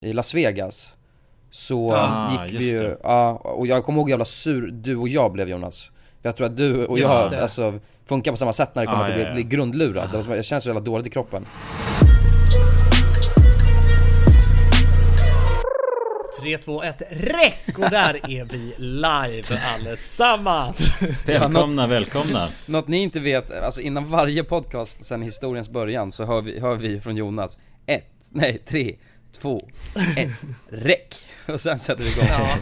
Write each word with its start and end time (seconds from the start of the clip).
i 0.00 0.12
Las 0.12 0.34
Vegas 0.34 0.92
Så 1.50 1.94
Ah, 1.94 2.44
gick 2.46 2.60
vi 2.60 2.70
ju, 2.72 2.96
ja, 3.02 3.30
och 3.32 3.66
jag 3.66 3.84
kommer 3.84 3.98
ihåg 3.98 4.08
hur 4.08 4.10
jävla 4.12 4.24
sur 4.24 4.70
du 4.72 4.96
och 4.96 5.08
jag 5.08 5.32
blev 5.32 5.48
Jonas 5.48 5.90
För 6.22 6.28
jag 6.28 6.36
tror 6.36 6.46
att 6.46 6.56
du 6.56 6.86
och 6.86 6.98
Just 6.98 7.12
jag, 7.12 7.30
det. 7.30 7.42
alltså 7.42 7.78
funkar 8.06 8.30
på 8.30 8.36
samma 8.36 8.52
sätt 8.52 8.74
när 8.74 8.82
det 8.82 8.86
kommer 8.86 9.02
Ah, 9.02 9.06
till 9.06 9.14
att 9.14 9.20
ja, 9.20 9.24
bli, 9.34 9.42
ja. 9.42 9.48
bli 9.48 9.56
grundlurad 9.56 10.24
som- 10.24 10.32
Jag 10.34 10.44
känns 10.44 10.62
så 10.64 10.68
jävla 10.68 10.80
dåligt 10.80 11.06
i 11.06 11.10
kroppen 11.10 11.46
3, 16.42 16.58
2, 16.58 16.82
1, 16.82 17.02
räck! 17.10 17.78
Och 17.78 17.90
där 17.90 18.30
är 18.30 18.44
vi 18.44 18.74
live 18.78 19.42
allesammans! 19.74 21.00
Välkomna, 21.26 21.86
välkomna. 21.86 22.46
Något 22.68 22.88
ni 22.88 22.96
inte 22.98 23.20
vet, 23.20 23.50
alltså 23.50 23.80
innan 23.80 24.10
varje 24.10 24.44
podcast 24.44 25.04
sen 25.04 25.22
historiens 25.22 25.70
början 25.70 26.12
så 26.12 26.24
hör 26.24 26.40
vi, 26.42 26.60
hör 26.60 26.74
vi 26.74 27.00
från 27.00 27.16
Jonas 27.16 27.58
ett, 27.86 28.04
nej 28.30 28.58
tre, 28.68 28.96
två, 29.32 29.60
ett, 30.16 30.46
räck! 30.68 31.14
Och 31.48 31.60
sen 31.60 31.78
sätter 31.78 32.04
vi 32.04 32.10
igång 32.10 32.26
Ja, 32.28 32.58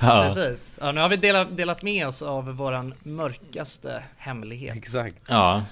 Ja, 0.00 0.32
precis. 0.34 0.78
Ja, 0.80 0.92
nu 0.92 1.00
har 1.00 1.08
vi 1.08 1.16
delat, 1.16 1.56
delat 1.56 1.82
med 1.82 2.06
oss 2.06 2.22
av 2.22 2.44
våran 2.44 2.94
mörkaste 3.02 4.02
hemlighet. 4.16 4.76
Exakt 4.76 5.16
ja. 5.28 5.62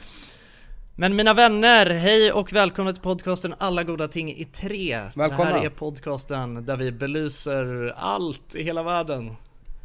Men 0.97 1.17
mina 1.17 1.34
vänner, 1.34 1.91
hej 1.91 2.33
och 2.33 2.53
välkomna 2.53 2.93
till 2.93 3.03
podcasten 3.03 3.55
Alla 3.59 3.83
goda 3.83 4.09
ting 4.09 4.33
i 4.33 4.45
tre. 4.45 5.01
Välkomna. 5.15 5.51
Det 5.51 5.59
här 5.59 5.65
är 5.65 5.71
podcasten 5.71 6.67
där 6.67 6.77
vi 6.77 6.93
belyser 6.93 7.95
allt 7.97 8.55
i 8.55 8.62
hela 8.62 8.83
världen. 8.83 9.37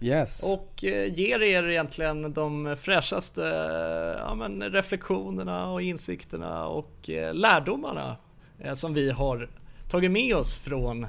Yes 0.02 0.44
Och 0.44 0.84
eh, 0.84 1.14
ger 1.14 1.42
er 1.42 1.70
egentligen 1.70 2.34
de 2.34 2.76
fräschaste 2.82 3.42
ja, 4.20 4.36
men 4.36 4.64
reflektionerna 4.64 5.72
och 5.72 5.82
insikterna 5.82 6.68
och 6.68 7.10
eh, 7.10 7.34
lärdomarna 7.34 8.18
eh, 8.60 8.74
som 8.74 8.94
vi 8.94 9.12
har 9.12 9.50
tagit 9.90 10.12
med 10.12 10.36
oss 10.36 10.56
från 10.56 11.08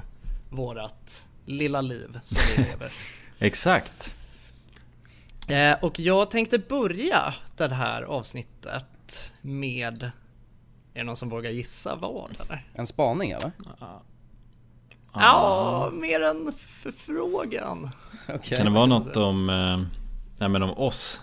vårat 0.49 1.27
lilla 1.45 1.81
liv 1.81 2.19
som 2.23 2.37
vi 2.57 2.63
lever. 2.63 2.91
Exakt. 3.39 4.15
Eh, 5.49 5.83
och 5.83 5.99
jag 5.99 6.31
tänkte 6.31 6.59
börja 6.59 7.33
det 7.57 7.73
här 7.73 8.01
avsnittet 8.01 9.33
med 9.41 10.03
Är 10.93 10.99
det 10.99 11.03
någon 11.03 11.15
som 11.15 11.29
vågar 11.29 11.51
gissa 11.51 11.95
vad 11.95 12.31
eller? 12.39 12.65
En 12.73 12.87
spaning 12.87 13.31
eller? 13.31 13.51
Ja, 15.13 15.89
mer 15.93 16.21
en 16.21 16.53
förfrågan. 16.57 17.89
Okej 18.29 18.57
Kan 18.57 18.65
det 18.65 18.71
vara 18.71 18.85
något 18.85 19.17
om, 19.17 19.49
eh, 19.49 19.81
nej 20.37 20.49
men 20.49 20.63
om 20.63 20.77
oss? 20.77 21.21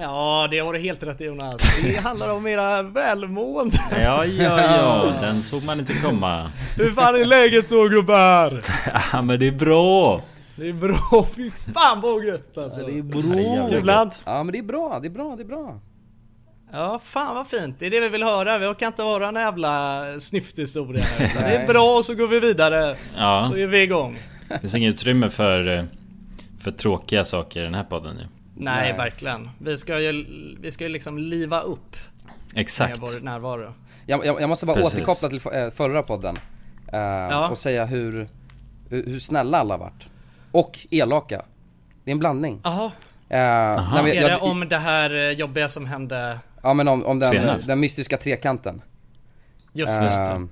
Ja, 0.00 0.48
det 0.50 0.58
har 0.58 0.72
du 0.72 0.78
helt 0.78 1.02
rätt 1.02 1.20
i 1.20 1.24
Jonas. 1.24 1.80
Det 1.82 1.96
handlar 1.96 2.32
om 2.32 2.46
era 2.46 2.82
välmående. 2.82 3.76
Ja, 3.90 4.24
ja, 4.26 4.60
ja, 4.60 5.12
den 5.20 5.42
såg 5.42 5.64
man 5.64 5.78
inte 5.78 5.94
komma. 5.94 6.50
Hur 6.76 6.90
fan 6.90 7.14
är 7.14 7.24
läget 7.24 7.68
då 7.68 7.84
gubbar? 7.88 8.62
Ja, 9.12 9.22
men 9.22 9.38
det 9.40 9.46
är 9.46 9.52
bra. 9.52 10.22
Det 10.56 10.68
är 10.68 10.72
bra, 10.72 11.26
fy 11.36 11.50
fan 11.74 12.00
vad 12.00 12.24
gött 12.24 12.58
alltså. 12.58 12.80
Det 12.86 12.98
är 12.98 13.02
bra. 13.02 13.68
Kulan. 13.68 14.10
Ja 14.24 14.42
men 14.42 14.52
det 14.52 14.58
är 14.58 14.62
bra, 14.62 14.98
det 15.02 15.08
är 15.08 15.10
bra, 15.10 15.34
det 15.36 15.42
är 15.42 15.46
bra 15.46 15.80
Ja, 16.72 17.00
fan 17.04 17.34
vad 17.34 17.46
fint. 17.46 17.76
Det 17.78 17.86
är 17.86 17.90
det 17.90 18.00
vi 18.00 18.08
vill 18.08 18.22
höra. 18.22 18.58
Vi 18.58 18.66
orkar 18.66 18.86
inte 18.86 19.02
höra 19.02 19.28
en 19.28 19.34
jävla 19.34 20.04
snyfthistoria 20.20 21.04
Det 21.18 21.56
är 21.56 21.66
bra 21.66 21.96
och 21.96 22.04
så 22.04 22.14
går 22.14 22.28
vi 22.28 22.40
vidare. 22.40 22.96
Ja, 23.16 23.48
Så 23.50 23.56
är 23.58 23.66
vi 23.66 23.82
igång. 23.82 24.18
det 24.48 24.58
finns 24.58 24.74
inget 24.74 24.94
utrymme 24.94 25.30
för, 25.30 25.78
eh, 25.78 25.84
för 26.60 26.70
tråkiga 26.70 27.24
saker 27.24 27.60
i 27.60 27.64
den 27.64 27.74
här 27.74 27.84
podden 27.84 28.16
ju. 28.18 28.24
Nej, 28.56 28.88
Nej. 28.88 28.96
verkligen. 28.96 29.50
Vi 29.58 29.78
ska 29.78 30.00
ju, 30.00 30.26
vi 30.60 30.72
ska 30.72 30.84
ju 30.84 30.90
liksom 30.90 31.18
liva 31.18 31.60
upp 31.60 31.96
med 32.54 32.60
Exakt. 32.60 32.98
vår 32.98 33.20
närvaro. 33.20 33.74
Jag, 34.06 34.26
jag, 34.26 34.40
jag 34.40 34.48
måste 34.48 34.66
bara 34.66 34.76
Precis. 34.76 34.94
återkoppla 34.94 35.28
till 35.28 35.40
eh, 35.52 35.70
förra 35.70 36.02
podden 36.02 36.38
eh, 36.92 37.50
Och 37.50 37.58
säga 37.58 37.84
hur, 37.84 38.28
hur, 38.88 39.18
snälla 39.18 39.58
alla 39.58 39.76
varit 39.76 40.08
Och 40.50 40.78
elaka 40.90 41.42
Det 42.04 42.10
är 42.10 42.12
en 42.12 42.18
blandning 42.18 42.60
Jaha, 42.64 42.92
eh, 43.28 43.38
är 43.38 43.96
jag, 43.96 44.04
det 44.06 44.14
jag, 44.14 44.42
om 44.42 44.68
det 44.68 44.78
här 44.78 45.14
eh, 45.14 45.30
jobbiga 45.30 45.68
som 45.68 45.86
hände 45.86 46.38
Ja 46.62 46.74
men 46.74 46.88
om, 46.88 47.04
om 47.04 47.18
den, 47.18 47.30
Senast. 47.30 47.66
den 47.66 47.80
mystiska 47.80 48.16
trekanten 48.16 48.82
just 49.72 50.00
nu? 50.00 50.04
Just 50.04 50.18
det. 50.18 50.48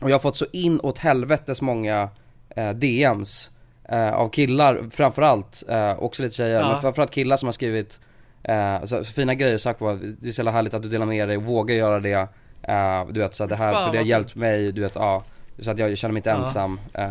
Och 0.00 0.10
jag 0.10 0.14
har 0.14 0.20
fått 0.20 0.36
så 0.36 0.46
in 0.52 0.80
åt 0.80 0.98
helvetes 0.98 1.62
många 1.62 2.08
eh, 2.56 2.70
DMs 2.70 3.50
eh, 3.88 4.12
Av 4.14 4.28
killar 4.28 4.82
framförallt, 4.90 5.62
eh, 5.68 5.98
också 6.02 6.22
lite 6.22 6.34
tjejer, 6.34 6.60
Ja. 6.60 6.72
men 6.72 6.80
framförallt 6.80 7.10
killar 7.10 7.36
som 7.36 7.46
har 7.46 7.52
skrivit 7.52 8.00
eh, 8.42 8.84
så, 8.84 9.04
så 9.04 9.12
fina 9.12 9.34
grejer 9.34 9.58
sagt 9.58 9.78
på 9.78 9.98
det 10.20 10.28
är 10.28 10.32
så 10.32 10.38
jävla 10.40 10.50
härligt 10.50 10.74
att 10.74 10.82
du 10.82 10.88
delar 10.88 11.06
med 11.06 11.28
dig, 11.28 11.36
våga 11.36 11.74
göra 11.74 12.00
det 12.00 12.28
eh, 12.62 13.06
Du 13.10 13.20
vet 13.20 13.34
så 13.34 13.44
att 13.44 13.50
det 13.50 13.56
här, 13.56 13.72
Fan, 13.72 13.84
för 13.84 13.92
det 13.92 13.98
har 13.98 14.04
hjälpt 14.04 14.34
mig, 14.34 14.72
du 14.72 14.80
vet 14.80 14.92
ja 14.94 15.24
Så 15.62 15.70
att 15.70 15.78
jag 15.78 15.98
känner 15.98 16.12
mig 16.12 16.18
inte 16.18 16.30
Ja. 16.30 16.36
ensam, 16.36 16.80
eh, 16.94 17.08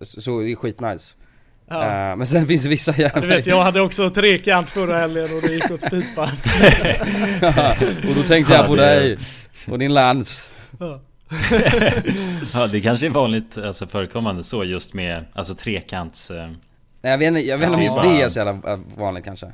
så, 0.00 0.20
så 0.20 0.40
det 0.40 0.52
är 0.52 0.56
skitnice 0.56 1.14
Ja. 1.72 1.82
Eh, 1.84 2.16
Men 2.16 2.26
sen 2.26 2.46
finns 2.48 2.62
det 2.62 2.68
vissa 2.68 2.92
jävla 2.96 3.20
Du 3.20 3.26
vet, 3.26 3.46
jag 3.46 3.62
hade 3.62 3.80
också 3.80 4.10
trekant 4.10 4.70
förra 4.70 4.98
helgen 4.98 5.24
och 5.24 5.42
det 5.48 5.54
gick 5.54 5.70
åt 5.70 5.90
pipan. 5.90 6.28
Och 8.08 8.14
då 8.14 8.22
tänkte 8.22 8.52
jag 8.52 8.62
Ja, 8.64 8.66
på 8.66 8.76
dig 8.76 9.18
och 9.68 9.78
din 9.78 9.94
lans 9.94 10.50
Ja, 10.80 11.00
det 12.72 12.80
kanske 12.80 13.06
är 13.06 13.10
vanligt, 13.10 13.58
alltså 13.58 13.86
förekommande 13.86 14.44
så 14.44 14.64
just 14.64 14.94
med, 14.94 15.24
alltså 15.32 15.54
trekants... 15.54 16.30
Eh, 16.30 16.50
Nej 17.02 17.12
jag 17.12 17.18
vet 17.18 17.28
inte, 17.28 17.40
jag 17.40 17.58
vet 17.58 17.66
inte 17.66 17.76
om 17.76 17.82
Ja, 17.82 17.84
just 17.86 17.96
det 17.96 18.00
är 18.00 18.04
det 18.04 18.14
bara- 18.18 18.24
är 18.24 18.28
så 18.28 18.38
jävla 18.38 18.72
eh, 18.72 18.78
vanligt 18.96 19.24
kanske 19.24 19.46
Nej, 19.46 19.52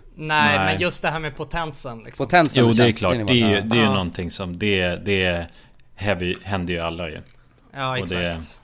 Nej. 0.59 0.59
men 0.59 0.81
just 0.81 1.03
det 1.03 1.11
här 1.11 1.19
med 1.21 1.37
potensen 1.37 1.99
liksom. 2.05 2.27
Potensen 2.27 2.65
jo, 2.67 2.73
det 2.73 2.85
är 2.89 2.93
klart. 2.93 3.15
Det 3.27 3.33
är 3.33 3.35
ju, 3.35 3.55
ja. 3.55 3.61
det 3.61 3.77
är 3.77 3.81
ju 3.81 3.85
Ja. 3.85 3.91
någonting 3.93 4.31
som, 4.31 4.59
det, 4.59 4.97
det 4.97 5.47
heavy, 5.95 6.35
händer 6.43 6.75
ju 6.75 6.81
alla 6.81 7.09
ju. 7.09 7.19
Ja, 7.75 7.99
och 8.01 8.09
det- 8.09 8.29
exakt. 8.29 8.61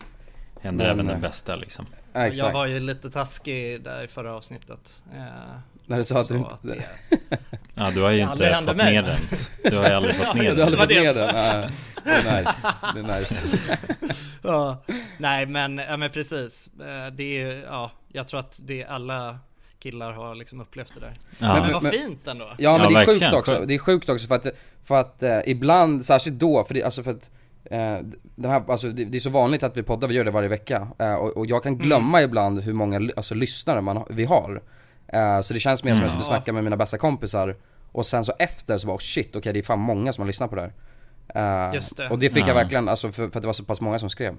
Händer 0.62 0.84
Men- 0.84 0.94
även 0.94 1.06
den 1.06 1.20
bästa 1.20 1.56
liksom. 1.56 1.86
Ja, 2.12 2.20
Jag 2.20 2.28
exakt. 2.28 2.54
var 2.54 2.66
ju 2.66 2.80
lite 2.80 3.10
taskig 3.10 3.82
där 3.84 4.02
i 4.04 4.08
förra 4.08 4.34
avsnitet. 4.34 5.02
Eh, 5.16 5.22
När 5.86 5.96
du 5.96 6.04
sa 6.04 6.20
att 6.20 6.28
du 6.28 6.34
att 6.38 6.64
inte... 6.64 6.76
det, 6.76 7.38
Ja, 7.74 7.90
du 7.90 8.02
har 8.02 8.10
ju 8.10 8.16
Det 8.16 8.22
inte 8.22 8.64
fått 8.66 8.76
mig. 8.76 8.92
ner 8.92 9.02
den. 9.02 9.16
Du 9.64 9.76
har 9.76 9.88
ju 9.88 9.94
aldrig 9.94 10.14
fått 10.14 10.34
ner 10.34 10.42
Du 10.42 10.48
har 10.62 10.70
den. 10.70 10.80
aldrig 10.80 10.80
fått 10.80 10.88
det 10.88 11.00
ner 11.02 11.14
den? 11.14 11.34
Ja, 11.34 11.68
det 12.04 12.10
är 12.28 12.40
nice, 12.40 12.54
det 12.94 13.00
är 13.14 13.20
nice 13.20 13.40
ja. 14.42 14.82
Nej 15.18 15.46
men, 15.46 15.78
ja, 15.78 15.96
men 15.96 16.10
precis. 16.10 16.70
Eh, 16.80 17.12
Det 17.12 17.40
är 17.42 17.62
ja, 17.62 17.90
jag 18.08 18.28
tror 18.28 18.40
att 18.40 18.60
det 18.62 18.84
alla 18.84 19.38
killar 19.78 20.12
har 20.12 20.34
liksom 20.34 20.60
upplevt 20.60 20.92
det 20.94 21.00
där. 21.00 21.12
Ja. 21.38 21.60
Men 21.62 21.72
vad 21.72 21.82
men- 21.82 21.92
fint 21.92 22.28
ändå. 22.28 22.44
Ja 22.58 22.72
men 22.72 22.80
Ja, 22.82 22.88
det 22.88 22.94
är 22.94 23.06
verkligen. 23.06 23.20
sjukt 23.32 23.34
också, 23.48 23.64
det 23.66 23.74
är 23.74 23.78
sjukt 23.78 24.08
också 24.08 24.26
för 24.26 24.34
att, 24.34 24.46
för 24.84 25.00
att 25.00 25.22
eh, 25.22 25.38
ibland, 25.46 26.04
särskilt 26.04 26.38
då, 26.38 26.64
för 26.64 26.74
det, 26.74 26.82
alltså 26.82 27.02
för 27.02 27.10
att 27.10 27.30
eh, 27.64 27.98
den 28.34 28.50
här, 28.50 28.62
alltså 28.68 28.88
det, 28.88 29.04
det 29.04 29.18
är 29.18 29.20
så 29.20 29.30
vanligt 29.30 29.62
att 29.62 29.76
vi 29.76 29.82
poddar, 29.82 30.08
vi 30.08 30.14
gör 30.14 30.24
det 30.24 30.30
varje 30.30 30.48
vecka 30.48 30.88
eh, 30.98 31.14
och, 31.14 31.36
och 31.36 31.46
jag 31.46 31.62
kan 31.62 31.78
glömma 31.78 32.22
ibland 32.22 32.60
hur 32.60 32.72
många 32.72 33.10
alltså, 33.16 33.34
lyssnare 33.34 33.80
man, 33.80 34.04
vi 34.10 34.24
har 34.24 34.62
eh, 35.12 35.40
Så 35.40 35.54
det 35.54 35.60
känns 35.60 35.84
mer 35.84 35.94
som 35.94 35.98
att 35.98 36.02
jag 36.04 36.10
sitter 36.10 36.20
och 36.20 36.26
snackar 36.26 36.52
med 36.52 36.64
mina 36.64 36.76
bästa 36.76 36.98
kompisar 36.98 37.56
Och 37.92 38.06
sen 38.06 38.24
så 38.24 38.32
efter 38.38 38.78
så 38.78 38.86
bara 38.86 38.96
oh, 38.96 39.00
shit, 39.00 39.36
okej 39.36 39.52
det 39.52 39.58
är 39.58 39.62
fan 39.62 39.78
många 39.80 40.12
som 40.12 40.22
har 40.22 40.26
lyssnat 40.26 40.50
på 40.50 40.56
det 40.56 40.62
här 40.62 40.72
Eh, 41.34 41.74
Just 41.74 41.96
det. 41.96 42.08
Och 42.10 42.18
det 42.18 42.30
fick 42.30 42.42
jag 42.42 42.48
Ja. 42.48 42.54
verkligen, 42.54 42.88
alltså 42.88 43.12
för, 43.12 43.28
för 43.28 43.38
att 43.38 43.42
det 43.42 43.46
var 43.46 43.52
så 43.52 43.64
pass 43.64 43.80
många 43.80 43.98
som 43.98 44.10
skrev 44.10 44.34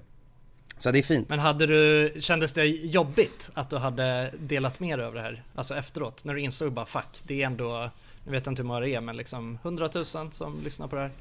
Så 0.78 0.92
det 0.92 1.00
är 1.00 1.04
fint 1.04 1.30
Men 1.30 1.40
hade 1.40 1.68
du, 1.68 2.14
kändes 2.20 2.54
det 2.54 2.66
jobbigt 2.66 3.52
att 3.54 3.70
du 3.70 3.78
hade 3.78 4.34
delat 4.40 4.80
med 4.80 5.00
dig 5.00 5.08
av 5.08 5.14
det 5.14 5.22
här? 5.22 5.44
Alltså 5.56 5.76
efteråt, 5.76 6.26
när 6.26 6.34
du 6.34 6.42
insåg 6.42 6.72
bara 6.74 6.86
fuck, 6.86 7.20
det 7.24 7.42
är 7.42 7.46
ändå, 7.46 7.90
jag 8.26 8.32
vet 8.32 8.48
inte 8.48 8.62
hur 8.62 8.68
många 8.68 8.80
det 8.80 8.90
är 8.90 9.02
men 9.02 9.18
liksom 9.18 9.60
100 9.64 9.90
000 9.96 10.06
som 10.32 10.62
lyssnar 10.64 10.88
på 10.88 10.96
det 10.96 11.02
här? 11.02 11.12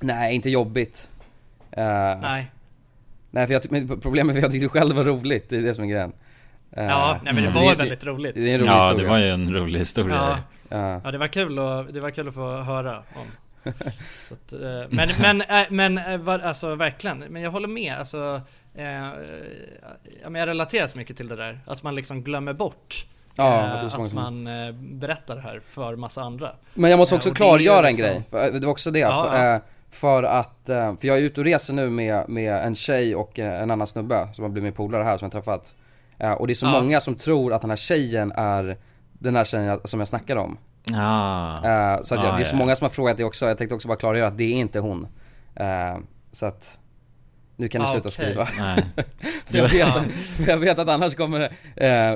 Nej, 0.00 0.34
inte 0.34 0.50
jobbigt 0.50 1.10
Eh, 1.70 1.84
Nej. 2.20 2.50
Nej 3.30 3.46
för 3.46 3.54
jag, 3.54 4.02
problemet 4.02 4.34
är 4.36 4.38
att 4.38 4.42
jag 4.42 4.52
tyckte 4.52 4.68
själv 4.68 4.96
var 4.96 5.04
roligt, 5.04 5.48
det 5.48 5.56
är 5.56 5.62
det 5.62 5.74
som 5.74 5.84
är 5.84 5.88
grejen 5.88 6.12
Ja, 6.76 7.12
nej 7.24 7.32
men 7.32 7.36
det 7.36 7.42
alltså 7.44 7.58
var 7.60 7.70
det- 7.70 7.76
väldigt 7.76 8.04
roligt. 8.04 8.34
Det 8.34 8.50
är 8.50 8.54
en 8.54 8.60
rolig 8.60 8.70
Ja, 8.70 8.74
historia 8.88 9.04
det 9.04 9.10
var 9.10 9.18
ju 9.18 9.28
en 9.30 9.54
rolig 9.54 9.78
historia. 9.78 10.16
Ja. 10.16 10.38
Ja. 10.78 11.00
Ja 11.04 11.10
det 11.10 11.18
var 11.18 11.26
kul 11.26 11.58
och 11.58 11.92
det 11.92 12.00
var 12.00 12.10
kul 12.10 12.28
att 12.28 12.34
få 12.34 12.56
höra 12.56 12.98
om. 12.98 13.26
Så 14.28 14.34
att, 14.34 14.52
eh, 14.52 14.58
men 14.90 15.08
men, 15.20 15.40
äh, 15.40 15.66
men 15.70 16.24
vad- 16.24 16.42
alltså 16.42 16.74
verkligen, 16.74 17.18
men 17.18 17.42
jag 17.42 17.50
håller 17.50 17.68
med. 17.68 17.94
Alltså, 17.98 18.40
eh, 18.74 19.08
jag 20.22 20.46
relaterar 20.48 20.86
så 20.86 20.98
mycket 20.98 21.16
till 21.16 21.28
det 21.28 21.36
där. 21.36 21.60
Att 21.66 21.82
man 21.82 21.94
liksom 21.94 22.22
glömmer 22.22 22.52
bort 22.52 23.06
Ja, 23.36 23.58
eh, 23.60 23.74
att 23.84 23.94
att 23.94 24.12
man 24.12 24.46
eh, 24.46 24.72
berättar 24.72 25.34
det 25.36 25.42
här 25.42 25.60
för 25.68 25.96
massa 25.96 26.22
andra. 26.22 26.50
Men 26.74 26.90
jag 26.90 26.98
måste 26.98 27.14
också 27.14 27.30
och 27.30 27.36
klargöra 27.36 27.78
en 27.78 27.84
liksom- 27.84 28.06
grej, 28.06 28.22
för, 28.30 28.50
det 28.50 28.66
var 28.66 28.72
också 28.72 28.90
det, 28.90 28.98
Ja, 28.98 29.26
för, 29.30 29.44
ja. 29.44 29.54
eh, 29.54 29.60
för 29.90 30.22
att, 30.22 30.68
eh, 30.68 30.96
för 30.96 31.06
jag 31.08 31.18
är 31.18 31.22
ute 31.22 31.40
och 31.40 31.44
reser 31.44 31.72
nu 31.72 31.90
med, 31.90 32.28
med 32.28 32.54
en 32.66 32.74
tjej 32.74 33.14
och 33.16 33.38
eh, 33.38 33.62
en 33.62 33.70
annan 33.70 33.86
snubbe 33.86 34.28
som 34.32 34.42
har 34.44 34.48
blivit 34.48 34.64
min 34.64 34.72
polare 34.72 35.02
här 35.02 35.18
som 35.18 35.26
jag 35.26 35.32
träffat 35.32 35.74
Eh, 35.78 35.83
Och 36.38 36.46
det 36.46 36.52
är 36.52 36.54
så 36.54 36.66
Ja. 36.66 36.70
många 36.80 37.00
som 37.00 37.14
tror 37.14 37.52
att 37.52 37.60
den 37.60 37.70
här 37.70 37.76
tjejen 37.76 38.32
är 38.32 38.76
den 39.12 39.36
här 39.36 39.44
tjejen 39.44 39.80
som 39.84 40.00
jag 40.00 40.08
snackar 40.08 40.36
om. 40.36 40.58
Ah. 40.94 41.56
Eh, 41.92 42.02
Så 42.02 42.14
att 42.14 42.24
jag, 42.24 42.32
Ah, 42.32 42.36
det 42.36 42.42
är 42.42 42.44
så 42.44 42.56
många 42.56 42.76
som 42.76 42.84
har 42.84 42.90
frågat 42.90 43.16
det 43.16 43.24
också, 43.24 43.46
jag 43.46 43.58
tänkte 43.58 43.74
också 43.74 43.88
bara 43.88 43.96
klargöra 43.98 44.26
att 44.28 44.38
det 44.38 44.44
är 44.44 44.52
inte 44.56 44.78
hon. 44.80 45.06
Eh, 45.56 45.96
Så 46.32 46.46
att 46.46 46.78
nu 47.56 47.68
kan 47.68 47.80
ni 47.80 47.84
Ah, 47.84 47.88
sluta 47.92 48.08
okej. 48.08 48.10
skriva. 48.12 48.46
För 49.46 49.58
jag, 49.58 49.68
vet, 49.68 49.86
att- 49.96 50.12
för 50.36 50.50
jag 50.50 50.56
vet 50.58 50.78
att 50.78 50.88
annars 50.88 51.14
kommer 51.14 51.38
det, 51.38 51.50
eh, 51.76 52.10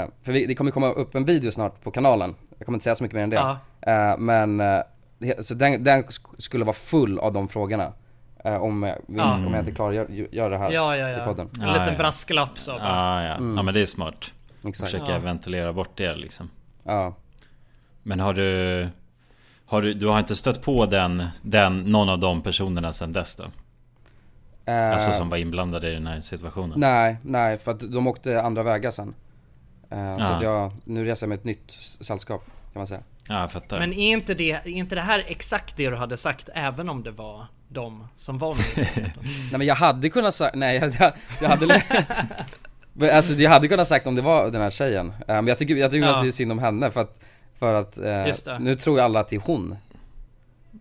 eh, 0.00 0.08
för 0.22 0.32
vi, 0.32 0.46
det 0.46 0.54
kommer 0.54 0.70
komma 0.70 0.90
upp 0.92 1.14
en 1.14 1.24
video 1.24 1.50
snart 1.50 1.82
på 1.82 1.90
kanalen. 1.90 2.34
Jag 2.58 2.66
kommer 2.66 2.76
inte 2.76 2.84
säga 2.84 2.94
så 2.94 3.04
mycket 3.04 3.16
mer 3.16 3.22
än 3.22 3.30
det. 3.30 3.36
Ja. 3.36 3.58
Eh, 4.12 4.18
Men, 4.18 4.60
eh, 4.60 4.80
så 5.40 5.54
den, 5.54 5.84
den 5.84 6.02
sk- 6.04 6.34
skulle 6.38 6.64
vara 6.64 6.74
full 6.76 7.18
av 7.18 7.32
de 7.32 7.48
frågorna. 7.48 7.84
Eh, 7.84 7.90
om, 8.44 8.84
eh, 8.84 8.94
vi- 9.06 9.18
Ja. 9.18 9.34
om 9.34 9.54
jag 9.54 9.58
inte 9.62 9.72
klarar 9.72 9.92
gör, 9.92 10.06
gör 10.32 10.50
det 10.50 10.58
här 10.58 10.70
Ja, 10.70 10.96
ja, 10.96 11.08
i 11.08 11.12
ja. 11.12 11.24
podden. 11.24 11.48
En 11.62 11.68
liten 11.68 11.92
ja. 11.92 11.98
brasklapp 11.98 12.58
så. 12.58 12.72
bara. 12.72 12.82
Ah, 12.92 13.22
ja. 13.24 13.34
Mm. 13.34 13.56
ja, 13.56 13.62
men 13.62 13.74
det 13.74 13.80
är 13.80 13.86
smart. 13.86 14.32
Exakt. 14.64 14.90
Försöka 14.90 15.12
Ja. 15.12 15.18
ventilera 15.18 15.72
bort 15.72 15.90
det 15.94 16.14
liksom. 16.16 16.50
Ja. 16.84 17.14
Men 18.02 18.20
har 18.20 18.34
du... 18.34 18.88
Har 19.66 19.82
du, 19.82 19.94
du 19.94 20.06
har 20.06 20.18
inte 20.18 20.36
stött 20.36 20.62
på 20.62 20.86
den, 20.86 21.24
den, 21.42 21.80
någon 21.80 22.08
av 22.08 22.18
de 22.18 22.42
personerna 22.42 22.92
sen 22.92 23.12
dess 23.12 23.36
då? 23.36 23.44
Eh, 24.64 24.90
Alltså 24.92 25.12
som 25.12 25.28
var 25.28 25.36
inblandade 25.36 25.90
i 25.90 25.94
den 25.94 26.06
här 26.06 26.20
situationen? 26.20 26.80
Nej, 26.80 27.16
nej 27.22 27.58
för 27.58 27.70
att 27.72 27.92
de 27.92 28.06
åkte 28.06 28.42
andra 28.42 28.62
vägar 28.62 28.90
sen. 28.90 29.14
Eh, 29.90 30.18
Så 30.18 30.32
att 30.32 30.42
jag, 30.42 30.72
nu 30.84 31.04
reser 31.04 31.26
jag 31.26 31.28
med 31.28 31.38
ett 31.38 31.44
nytt 31.44 31.70
sällskap 32.00 32.44
kan 32.72 32.80
man 32.80 32.86
säga. 32.86 33.00
Ja, 33.30 33.40
jag 33.40 33.52
fattar. 33.52 33.78
Men 33.78 33.92
är 33.92 34.12
inte, 34.12 34.34
det, 34.34 34.50
är 34.52 34.68
inte 34.68 34.94
det 34.94 35.00
här 35.00 35.24
exakt 35.28 35.76
det 35.76 35.90
du 35.90 35.96
hade 35.96 36.16
sagt 36.16 36.48
även 36.54 36.88
om 36.88 37.02
det 37.02 37.10
var 37.10 37.46
de 37.68 38.06
som 38.16 38.38
var 38.38 38.54
med? 38.54 38.88
Nej 39.50 39.58
men 39.58 39.66
jag 39.66 39.74
hade 39.74 40.08
kunnat 40.08 40.34
säga, 40.34 40.50
nej 40.54 40.76
jag, 40.98 41.12
jag, 41.42 41.48
hade 41.48 41.82
Men 42.92 43.16
alltså 43.16 43.34
jag 43.34 43.50
hade 43.50 43.68
kunnat 43.68 43.88
sagt 43.88 44.06
om 44.06 44.14
det 44.14 44.22
var 44.22 44.50
den 44.50 44.60
här 44.62 44.70
tjejen. 44.70 45.08
Eh, 45.08 45.14
Men 45.26 45.46
jag 45.46 45.58
tycker, 45.58 45.74
jag 45.76 45.90
tycker 45.90 46.06
Ja. 46.06 46.22
det 46.22 46.28
är 46.28 46.32
synd 46.32 46.52
om 46.52 46.58
henne 46.58 46.90
för 46.90 47.00
att, 47.00 47.20
för 47.58 47.74
att 47.74 47.96
eh, 47.96 48.02
det. 48.04 48.58
nu 48.60 48.74
tror 48.74 48.98
ju 48.98 49.04
alla 49.04 49.20
att 49.20 49.28
det 49.28 49.36
är 49.36 49.40
hon. 49.40 49.76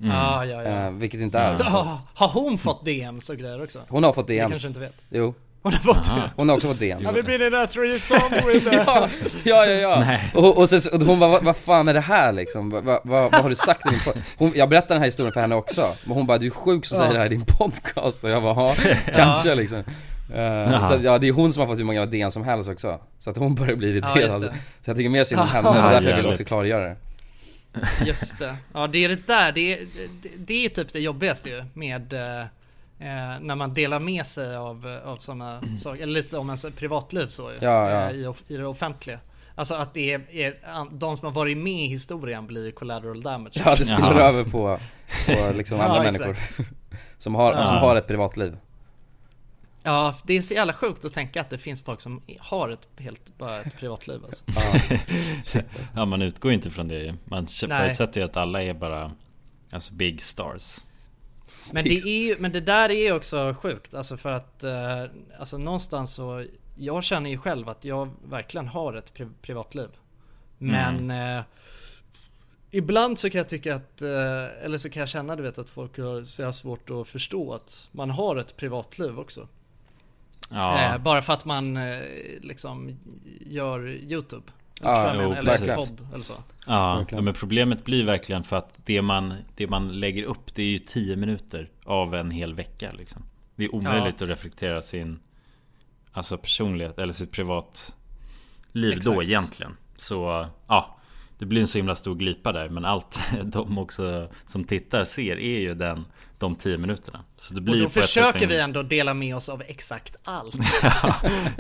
Mm. 0.01 0.11
Ja, 0.15 0.45
ja, 0.45 0.63
ja. 0.63 0.69
Eh, 0.69 0.91
vilket 0.91 1.19
inte 1.21 1.39
är. 1.39 1.51
Ja. 1.51 1.57
Så. 1.57 1.63
Ah, 1.77 1.97
Har 2.13 2.27
hon 2.27 2.57
fått 2.57 2.85
DMs 2.85 3.29
och 3.29 3.37
grejer 3.37 3.63
också? 3.63 3.79
Hon 3.89 4.03
har 4.03 4.13
fått 4.13 4.27
Det 4.27 4.39
DMs. 4.39 4.49
kanske 4.51 4.67
inte 4.67 4.79
vet. 4.79 4.95
Jo, 5.09 5.33
Hon 5.61 5.73
har 5.73 5.79
fått 5.79 6.09
Aha. 6.09 6.19
det. 6.19 6.29
hon 6.35 6.49
har 6.49 6.55
också 6.55 6.67
fått 6.67 6.79
DMs. 6.79 7.05
Har 7.07 7.13
vi 7.13 7.23
blivit 7.23 7.51
där 7.51 7.67
threesome 7.67 8.83
ja, 8.85 9.09
ja, 9.43 9.65
ja, 9.65 9.73
ja. 9.73 9.99
Nej. 9.99 10.31
Och, 10.33 10.57
och, 10.57 10.69
sen, 10.69 10.81
och 10.93 11.07
hon 11.07 11.19
bara, 11.19 11.29
vad, 11.29 11.43
vad 11.43 11.57
fan 11.57 11.87
är 11.87 11.93
det 11.93 11.99
här 12.01 12.31
liksom? 12.31 12.69
Vad, 12.69 12.83
vad, 12.83 13.01
vad 13.03 13.33
har 13.35 13.49
du 13.49 13.55
sagt 13.55 13.85
i 13.85 13.89
din 13.89 13.99
podd? 14.05 14.21
Hon, 14.37 14.51
jag 14.55 14.69
berättade 14.69 14.93
den 14.93 14.99
här 15.01 15.05
historien 15.07 15.33
för 15.33 15.41
henne 15.41 15.55
också, 15.55 15.87
men 16.05 16.13
hon 16.17 16.25
bara, 16.25 16.37
du 16.37 16.45
är 16.45 16.49
sjuk 16.51 16.85
som 16.85 16.95
Ja. 16.95 17.01
säger 17.01 17.13
det 17.13 17.19
här 17.19 17.25
i 17.25 17.29
din 17.29 17.45
podcast 17.45 18.23
och 18.23 18.29
jag 18.29 18.43
bara, 18.43 18.55
ja, 18.55 18.75
kanske 19.15 19.55
liksom 19.55 19.83
Eh, 20.35 20.87
Så 20.87 20.93
att, 20.93 21.03
ja, 21.03 21.17
det 21.17 21.27
är 21.27 21.31
hon 21.31 21.53
som 21.53 21.59
har 21.61 21.67
fått 21.67 21.79
hur 21.79 21.83
många 21.83 22.05
DM 22.05 22.31
som 22.31 22.43
helst 22.43 22.69
också 22.69 22.99
Så 23.19 23.29
att 23.29 23.37
hon 23.37 23.55
börjar 23.55 23.75
bli 23.75 23.87
Ja, 23.87 23.93
irriterad 24.17 24.41
det. 24.41 24.53
Så 24.81 24.89
jag 24.89 24.97
tycker 24.97 25.09
mer 25.09 25.23
synd 25.23 25.41
om 25.41 25.47
Ja. 25.53 25.57
henne, 25.57 25.69
och 25.69 25.75
därför 25.75 25.91
jag 25.93 25.99
vill 26.01 26.09
Jävligt. 26.09 26.31
också 26.31 26.43
klargöra 26.43 26.83
det 26.83 26.95
Just 28.05 28.39
det. 28.39 28.55
Ja, 28.73 28.87
det 28.87 29.05
är 29.05 29.09
det 29.09 29.27
där. 29.27 29.51
Det 29.51 29.73
är, 29.73 29.79
det, 30.21 30.29
det 30.37 30.65
är 30.65 30.69
typ 30.69 30.93
det 30.93 30.99
jobbigaste 30.99 31.49
ju 31.49 31.63
med 31.73 32.13
eh, 32.99 33.33
eh, 33.35 33.39
när 33.39 33.55
man 33.55 33.73
delar 33.73 33.99
med 33.99 34.25
sig 34.25 34.55
av, 34.55 34.99
av 35.05 35.17
sådana 35.17 35.61
saker, 35.79 36.03
eller 36.03 36.13
lite 36.13 36.37
om 36.37 36.49
ens 36.49 36.65
privatliv 36.75 37.27
så 37.27 37.49
ju, 37.51 37.55
Ja, 37.61 37.89
ja. 37.89 38.09
eh, 38.09 38.15
I, 38.15 38.33
i 38.53 38.57
det 38.57 38.65
offentliga. 38.67 39.19
Alltså 39.55 39.75
att 39.75 39.93
det 39.93 40.13
är, 40.13 40.35
är, 40.35 40.55
de 40.99 41.17
som 41.17 41.25
har 41.25 41.33
varit 41.33 41.57
med 41.57 41.83
i 41.83 41.87
historien 41.87 42.47
blir 42.47 42.71
collateral 42.71 43.21
damage. 43.21 43.51
Ja 43.65 43.69
det 43.69 43.85
spiller 43.85 43.99
Jaha. 44.19 44.29
över 44.29 44.43
på, 44.43 44.79
på 45.27 45.51
liksom 45.57 45.77
Ja, 45.77 45.83
andra 45.83 46.09
exakt. 46.09 46.19
människor 46.25 46.65
Som 47.17 47.35
har, 47.35 47.53
Ja. 47.53 47.63
som 47.63 47.75
har 47.77 47.95
ett 47.95 48.07
privatliv 48.07 48.57
Ja, 49.83 50.15
det 50.23 50.33
är 50.37 50.41
så 50.41 50.53
jävla 50.53 50.73
sjukt 50.73 51.05
att 51.05 51.13
tänka 51.13 51.41
att 51.41 51.49
det 51.49 51.57
finns 51.57 51.83
folk 51.83 52.01
som 52.01 52.21
har 52.39 52.69
ett 52.69 52.87
helt, 52.97 53.37
bara 53.37 53.59
ett 53.61 53.77
privatliv 53.77 54.25
alltså. 54.25 54.43
ja. 55.53 55.61
Ja, 55.95 56.05
man 56.05 56.21
utgår 56.21 56.51
inte 56.51 56.69
från 56.69 56.87
det. 56.87 57.15
Man 57.25 57.47
förutsätter 57.47 58.21
ju 58.21 58.25
att 58.25 58.37
alla 58.37 58.63
är 58.63 58.73
bara 58.73 59.11
Alltså 59.71 59.93
big 59.93 60.21
stars 60.23 60.77
Men 61.71 61.83
det, 61.83 61.89
är 61.89 62.39
men 62.39 62.51
det 62.51 62.61
där 62.61 62.91
är 62.91 63.13
också 63.13 63.55
sjukt, 63.61 63.93
alltså 63.93 64.17
för 64.17 64.31
att 64.31 64.63
eh, 64.63 65.03
alltså 65.39 65.57
någonstans 65.57 66.13
så 66.13 66.45
Jag 66.75 67.03
känner 67.03 67.29
ju 67.29 67.37
själv 67.37 67.69
att 67.69 67.85
jag 67.85 68.09
verkligen 68.29 68.67
har 68.67 68.93
ett 68.93 69.13
pri 69.13 69.27
privatliv. 69.41 69.89
Men 70.57 71.11
eh, 71.11 71.43
Ibland 72.71 73.19
så 73.19 73.29
kan 73.29 73.37
jag 73.37 73.49
tycka 73.49 73.75
att, 73.75 74.01
eh, 74.01 74.63
eller 74.63 74.77
så 74.77 74.89
kan 74.89 74.99
jag 74.99 75.09
känna 75.09 75.35
du 75.35 75.43
vet 75.43 75.57
att 75.57 75.69
folk 75.69 75.97
har 75.97 76.23
så 76.23 76.45
har 76.45 76.51
svårt 76.51 76.89
att 76.89 77.07
förstå 77.07 77.53
att 77.53 77.89
man 77.91 78.09
har 78.09 78.35
ett 78.35 78.57
privatliv 78.57 79.19
också. 79.19 79.47
Ja, 80.51 80.93
Eh, 80.93 80.97
bara 80.97 81.21
för 81.21 81.33
att 81.33 81.45
man 81.45 81.77
eh, 81.77 82.01
liksom 82.41 82.97
gör 83.41 83.87
YouTube. 83.87 84.51
Ja, 84.81 85.03
vad 85.03 85.15
jag 85.15 85.23
jo, 85.23 85.33
eller 85.33 85.75
podd 85.75 86.07
eller 86.13 86.23
så. 86.23 86.33
ja, 86.67 86.95
verkligen. 86.95 87.19
ja, 87.19 87.25
men 87.25 87.33
problemet 87.33 87.85
blir 87.85 88.05
verkligen 88.05 88.43
för 88.43 88.55
att 88.55 88.73
det 88.85 89.01
man, 89.01 89.33
det 89.55 89.67
man 89.67 89.99
lägger 89.99 90.23
upp 90.23 90.55
det 90.55 90.61
är 90.61 90.67
ju 90.67 90.79
10 90.79 91.15
minuter 91.15 91.69
av 91.85 92.15
en 92.15 92.31
hel 92.31 92.53
vecka 92.53 92.91
liksom. 92.91 93.23
Det 93.55 93.63
är 93.63 93.75
omöjligt 93.75 94.21
att 94.21 94.29
reflektera 94.29 94.81
sin 94.81 95.19
Alltså 96.11 96.37
personlighet 96.37 96.99
eller 96.99 97.13
sitt 97.13 97.31
privatliv 97.31 97.93
då 98.73 98.91
Exakt. 98.91 99.21
egentligen. 99.21 99.77
Så 99.95 100.47
ja, 100.67 100.97
det 101.37 101.45
blir 101.45 101.61
en 101.61 101.67
så 101.67 101.77
himla 101.77 101.95
stor 101.95 102.15
glipa 102.15 102.51
där. 102.51 102.69
Men 102.69 102.85
allt 102.85 103.19
de 103.43 103.77
också 103.77 104.29
som 104.45 104.63
tittar 104.63 105.03
ser 105.03 105.39
är 105.39 105.59
ju 105.59 105.73
den, 105.73 106.05
de 106.39 106.55
10 106.55 106.77
minuterna. 106.77 107.19
Så 107.37 107.53
det 107.53 107.61
blir 107.61 107.73
Och 107.75 107.79
då 107.81 107.89
försöker 107.89 108.47
vi 108.47 108.59
ändå 108.59 108.83
dela 108.83 109.13
med 109.13 109.35
oss 109.35 109.49
av 109.49 109.63
exakt 109.67 110.15
allt. 110.23 110.55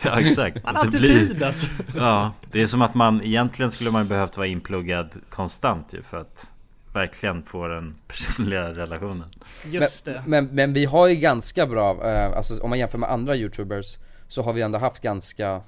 ja 0.03 0.19
exakt. 0.19 0.63
Man 0.65 0.75
har 0.75 0.83
Det 0.83 0.87
inte 0.87 0.99
blir- 0.99 1.27
tid 1.27 1.43
alltså. 1.43 1.67
Ja, 1.95 2.31
det 2.51 2.61
är 2.61 2.67
som 2.67 2.81
att 2.81 2.95
man 2.95 3.23
egentligen 3.25 3.71
skulle 3.71 3.91
man 3.91 4.07
behövt 4.07 4.37
vara 4.37 4.47
inpluggad 4.47 5.09
konstant 5.29 5.93
ju 5.93 6.01
för 6.01 6.17
att 6.17 6.53
verkligen 6.93 7.43
få 7.43 7.67
den 7.67 7.95
personliga 8.07 8.69
relationen. 8.73 9.29
Just 9.65 10.05
det. 10.05 10.23
Men, 10.27 10.45
men 10.45 10.73
vi 10.73 10.85
har 10.85 11.07
ju 11.07 11.15
ganska 11.15 11.65
bra, 11.67 12.09
eh, 12.11 12.37
alltså 12.37 12.61
om 12.63 12.69
man 12.69 12.79
jämför 12.79 12.97
med 12.97 13.11
andra 13.11 13.35
youtubers 13.35 13.97
Så 14.27 14.41
har 14.41 14.53
vi 14.53 14.61
ändå 14.61 14.77
haft 14.79 14.99
ganska 15.01 15.61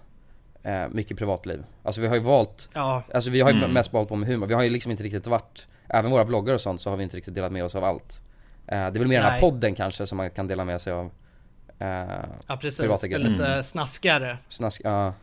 eh, 0.64 0.88
mycket 0.92 1.18
privatliv 1.18 1.64
Alltså 1.84 2.02
vi 2.02 2.08
har 2.08 2.16
ju 2.16 2.22
valt, 2.22 2.70
Ja, 2.74 3.04
alltså 3.14 3.30
vi 3.30 3.42
har 3.42 3.52
ju 3.52 3.58
Mm. 3.58 3.72
mest 3.72 3.92
hållit 3.92 4.10
på 4.10 4.16
med 4.16 4.28
humor, 4.30 4.48
vi 4.48 4.54
har 4.54 4.64
ju 4.64 4.70
liksom 4.70 4.92
inte 4.92 5.04
riktigt 5.04 5.28
varit 5.28 5.68
Även 5.88 6.12
våra 6.12 6.24
vloggar 6.24 6.54
och 6.54 6.62
sånt 6.62 6.82
så 6.82 6.90
har 6.90 6.98
vi 6.98 7.04
inte 7.04 7.18
riktigt 7.18 7.36
delat 7.36 7.52
med 7.52 7.64
oss 7.66 7.76
av 7.76 7.84
allt 7.84 8.20
Det 8.66 8.74
är 8.76 8.92
väl 8.92 9.08
mer 9.08 9.16
den 9.16 9.24
här 9.26 9.32
Nej. 9.32 9.42
podden 9.42 9.76
kanske 9.76 10.08
som 10.08 10.18
man 10.18 10.30
kan 10.30 10.48
dela 10.48 10.66
med 10.66 10.82
sig 10.82 10.94
av 10.94 11.12
eh, 11.80 11.88
ja 12.48 12.58
precis. 12.62 13.02
Det 13.02 13.14
är 13.14 13.20
lite 13.20 13.46
Mm. 13.48 13.64
snaskigare. 13.64 14.38
Snask, 14.50 14.82
ja 14.84 15.14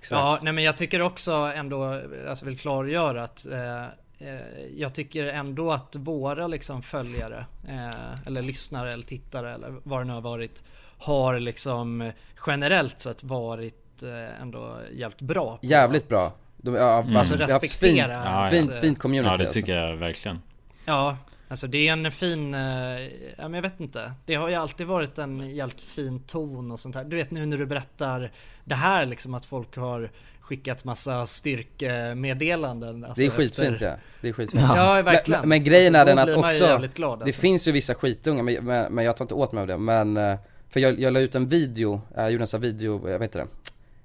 Exakt. 0.00 0.18
Ja, 0.20 0.38
nej 0.42 0.52
men 0.52 0.64
jag 0.64 0.76
tycker 0.76 1.02
också 1.02 1.32
ändå, 1.32 2.00
alltså 2.28 2.44
vill 2.46 2.58
klargöra 2.58 3.22
att 3.24 3.46
eh, 3.46 3.84
eh, 4.28 4.40
jag 4.76 4.94
tycker 4.94 5.26
ändå 5.26 5.72
att 5.72 5.96
våra 5.96 6.46
liksom 6.46 6.82
följare, 6.82 7.44
eh, 7.68 8.26
eller 8.26 8.42
lyssnare 8.42 8.92
eller 8.92 9.04
tittare 9.04 9.54
eller 9.54 9.74
vad 9.82 10.00
det 10.00 10.04
nu 10.04 10.12
har 10.12 10.20
varit, 10.20 10.62
har 10.98 11.38
liksom 11.38 12.12
generellt 12.46 13.00
sett 13.00 13.24
varit 13.24 14.02
eh, 14.02 14.42
ändå 14.42 14.78
jävligt 14.92 15.20
bra. 15.20 15.58
Jävligt 15.62 16.08
bra 16.08 16.32
De, 16.56 16.74
ja, 16.74 16.98
Mm. 17.02 17.16
alltså, 17.16 17.34
Alltså 17.34 17.54
har 17.54 17.60
fint, 17.60 17.72
respektera. 17.72 18.12
Ja, 18.24 18.48
fint, 18.50 18.74
eh, 18.74 18.80
fint 18.80 18.98
community 18.98 19.30
Ja 19.32 19.36
det 19.36 19.42
alltså. 19.42 19.54
tycker 19.54 19.76
jag 19.76 19.96
verkligen. 19.96 20.42
Ja, 20.86 21.16
alltså 21.54 21.66
det 21.66 21.88
är 21.88 21.92
en 21.92 22.12
fin, 22.12 22.54
eh, 22.54 22.60
ja 22.60 23.48
men 23.48 23.54
jag 23.54 23.62
vet 23.62 23.80
inte. 23.80 24.12
Det 24.26 24.34
har 24.34 24.48
ju 24.48 24.54
alltid 24.54 24.86
varit 24.86 25.18
en 25.18 25.54
jävligt 25.54 25.80
fin 25.80 26.20
ton 26.20 26.70
och 26.72 26.80
sånt 26.80 26.94
här. 26.94 27.04
Du 27.04 27.16
vet 27.16 27.30
nu 27.30 27.46
när 27.46 27.56
du 27.58 27.66
berättar 27.66 28.30
det 28.64 28.74
här 28.74 29.06
liksom 29.06 29.34
att 29.34 29.46
folk 29.46 29.76
har 29.76 30.10
skickat 30.40 30.84
massa 30.84 31.26
styrkemeddelanden. 31.26 33.04
Alltså 33.04 33.20
Det 33.20 33.26
är 33.26 33.30
skitfint 33.30 33.72
efter- 33.72 33.86
ja, 33.86 33.96
det 34.20 34.28
är 34.28 34.32
skitfint 34.32 34.62
Ja, 34.76 35.02
verkligen. 35.02 35.40
Men, 35.40 35.48
men 35.48 35.64
grejen 35.64 35.94
Alltså, 35.94 36.12
är 36.12 36.16
den 36.26 36.28
att 36.28 36.44
också, 36.44 36.64
jävligt 36.64 36.94
glad, 36.94 37.18
det 37.18 37.24
alltså. 37.24 37.40
finns 37.40 37.68
ju 37.68 37.72
vissa 37.72 37.94
skitunga 37.94 38.42
men, 38.42 38.64
men, 38.64 38.92
men 38.94 39.04
jag 39.04 39.16
tar 39.16 39.24
inte 39.24 39.34
åt 39.34 39.52
mig 39.52 39.60
av 39.60 39.66
det 39.66 39.78
men 39.78 40.16
eh, 40.16 40.36
För 40.68 40.80
jag, 40.80 41.00
jag 41.00 41.12
la 41.12 41.20
ut 41.20 41.34
en 41.34 41.48
video, 41.48 42.00
jag 42.14 42.30
gjorde 42.32 42.42
en 42.42 42.46
sån 42.46 42.62
här 42.62 42.68
video, 42.68 43.10
jag 43.10 43.18
vet 43.18 43.34
inte 43.34 43.46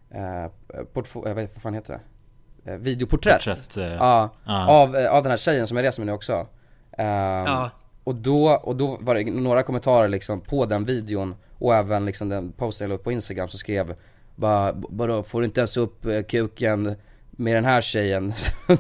det 0.10 0.18
eh, 0.18 0.50
portfo- 0.94 1.28
jag 1.28 1.36
vet 1.36 1.56
vad 1.56 1.62
fan 1.62 1.74
heter 1.74 2.00
det? 2.64 2.72
Eh, 2.72 2.78
videoporträtt 2.78 3.36
Porträtt, 3.46 3.78
eh, 3.78 3.84
Ja, 3.86 4.30
ja. 4.46 4.68
av, 4.68 4.96
av 4.96 5.24
den 5.24 5.30
här 5.30 5.38
tjejen 5.38 5.68
som 5.68 5.78
jag 5.78 5.84
reser 5.84 6.02
med 6.02 6.08
nu 6.08 6.14
också 6.14 6.48
Ja. 7.06 7.70
Och 8.04 8.16
då, 8.16 8.48
och 8.64 8.76
då 8.76 8.98
var 9.02 9.16
det 9.16 9.24
några 9.32 9.64
kommentarer 9.64 10.08
liksom 10.08 10.42
på 10.42 10.66
den 10.66 10.86
videon 10.86 11.36
och 11.60 11.76
även 11.76 12.06
liksom 12.06 12.30
den 12.30 12.52
posten 12.52 12.86
jag 12.86 12.90
la 12.90 12.96
upp 12.96 13.04
på 13.04 13.12
instagram 13.12 13.48
som 13.48 13.60
skrev 13.60 13.96
bara, 14.36 14.74
bara 14.74 15.24
får 15.24 15.42
du 15.42 15.46
inte 15.46 15.60
ens 15.62 15.78
upp 15.78 16.06
eh, 16.06 16.22
kuken 16.22 16.96
med 17.32 17.56
den 17.56 17.66
här 17.66 17.82
tjejen? 17.82 18.34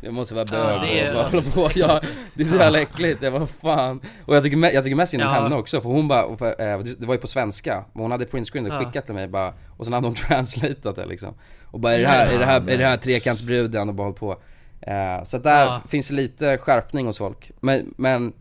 Det 0.00 0.10
måste 0.10 0.34
vara 0.34 0.46
Ja, 0.52 0.56
bög 0.80 0.80
det 0.80 1.00
är- 1.00 1.08
och 1.08 1.14
bara 1.14 1.24
hålla 1.28 1.68
på, 1.68 1.70
ja, 1.74 2.00
det 2.34 2.42
är 2.42 2.46
så 2.46 2.56
jävla 2.56 2.80
äckligt, 2.80 3.22
jag 3.22 3.32
bara 3.32 3.46
fan 3.46 4.00
Och 4.24 4.36
jag 4.36 4.42
tycker, 4.42 4.74
jag 4.74 4.84
tycker 4.84 4.96
mest 4.96 5.10
synd 5.10 5.22
om 5.22 5.28
Ja. 5.28 5.42
henne 5.42 5.56
också 5.56 5.80
för 5.80 5.88
hon 5.88 6.08
bara, 6.08 6.22
eh, 6.22 6.78
det- 6.78 7.00
det 7.00 7.06
var 7.06 7.14
ju 7.14 7.20
på 7.20 7.26
svenska, 7.26 7.84
men 7.92 8.02
hon 8.02 8.10
hade 8.10 8.24
printscreen 8.26 8.66
och 8.66 8.72
Ja. 8.74 8.78
skickat 8.84 9.06
till 9.06 9.14
mig 9.14 9.28
bara 9.28 9.54
Och 9.76 9.86
sen 9.86 9.92
hade 9.92 10.06
hon 10.06 10.14
translatat 10.28 10.96
det 10.96 11.06
liksom 11.06 11.34
Och 11.64 11.80
bara 11.80 11.92
är 11.94 11.98
det 11.98 12.06
här, 12.08 12.34
är 12.34 12.38
det 12.38 12.44
här, 12.46 12.70
är 12.70 12.78
det 12.78 12.86
här 12.86 12.96
trekantsbruden 12.96 13.88
och 13.88 13.94
bara 13.94 14.06
håll 14.06 14.14
på 14.14 14.36
Eh, 14.82 15.24
Så 15.24 15.36
att 15.36 15.42
där 15.42 15.64
Ja. 15.64 15.80
finns 15.88 16.08
det 16.08 16.14
lite 16.14 16.58
skärpning 16.58 17.06
hos 17.06 17.18
folk. 17.18 17.50
Men, 17.60 17.94
men 17.98 18.32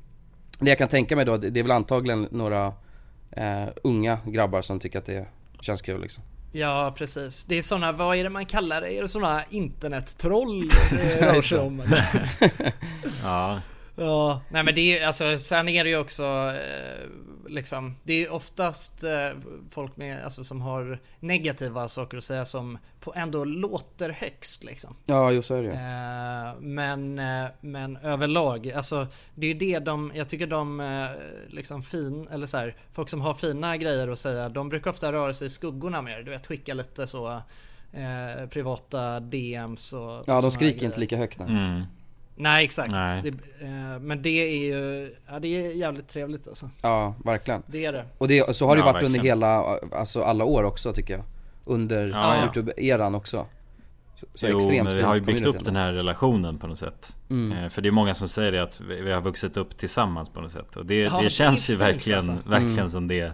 det 0.60 0.70
jag 0.70 0.78
kan 0.78 0.88
tänka 0.88 1.16
mig 1.16 1.26
då, 1.26 1.38
det 1.38 1.50
det 1.50 1.60
är 1.60 1.64
väl 1.64 1.72
antagligen 1.72 2.28
några 2.32 2.74
eh, 3.32 3.68
unga 3.84 4.18
grabbar 4.26 4.62
som 4.62 4.80
tycker 4.80 5.00
att 5.00 5.06
det 5.06 5.26
känns 5.62 5.82
kul 5.82 6.02
liksom. 6.02 6.24
Ja 6.52 6.94
precis. 6.98 7.44
Det 7.44 7.56
är 7.56 7.62
såna, 7.62 7.92
vad 7.92 8.18
är 8.18 8.24
det 8.24 8.30
man 8.30 8.46
kallar 8.46 8.82
det? 8.82 8.94
Är 8.94 9.02
det 9.02 9.08
såna 9.08 9.44
internettroll 9.50 10.68
det 10.92 11.22
rör 11.34 11.42
sig 11.42 11.58
om? 11.60 11.80
eller? 11.80 12.26
Ja, 13.24 13.60
Ja, 13.96 14.42
nej 14.50 14.64
men 14.64 14.76
det 14.76 15.00
är 15.00 15.08
alltså 15.08 15.38
sen 15.38 15.70
är 15.70 15.84
det 15.84 15.90
ju 15.90 15.98
också 15.98 16.24
eh, 16.24 17.08
liksom 17.52 17.96
Det 18.04 18.14
är 18.14 18.18
ju 18.20 18.30
oftast 18.30 19.04
eh, 19.04 19.30
folk 19.70 19.98
med, 19.98 20.24
alltså, 20.24 20.44
som 20.44 20.62
har 20.62 21.00
negativa 21.20 21.88
saker 21.88 22.18
att 22.18 22.24
säga 22.24 22.46
som 22.46 22.78
på 23.00 23.14
ändå 23.16 23.44
låter 23.46 24.10
högst 24.10 24.64
liksom. 24.64 24.96
Ja, 25.06 25.32
just 25.32 25.48
så 25.48 25.56
är 25.56 25.64
det 25.64 25.68
ju. 25.68 25.74
Eh, 25.74 26.60
men, 26.60 27.20
eh, 27.20 27.52
men 27.62 27.98
överlag, 27.98 28.72
alltså 28.72 29.08
det 29.36 29.46
är 29.46 29.48
ju 29.48 29.54
det 29.60 29.80
de, 29.80 30.12
jag 30.16 30.30
tycker 30.30 30.48
de 30.48 30.80
eh, 30.80 31.10
liksom 31.48 31.84
fin, 31.84 32.28
eller 32.32 32.48
så 32.48 32.58
här, 32.58 32.76
folk 32.92 33.10
som 33.10 33.22
har 33.22 33.34
fina 33.34 33.78
grejer 33.78 34.08
att 34.08 34.20
säga, 34.20 34.50
de 34.50 34.70
brukar 34.70 34.90
ofta 34.92 35.12
röra 35.12 35.34
sig 35.34 35.48
i 35.48 35.50
skuggorna 35.50 36.02
mer. 36.02 36.22
Du 36.24 36.32
vet 36.32 36.48
skicka 36.48 36.74
lite 36.74 37.08
så 37.08 37.42
eh, 37.94 38.48
privata 38.50 39.20
DMs 39.20 39.94
och 39.94 40.24
Ja, 40.28 40.42
de 40.42 40.52
skriker 40.52 40.74
grejer. 40.74 40.86
inte 40.86 41.00
lika 41.00 41.18
högt 41.18 41.40
nej. 41.40 41.50
Mm. 41.50 41.82
Nej 42.42 42.66
exakt. 42.66 42.92
Nej. 42.92 43.22
Det, 43.22 43.66
eh, 43.66 44.00
men 44.00 44.22
det 44.22 44.30
är 44.30 44.58
ju, 44.66 45.16
ja 45.30 45.40
det 45.40 45.48
är 45.48 45.72
jävligt 45.72 46.08
trevligt 46.08 46.48
alltså. 46.48 46.70
Ja, 46.82 47.16
verkligen. 47.26 47.64
Det 47.68 47.86
är 47.86 47.92
det. 47.94 48.06
Och 48.18 48.28
det, 48.28 48.56
så 48.56 48.68
har 48.68 48.76
det 48.76 48.80
Ja, 48.80 48.86
varit 48.86 49.04
under 49.04 49.20
verkligen. 49.20 49.38
hela, 49.38 49.78
alltså 49.92 50.22
alla 50.24 50.44
år 50.46 50.64
också 50.64 50.94
tycker 50.94 51.14
jag. 51.14 51.24
Under 51.66 52.08
Ja. 52.08 52.36
Youtube-eran 52.46 53.16
också. 53.16 53.46
Så, 54.20 54.26
så 54.34 54.48
jo, 54.48 54.58
extremt 54.58 54.88
men 54.88 54.98
vi 54.98 55.02
har 55.04 55.16
ju 55.16 55.22
byggt 55.22 55.46
upp 55.46 55.64
den 55.64 55.76
här 55.76 55.94
relationen 55.94 56.58
på 56.58 56.68
något 56.68 56.78
sätt. 56.78 57.16
Mm. 57.30 57.58
Eh, 57.58 57.70
För 57.70 57.82
det 57.82 57.90
är 57.90 57.92
många 57.92 58.14
som 58.16 58.28
säger 58.28 58.52
det 58.52 58.64
att 58.64 58.82
vi 58.82 59.02
vi 59.02 59.12
har 59.12 59.22
vuxit 59.22 59.58
upp 59.58 59.78
tillsammans 59.78 60.30
på 60.30 60.42
något 60.42 60.52
sätt. 60.52 60.76
Och 60.76 60.86
det, 60.86 61.00
Ja, 61.00 61.22
det 61.24 61.30
känns 61.30 61.70
ju 61.70 61.76
verkligen, 61.76 62.30
alltså. 62.30 62.50
verkligen 62.50 62.80
Mm. 62.80 62.90
som 62.90 63.08
det. 63.08 63.34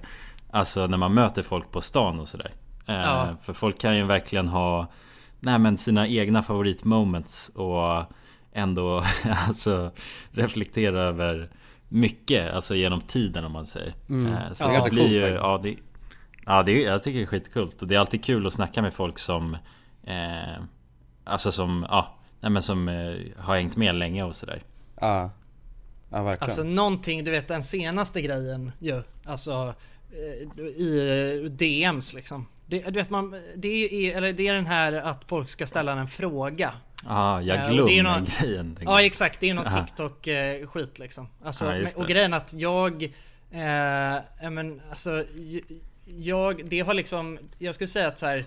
Alltså 0.52 0.88
när 0.88 0.98
man 0.98 1.14
möter 1.14 1.44
folk 1.44 1.72
på 1.72 1.82
stan 1.82 2.20
och 2.20 2.28
sådär. 2.28 2.52
Eh, 2.88 2.96
Ja. 2.96 3.28
För 3.44 3.54
folk 3.54 3.80
kan 3.80 3.98
ju 3.98 4.04
verkligen 4.04 4.48
ha 4.48 4.88
nej, 5.40 5.60
men 5.60 5.78
sina 5.78 6.08
egna 6.08 6.44
favoritmoments 6.44 7.50
och 7.56 8.04
ändå 8.58 9.04
alltså 9.48 9.92
reflektera 10.32 11.02
över 11.02 11.50
mycket, 11.90 12.54
alltså 12.54 12.76
genom 12.76 13.02
tiden 13.02 13.46
om 13.46 13.52
man 13.52 13.66
säger. 13.66 13.94
Mm. 14.10 14.34
Eh, 14.34 14.52
Så 14.54 14.64
Ja. 14.64 14.68
det 14.68 14.74
Ganska 14.74 14.90
blir 14.92 15.02
coolt 15.04 15.14
ju, 15.14 15.20
faktiskt. 15.22 15.42
ja 15.44 15.60
det, 15.64 15.76
ja 16.46 16.64
det, 16.64 16.84
är- 16.84 16.92
jag 16.92 17.04
tycker 17.04 17.20
det 17.20 17.24
är 17.26 17.28
skitkult. 17.28 17.82
Och 17.82 17.88
det 17.88 17.96
är 17.96 18.00
alltid 18.00 18.24
kul 18.24 18.48
att 18.48 18.54
snacka 18.54 18.82
med 18.82 18.94
folk 18.94 19.20
som 19.20 19.54
eh, 20.04 20.62
Alltså 21.24 21.52
som, 21.52 21.86
ja, 21.90 22.16
nej 22.40 22.52
men 22.52 22.62
som 22.62 22.88
eh, 22.90 23.16
har 23.38 23.56
hängt 23.56 23.76
med 23.78 23.96
länge 23.96 24.24
och 24.24 24.36
sådär. 24.36 24.64
Ja. 25.02 25.32
Ja, 26.10 26.24
verkligen. 26.24 26.44
Alltså 26.44 26.64
någonting, 26.64 27.24
du 27.24 27.32
vet 27.32 27.48
den 27.48 27.64
senaste 27.64 28.22
grejen 28.22 28.72
ju. 28.80 29.04
Alltså 29.26 29.74
eh, 30.12 30.62
i 30.68 31.40
eh, 31.44 31.50
DMs 31.52 32.14
liksom. 32.14 32.46
Det, 32.70 32.80
du 32.80 32.92
vet 32.92 33.10
man, 33.10 33.36
det 33.56 33.68
är, 34.10 34.18
eller 34.18 34.34
det 34.34 34.48
är 34.48 34.54
den 34.54 34.66
här 34.66 34.94
att 34.94 35.24
folk 35.28 35.50
ska 35.50 35.68
ställa 35.68 35.92
en 35.92 36.08
fråga. 36.08 36.74
Ja, 37.06 37.42
jag 37.42 37.58
Eh, 37.58 37.72
glömmer 37.72 37.92
det 37.92 38.02
någon- 38.04 38.26
grejen. 38.42 38.78
Ja 38.82 38.92
jag. 39.00 39.06
exakt, 39.06 39.40
det 39.40 39.50
är 39.50 39.54
någon 39.54 39.68
Aha. 39.68 39.86
TikTok 39.86 40.28
eh, 40.28 40.68
skit 40.68 41.00
liksom. 41.00 41.30
Alltså, 41.44 41.66
Ja, 41.66 41.76
just 41.76 41.96
men, 41.96 42.02
och 42.02 42.08
det. 42.08 42.14
grejen 42.14 42.34
att 42.34 42.54
jag, 42.54 43.04
eh, 43.52 43.62
ja, 44.42 44.50
men 44.52 44.82
alltså, 44.90 45.24
jag, 46.06 46.66
det 46.70 46.80
har 46.80 46.94
liksom, 46.94 47.40
jag 47.58 47.76
skulle 47.76 47.88
säga 47.88 48.08
att 48.08 48.20
så 48.20 48.26
här, 48.26 48.38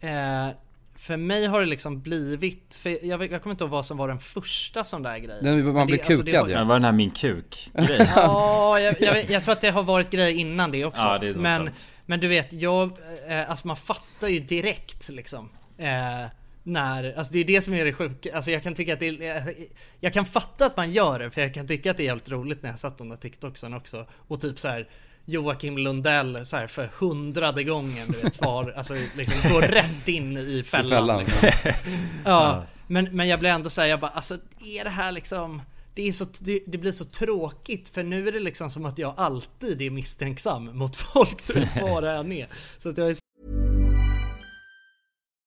eh, 0.00 0.54
för 0.96 1.16
mig 1.16 1.46
har 1.46 1.60
det 1.60 1.66
liksom 1.66 2.00
blivit, 2.02 2.74
för 2.74 3.04
jag, 3.06 3.32
jag 3.32 3.42
kommer 3.42 3.54
inte 3.54 3.64
ihåg 3.64 3.70
vad 3.70 3.86
som 3.86 3.96
var 3.96 4.08
den 4.08 4.18
första 4.18 4.84
sån 4.84 5.02
där 5.02 5.18
grejen. 5.18 5.44
Den- 5.44 5.64
man 5.64 5.74
Men 5.74 5.86
blir 5.86 5.96
det- 5.96 6.02
alltså, 6.06 6.22
det 6.22 6.30
kukad 6.30 6.48
ju. 6.48 6.54
Men 6.54 6.66
var 6.68 6.74
den 6.74 6.84
här 6.84 6.92
min 6.92 7.10
kuk 7.10 7.70
grej? 7.74 8.10
Ja, 8.16 8.80
jag, 8.80 9.00
jag, 9.00 9.30
jag 9.30 9.42
tror 9.42 9.52
att 9.52 9.60
det 9.60 9.70
har 9.70 9.82
varit 9.82 10.10
grejer 10.10 10.30
innan 10.38 10.70
det 10.70 10.84
också. 10.84 11.02
Ja, 11.02 11.18
det 11.18 11.32
men, 11.34 11.66
sant. 11.66 11.90
Men 12.06 12.20
du 12.20 12.28
vet, 12.28 12.52
jag, 12.52 12.98
eh, 13.28 13.50
alltså 13.50 13.66
man 13.66 13.76
fattar 13.76 14.28
ju 14.28 14.38
direkt 14.38 15.08
liksom. 15.08 15.50
Eh, 15.78 16.26
när, 16.62 17.18
alltså 17.18 17.32
det 17.32 17.38
är 17.38 17.44
det 17.44 17.60
som 17.60 17.74
är 17.74 17.84
det 17.84 17.92
sjuka. 17.92 18.36
Alltså 18.36 18.50
jag 18.50 18.62
kan 18.62 18.74
tycka 18.74 18.92
att 18.92 19.00
det 19.00 19.06
är, 19.06 19.54
Jag 20.00 20.12
kan 20.12 20.24
fatta 20.24 20.66
att 20.66 20.76
man 20.76 20.92
gör 20.92 21.18
det, 21.18 21.30
för 21.30 21.40
jag 21.40 21.54
kan 21.54 21.66
tycka 21.66 21.90
att 21.90 21.96
det 21.96 22.02
är 22.02 22.04
jävligt 22.04 22.30
roligt 22.30 22.62
när 22.62 22.70
jag 22.70 22.78
satt 22.78 22.98
de 22.98 23.08
där 23.08 23.16
TikToksen 23.16 23.74
också. 23.74 24.06
Och 24.28 24.40
typ 24.40 24.58
så 24.58 24.68
här. 24.68 24.88
Joakim 25.26 25.78
Lundell 25.78 26.46
så 26.46 26.56
här 26.56 26.66
för 26.66 26.90
hundrade 26.98 27.64
gången 27.64 28.06
du 28.06 28.20
vet 28.20 28.34
svar, 28.34 28.74
alltså 28.76 28.94
liksom 29.16 29.52
går 29.52 29.62
rätt 29.62 30.08
in 30.08 30.36
i 30.36 30.62
fällan. 30.62 31.20
I 31.20 31.24
fällan. 31.24 31.50
liksom. 31.50 31.72
Ja, 32.24 32.64
men, 32.86 33.04
men 33.16 33.28
jag 33.28 33.40
blir 33.40 33.50
ändå 33.50 33.70
säga 33.70 33.86
jag 33.86 34.00
bara 34.00 34.10
alltså 34.10 34.38
är 34.64 34.84
det 34.84 34.90
här 34.90 35.12
liksom 35.12 35.62
det, 35.94 36.08
är 36.08 36.12
så, 36.12 36.26
det, 36.40 36.60
det 36.66 36.78
blir 36.78 36.92
så 36.92 37.04
tråkigt 37.04 37.88
för 37.88 38.02
nu 38.02 38.28
är 38.28 38.32
det 38.32 38.40
liksom 38.40 38.70
som 38.70 38.84
att 38.84 38.98
jag 38.98 39.14
alltid 39.16 39.82
är 39.82 39.90
misstänksam 39.90 40.78
mot 40.78 40.96
folk 40.96 41.46
du 41.46 41.66
jag 41.74 41.82
vad 41.82 42.02
det 42.02 42.12
än 42.12 42.32
är. 42.32 42.48
Så 42.78 42.88
att 42.88 42.98
jag 42.98 43.10
är 43.10 43.16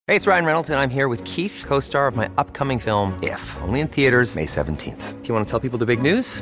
Hej, 0.10 0.20
det 0.20 0.26
är 0.26 0.32
Ryan 0.32 0.46
Reynolds, 0.46 0.70
and 0.70 0.80
I'm 0.80 0.94
here 0.94 1.10
with 1.10 1.24
Keith, 1.26 1.68
co 1.68 1.82
star 1.82 2.08
of 2.08 2.16
my 2.16 2.30
upcoming 2.38 2.80
film, 2.80 3.20
If, 3.24 3.58
only 3.68 3.80
in 3.82 3.88
theaters, 3.88 4.36
May 4.36 4.46
17th. 4.46 5.22
Do 5.22 5.28
you 5.28 5.36
want 5.36 5.48
to 5.48 5.52
tell 5.52 5.70
people 5.70 5.86
the 5.86 5.96
big 5.96 6.16
news? 6.16 6.42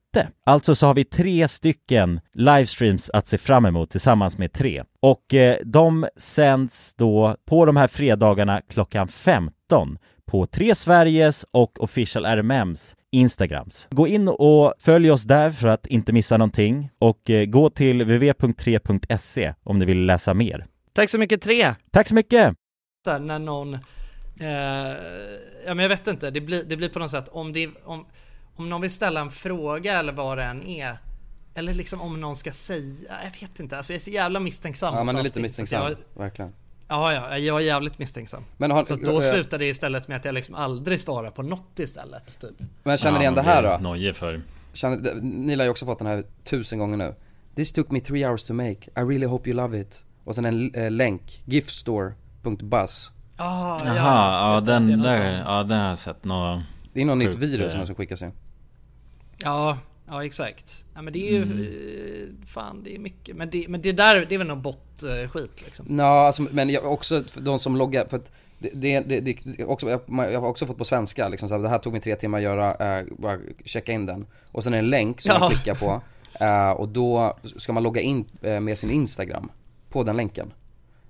Alltså 0.43 0.75
så 0.75 0.87
har 0.87 0.93
vi 0.93 1.03
tre 1.03 1.47
stycken 1.47 2.19
livestreams 2.33 3.09
att 3.09 3.27
se 3.27 3.37
fram 3.37 3.65
emot 3.65 3.89
tillsammans 3.89 4.37
med 4.37 4.53
tre. 4.53 4.83
Och 4.99 5.33
eh, 5.33 5.57
de 5.65 6.07
sänds 6.17 6.93
då 6.93 7.35
på 7.45 7.65
de 7.65 7.77
här 7.77 7.87
fredagarna 7.87 8.61
klockan 8.69 9.07
15 9.07 9.97
på 10.25 10.45
Tre 10.45 10.75
Sveriges 10.75 11.45
och 11.51 11.83
Official 11.83 12.25
RMMs 12.25 12.95
Instagrams. 13.11 13.87
Gå 13.91 14.07
in 14.07 14.27
och 14.27 14.73
följ 14.79 15.11
oss 15.11 15.23
där 15.23 15.51
för 15.51 15.67
att 15.67 15.87
inte 15.87 16.13
missa 16.13 16.37
någonting 16.37 16.89
och 16.99 17.29
eh, 17.29 17.45
gå 17.45 17.69
till 17.69 18.01
www.3.se 18.01 19.53
om 19.63 19.79
ni 19.79 19.85
vill 19.85 20.05
läsa 20.05 20.33
mer. 20.33 20.65
Tack 20.93 21.09
så 21.09 21.17
mycket 21.17 21.41
tre! 21.41 21.75
Tack 21.91 22.07
så 22.07 22.15
mycket! 22.15 22.53
när 23.05 23.39
någon, 23.39 23.73
eh, 23.73 23.79
ja 25.65 25.73
men 25.73 25.79
jag 25.79 25.89
vet 25.89 26.07
inte, 26.07 26.31
det 26.31 26.41
blir, 26.41 26.63
det 26.63 26.77
blir 26.77 26.89
på 26.89 26.99
något 26.99 27.11
sätt 27.11 27.29
om 27.31 27.53
det, 27.53 27.69
om, 27.85 28.05
om 28.61 28.69
någon 28.69 28.81
vill 28.81 28.91
ställa 28.91 29.21
en 29.21 29.31
fråga 29.31 29.99
eller 29.99 30.13
vad 30.13 30.37
det 30.37 30.43
än 30.43 30.63
är. 30.63 30.97
Eller 31.53 31.73
liksom 31.73 32.01
om 32.01 32.21
någon 32.21 32.35
ska 32.35 32.51
säga, 32.51 32.95
jag 33.23 33.41
vet 33.41 33.59
inte, 33.59 33.77
alltså 33.77 33.93
jag 33.93 33.99
är 33.99 34.03
så 34.03 34.11
jävla 34.11 34.39
misstänksam. 34.39 34.95
Ja 34.95 35.03
man 35.03 35.15
är 35.15 35.23
lite 35.23 35.39
misstänksam, 35.39 35.83
Jag, 35.83 36.21
verkligen 36.21 36.53
ja, 36.91 37.13
ja, 37.13 37.37
jag 37.37 37.61
är 37.61 37.65
jävligt 37.65 37.99
misstänksam. 37.99 38.43
Men, 38.57 38.71
har, 38.71 38.85
Så 38.85 38.95
då 38.95 39.21
eh, 39.21 39.31
slutar 39.31 39.57
det 39.57 39.65
istället 39.65 40.07
med 40.07 40.17
att 40.17 40.25
jag 40.25 40.33
liksom 40.33 40.55
aldrig 40.55 40.99
svarar 40.99 41.29
på 41.29 41.43
något 41.43 41.79
istället, 41.79 42.39
typ. 42.39 42.55
men 42.83 42.97
känner 42.97 43.17
ni 43.17 43.23
igen 43.23 43.35
det 43.35 43.41
här 43.41 43.63
då? 43.63 43.77
Nojig 43.83 44.15
för. 44.15 44.41
Känner, 44.73 45.13
ni 45.21 45.55
har 45.55 45.63
ju 45.63 45.69
också 45.69 45.85
fått 45.85 45.97
den 45.97 46.07
här 46.07 46.23
tusen 46.43 46.79
gånger 46.79 46.97
nu 46.97 47.15
This 47.55 47.71
took 47.71 47.91
me 47.91 47.99
three 47.99 48.25
hours 48.25 48.43
to 48.43 48.53
make, 48.53 48.77
I 48.95 48.99
really 48.99 49.25
hope 49.25 49.49
you 49.49 49.57
love 49.57 49.81
it 49.81 50.05
Och 50.23 50.35
sen 50.35 50.45
en 50.45 50.75
eh, 50.75 50.91
länk, 50.91 51.43
giftstore.buzz 51.45 53.11
Ah, 53.37 53.79
Jaha, 53.85 54.53
ja, 54.53 54.61
den 54.61 55.01
där, 55.01 55.43
ja 55.45 55.63
den 55.63 55.79
har 55.79 55.87
jag 55.87 55.97
sett 55.97 56.23
nå 56.25 56.61
Det 56.93 57.01
är 57.01 57.05
något 57.05 57.17
nytt 57.17 57.35
virus 57.35 57.75
eh. 57.75 57.83
som 57.83 57.95
skickas 57.95 58.21
in 58.21 58.31
Ja, 59.43 59.77
ja 60.07 60.25
exakt. 60.25 60.85
Ja, 60.95 61.01
men 61.01 61.13
det 61.13 61.27
är 61.27 61.31
ju, 61.31 61.41
Mm. 61.43 61.61
eh, 61.61 62.47
fan 62.47 62.83
det 62.83 62.95
är 62.95 62.99
mycket. 62.99 63.35
Men 63.35 63.49
det, 63.49 63.65
men 63.69 63.81
det 63.81 63.91
där, 63.91 64.25
det 64.29 64.35
är 64.35 64.37
väl 64.39 64.47
någon 64.47 64.61
bot-skit 64.61 65.61
liksom. 65.65 65.85
Ja, 65.99 66.27
alltså, 66.27 66.41
men 66.51 66.69
jag, 66.69 66.85
också 66.91 67.23
de 67.35 67.59
som 67.59 67.75
loggar, 67.75 68.05
för 68.09 68.17
att 68.17 68.31
det, 68.59 68.99
det, 68.99 69.19
det, 69.19 69.63
också, 69.65 69.89
jag, 69.89 70.01
jag 70.31 70.41
har 70.41 70.47
också 70.47 70.65
fått 70.65 70.77
på 70.77 70.85
svenska 70.85 71.27
liksom, 71.29 71.49
så 71.49 71.55
här, 71.55 71.61
det 71.61 71.69
här 71.69 71.79
tog 71.79 71.93
mig 71.93 72.01
tre 72.01 72.15
timmar 72.15 72.37
att 72.37 72.43
göra, 72.43 72.97
eh, 72.99 73.05
bara 73.17 73.37
checka 73.65 73.91
in 73.91 74.05
den 74.05 74.25
Och 74.51 74.63
sen 74.63 74.73
är 74.73 74.77
det 74.77 74.83
en 74.83 74.89
länk 74.89 75.21
som 75.21 75.31
Ja. 75.33 75.39
man 75.39 75.49
klickar 75.49 75.75
på 75.75 76.01
eh, 76.45 76.69
Och 76.71 76.87
då 76.89 77.37
ska 77.57 77.73
man 77.73 77.83
logga 77.83 78.01
in 78.01 78.25
eh, 78.41 78.59
med 78.59 78.77
sin 78.77 78.91
Instagram 78.91 79.51
På 79.89 80.03
den 80.03 80.17
länken 80.17 80.53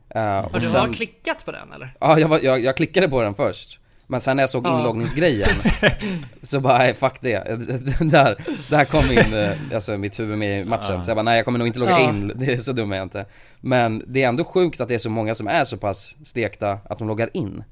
eh, 0.10 0.22
Har 0.22 0.44
och 0.56 0.60
du 0.62 0.68
sen, 0.68 0.80
har 0.80 0.94
klickat 0.94 1.46
på 1.46 1.52
den 1.52 1.72
eller? 1.74 1.94
Ja, 2.00 2.20
jag, 2.20 2.28
var, 2.28 2.40
jag, 2.40 2.60
jag 2.64 2.78
klickade 2.78 3.10
på 3.10 3.22
den 3.22 3.34
först 3.36 3.80
Men 4.12 4.20
sen 4.22 4.36
när 4.38 4.44
jag 4.44 4.50
såg 4.50 4.68
Ja. 4.68 4.78
inloggningsgrejen 4.80 5.50
Så 6.42 6.60
bara, 6.60 6.78
nej 6.78 6.94
fuck 6.94 7.16
det 7.22 7.32
Där, 8.00 8.36
där 8.70 8.86
kom 8.86 9.12
in, 9.12 9.34
eh, 9.44 9.52
alltså 9.76 9.98
mitt 9.98 10.20
huvud 10.20 10.38
med 10.38 10.62
i 10.62 10.66
matchen 10.66 11.04
Så 11.04 11.10
jag 11.10 11.18
bara, 11.18 11.24
nej 11.24 11.36
jag 11.36 11.46
kommer 11.46 11.60
nog 11.60 11.68
inte 11.68 11.80
logga 11.80 11.92
Ja. 11.92 12.10
in, 12.10 12.32
det 12.36 12.54
är 12.54 12.58
så 12.58 12.72
dum 12.72 12.92
är 12.92 12.96
jag 12.98 13.06
inte 13.06 13.26
Men 13.62 14.04
det 14.08 14.24
är 14.24 14.28
ändå 14.28 14.44
sjukt 14.44 14.82
att 14.82 14.88
det 14.88 14.94
är 14.94 14.98
så 15.00 15.10
många 15.10 15.36
som 15.36 15.48
är 15.48 15.66
så 15.66 15.78
pass 15.78 16.16
stekta 16.24 16.80
att 16.90 17.00
de 17.00 17.08
loggar 17.08 17.30
in 17.34 17.64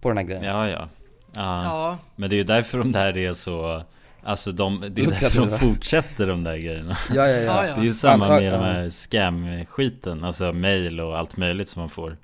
På 0.00 0.08
den 0.08 0.16
här 0.18 0.24
grejen 0.24 0.44
Ja 0.44 0.68
ja. 0.68 0.88
ja. 1.34 1.64
Ja. 1.64 1.98
Men 2.16 2.30
det 2.30 2.36
är 2.36 2.38
ju 2.38 2.44
därför 2.44 2.78
de 2.78 2.92
där 2.92 3.16
är 3.18 3.32
så 3.32 3.82
Alltså 4.22 4.52
de, 4.52 4.80
det 4.80 4.86
är 4.86 5.06
Lukrativa. 5.06 5.20
därför 5.44 5.58
de 5.66 5.74
fortsätter 5.74 6.26
de 6.26 6.44
där 6.44 6.56
grejerna 6.56 6.96
Ja 7.14 7.28
ja 7.28 7.36
Ja, 7.36 7.42
ja, 7.42 7.66
ja. 7.66 7.74
Det 7.74 7.80
är 7.80 7.84
ju 7.84 7.92
samma 7.92 8.26
Ja, 8.28 8.32
med 8.34 8.42
ja. 8.42 8.52
de 8.52 8.64
här 8.64 8.88
scam-skiten 8.88 10.24
Alltså 10.24 10.52
mail 10.52 11.00
och 11.00 11.18
allt 11.18 11.36
möjligt 11.36 11.68
som 11.68 11.80
man 11.82 11.88
får 11.90 12.16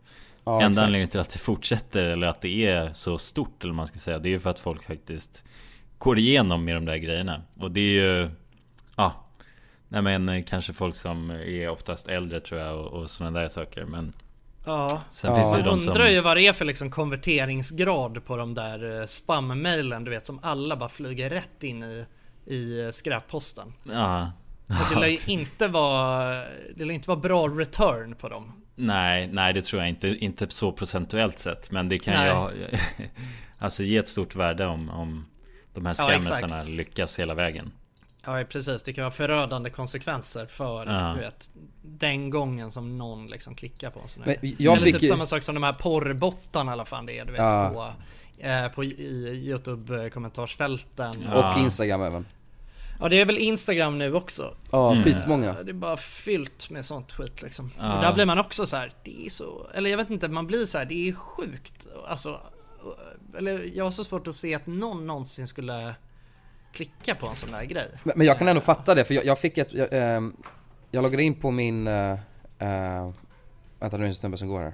ja 0.45 0.53
Enda 0.55 0.67
exakt. 0.69 0.85
anledningen 0.85 1.09
till 1.09 1.21
att 1.21 1.31
det 1.31 1.39
fortsätter 1.39 2.03
eller 2.05 2.27
att 2.27 2.41
det 2.41 2.67
är 2.67 2.93
så 2.93 3.19
stort 3.19 3.65
eller 3.65 3.75
man 3.75 3.87
ska 3.87 3.99
säga 3.99 4.19
Det 4.19 4.29
är 4.29 4.31
ju 4.31 4.41
för 4.41 4.51
att 4.51 4.61
folk 4.61 4.83
faktiskt 4.83 5.45
går 5.99 6.19
igenom 6.19 6.65
med 6.65 6.75
de 6.77 6.85
där 6.85 6.97
grejerna 6.97 7.43
Och 7.59 7.71
det 7.71 7.81
är 7.81 7.93
ju 7.93 8.31
Ja 8.97 9.13
Nej 9.89 10.03
men 10.03 10.29
eh, 10.29 10.45
kanske 10.45 10.73
folk 10.73 10.95
som 10.95 11.31
är 11.31 11.69
oftast 11.69 12.09
äldre 12.09 12.41
tror 12.41 12.61
jag 12.61 12.79
och, 12.81 12.87
och 12.87 13.11
sådana 13.11 13.41
där 13.41 13.49
saker 13.49 13.85
men 13.85 14.13
Ja. 14.67 15.03
Sen 15.11 15.31
Ja. 15.31 15.37
finns 15.37 15.53
det 15.53 15.59
ju 15.59 15.65
Man 15.65 15.75
de 15.75 15.81
som 15.81 15.89
undrar 15.93 16.09
ju 16.09 16.21
vad 16.21 16.37
det 16.37 16.43
är 16.47 16.53
för 16.53 16.65
liksom 16.65 16.91
konverteringsgrad 16.91 18.25
på 18.25 18.37
de 18.37 18.55
där 18.55 19.01
eh, 19.01 19.07
spam-mailen 19.07 20.05
du 20.05 20.11
vet 20.11 20.27
som 20.27 20.39
alla 20.43 20.77
bara 20.77 20.89
flyger 20.89 21.31
rätt 21.31 21.65
in 21.65 21.83
i, 21.83 22.05
i 22.47 22.81
eh, 22.85 22.91
skräpposten. 22.91 23.73
Ja 23.83 24.33
Och 24.67 24.95
det 24.95 25.01
lär 25.01 25.07
ju 25.09 25.19
inte 25.33 25.69
vara, 25.69 26.45
det 26.77 26.85
lär 26.85 26.91
inte 26.95 27.09
vara 27.11 27.21
bra 27.21 27.49
return 27.49 28.15
på 28.15 28.29
dem. 28.29 28.53
Nej, 28.81 29.29
nej 29.33 29.53
det 29.53 29.63
tror 29.63 29.83
jag 29.83 29.89
inte, 29.89 30.09
inte 30.09 30.47
så 30.49 30.73
procentuellt 30.73 31.39
sett 31.39 31.71
Men 31.71 31.89
det 31.89 31.99
kan 31.99 32.15
Nej. 32.15 32.27
ju 32.27 32.33
ha, 32.35 32.51
Alltså 33.59 33.83
ge 33.83 33.97
ett 33.97 34.09
stort 34.09 34.35
värde 34.37 34.67
om, 34.67 34.91
om 34.91 35.27
De 35.75 35.87
här 35.87 35.95
Ja, 35.99 36.05
scammersarna 36.09 36.57
exakt. 36.57 36.69
lyckas 36.69 37.19
hela 37.19 37.35
vägen 37.35 37.73
Ja 38.25 38.45
precis, 38.49 38.83
det 38.83 38.93
kan 38.93 39.05
vara 39.05 39.13
förödande 39.13 39.71
konsekvenser 39.71 40.47
för 40.47 40.87
Ja. 40.87 41.13
du 41.15 41.21
vet, 41.21 41.51
den 41.83 42.31
gången 42.31 42.73
som 42.73 42.99
någon 42.99 43.27
liksom 43.27 43.55
klickar 43.55 43.91
på 43.91 44.01
en 44.01 44.09
sån 44.09 44.23
Men 44.27 44.37
här. 44.43 44.55
jag 44.59 44.77
Eller 44.77 44.87
fick 44.87 45.01
typ 45.01 45.09
samma 45.11 45.27
sak 45.27 45.43
som 45.43 45.55
de 45.55 45.63
här 45.63 45.73
porrbottarna 45.73 46.73
eller 46.73 46.85
fan 46.85 47.07
det 47.07 47.19
är 47.19 47.25
du 47.25 47.33
vet 47.33 47.41
Ja. 47.41 47.71
på, 48.39 48.43
eh, 48.47 48.69
på 48.69 48.85
i 48.85 49.45
Youtube 49.49 50.11
kommentarsfälten. 50.11 51.13
Ja. 51.25 51.53
Och 51.55 51.61
Instagram 51.61 52.03
även 52.03 52.27
Ja 53.01 53.09
det 53.09 53.21
är 53.21 53.25
väl 53.25 53.39
Instagram 53.39 53.99
nu 53.99 54.15
också. 54.15 54.55
Ja, 54.71 54.93
Mm. 54.93 55.05
skitmånga 55.05 55.57
Det 55.63 55.71
är 55.71 55.75
bara 55.75 55.97
fyllt 55.97 56.71
med 56.71 56.85
sånt 56.85 57.13
skit 57.13 57.43
liksom. 57.43 57.71
Ja. 57.79 57.97
Och 57.97 58.03
där 58.03 58.13
blir 58.13 58.27
man 58.27 58.39
också 58.39 58.67
så 58.67 58.77
här, 58.77 58.93
det 59.05 59.27
är 59.27 59.31
så, 59.31 59.67
eller 59.75 59.91
jag 59.91 59.97
vet 59.97 60.11
inte, 60.11 60.29
man 60.29 60.47
blir 60.47 60.67
så 60.67 60.79
här, 60.79 60.85
det 60.85 61.09
är 61.09 61.13
sjukt. 61.13 61.87
Alltså, 62.09 62.41
eller 63.39 63.77
jag 63.77 63.85
har 63.85 63.91
så 63.91 64.05
svårt 64.05 64.29
att 64.29 64.35
se 64.35 64.55
att 64.55 64.67
någon 64.67 65.07
någonsin 65.07 65.47
skulle 65.47 65.95
klicka 66.73 67.15
på 67.15 67.27
en 67.27 67.37
sån 67.37 67.51
där 67.53 67.65
grej. 67.65 67.89
Men, 68.03 68.13
men 68.17 68.27
jag 68.27 68.39
kan 68.39 68.49
ändå 68.49 68.61
fatta 68.61 68.95
det, 68.95 69.05
för 69.05 69.15
jag, 69.15 69.25
jag 69.25 69.39
fick 69.39 69.59
ett, 69.59 69.73
jag, 69.73 69.89
ehm, 69.93 70.37
jag 70.91 71.03
loggade 71.03 71.23
in 71.23 71.35
på 71.35 71.51
min, 71.51 71.89
uh, 71.89 72.19
vänta 73.81 73.97
nu 73.97 73.97
är 73.97 73.99
det 73.99 74.07
en 74.07 74.15
snubbe 74.15 74.37
som 74.37 74.49
går 74.49 74.61
här 74.61 74.73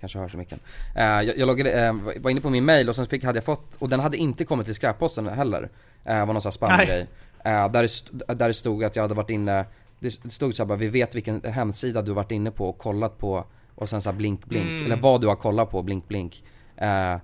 Kanske 0.00 0.18
hörs 0.18 0.34
i 0.34 0.36
micken. 0.36 0.60
Eh, 0.96 1.04
jag, 1.04 1.38
jag 1.38 1.46
loggade, 1.46 1.86
eh, 1.86 1.92
var 2.20 2.30
inne 2.30 2.40
på 2.40 2.50
min 2.50 2.64
mail 2.64 2.88
och 2.88 2.96
sen 2.96 3.06
fick, 3.06 3.24
hade 3.24 3.36
jag 3.36 3.44
fått, 3.44 3.74
och 3.78 3.88
den 3.88 4.00
hade 4.00 4.16
inte 4.16 4.44
kommit 4.44 4.66
till 4.66 4.74
skräpposten 4.74 5.28
heller. 5.28 5.68
Eh, 6.04 6.18
var 6.18 6.26
någon 6.26 6.42
sån 6.42 6.50
här 6.50 6.54
spamgrej. 6.54 7.06
Eh, 7.44 7.70
där, 7.72 8.34
där 8.34 8.48
det 8.48 8.54
stod 8.54 8.84
att 8.84 8.96
jag 8.96 9.02
hade 9.02 9.14
varit 9.14 9.30
inne, 9.30 9.64
det 10.00 10.10
stod 10.32 10.54
så 10.54 10.62
här 10.62 10.68
bara, 10.68 10.78
vi 10.78 10.88
vet 10.88 11.14
vilken 11.14 11.42
hemsida 11.44 12.02
du 12.02 12.12
varit 12.12 12.30
inne 12.30 12.50
på 12.50 12.68
och 12.68 12.78
kollat 12.78 13.18
på 13.18 13.44
och 13.74 13.88
sen 13.88 14.02
så 14.02 14.12
blink 14.12 14.46
blink, 14.46 14.66
Mm. 14.66 14.84
eller 14.84 14.96
vad 14.96 15.20
du 15.20 15.26
har 15.26 15.36
kollat 15.36 15.70
på, 15.70 15.82
blink 15.82 16.08
blink. 16.08 16.44
Eh, 16.76 17.16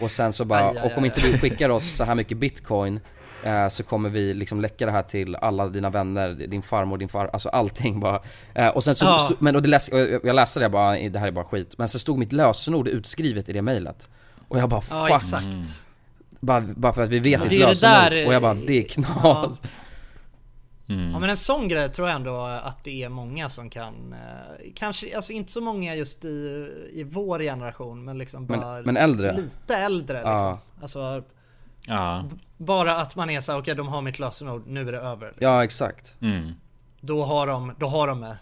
och 0.00 0.10
sen 0.10 0.32
så 0.32 0.44
bara, 0.44 0.68
Aj, 0.70 0.78
aj, 0.78 0.90
och 0.92 0.98
om 0.98 1.04
inte 1.04 1.20
du 1.20 1.38
skickar 1.38 1.68
oss 1.70 1.96
så 1.96 2.04
här 2.04 2.14
mycket 2.14 2.38
bitcoin 2.38 3.00
eh, 3.44 3.68
så 3.68 3.82
kommer 3.82 4.08
vi 4.08 4.34
liksom 4.34 4.60
läcka 4.60 4.86
det 4.86 4.92
här 4.92 5.02
till 5.02 5.36
alla 5.36 5.68
dina 5.68 5.90
vänner, 5.90 6.30
din 6.34 6.62
farmor, 6.62 6.98
din 6.98 7.08
far, 7.08 7.30
alltså 7.32 7.48
allting 7.48 8.00
bara. 8.00 8.20
Eh, 8.54 8.68
och 8.68 8.84
sen 8.84 8.94
så, 8.94 9.04
Ja. 9.04 9.18
så 9.18 9.34
men 9.38 9.56
och 9.56 9.62
det 9.62 9.68
läs, 9.68 9.88
och 9.88 9.98
jag, 10.00 10.34
läste 10.34 10.60
det 10.60 10.64
jag 10.64 10.72
bara, 10.72 10.96
det 11.08 11.18
här 11.18 11.26
är 11.28 11.32
bara 11.32 11.44
skit. 11.44 11.74
Men 11.78 11.88
så 11.88 11.98
stod 11.98 12.18
mitt 12.18 12.32
lösenord 12.32 12.88
utskrivet 12.88 13.48
i 13.48 13.52
det 13.52 13.62
mejlet. 13.62 14.08
Och 14.48 14.58
jag 14.58 14.68
bara 14.68 14.82
Ja 14.90 15.06
fuck. 15.06 15.16
exakt. 15.16 15.86
Bara, 16.40 16.60
bara 16.60 16.92
för 16.92 17.02
att 17.02 17.08
vi 17.08 17.18
vet 17.18 17.40
Men 17.40 17.48
ditt 17.48 17.58
lösenord. 17.58 17.94
där, 18.12 18.26
och 18.26 18.34
jag 18.34 18.42
bara, 18.42 18.54
det 18.54 18.72
är 18.78 18.82
knas. 18.88 19.60
Mm. 20.88 21.10
Ja 21.10 21.18
men 21.18 21.30
en 21.30 21.36
sån 21.36 21.68
grej 21.68 21.88
tror 21.88 22.08
jag 22.08 22.16
ändå 22.16 22.44
att 22.44 22.84
det 22.84 23.02
är 23.02 23.08
många 23.08 23.48
som 23.48 23.70
kan 23.70 24.12
eh, 24.12 24.72
Kanske, 24.74 25.16
alltså 25.16 25.32
inte 25.32 25.52
så 25.52 25.60
många 25.60 25.94
just 25.94 26.24
i, 26.24 26.28
i 26.92 27.04
vår 27.04 27.38
generation 27.38 28.04
men 28.04 28.18
liksom 28.18 28.44
Men- 28.46 28.60
bara 28.60 28.82
men 28.82 28.96
äldre. 28.96 29.36
Lite 29.36 29.76
äldre 29.76 30.16
liksom 30.16 30.32
Ja. 30.38 30.58
Alltså 30.82 31.22
Ja, 31.86 32.24
Bara 32.56 32.96
att 32.96 33.16
man 33.16 33.30
är 33.30 33.40
så 33.40 33.58
okej 33.58 33.74
de 33.74 33.88
har 33.88 34.02
mitt 34.02 34.18
lösenord, 34.18 34.66
nu 34.66 34.88
är 34.88 34.92
det 34.92 34.98
över. 35.00 35.26
Liksom. 35.26 35.46
Ja 35.46 35.64
exakt 35.64 36.14
mm. 36.20 36.52
Då 37.00 37.24
har 37.24 37.46
de, 37.46 37.74
då 37.78 37.86
har 37.86 38.06
de 38.06 38.20
mig. 38.20 38.34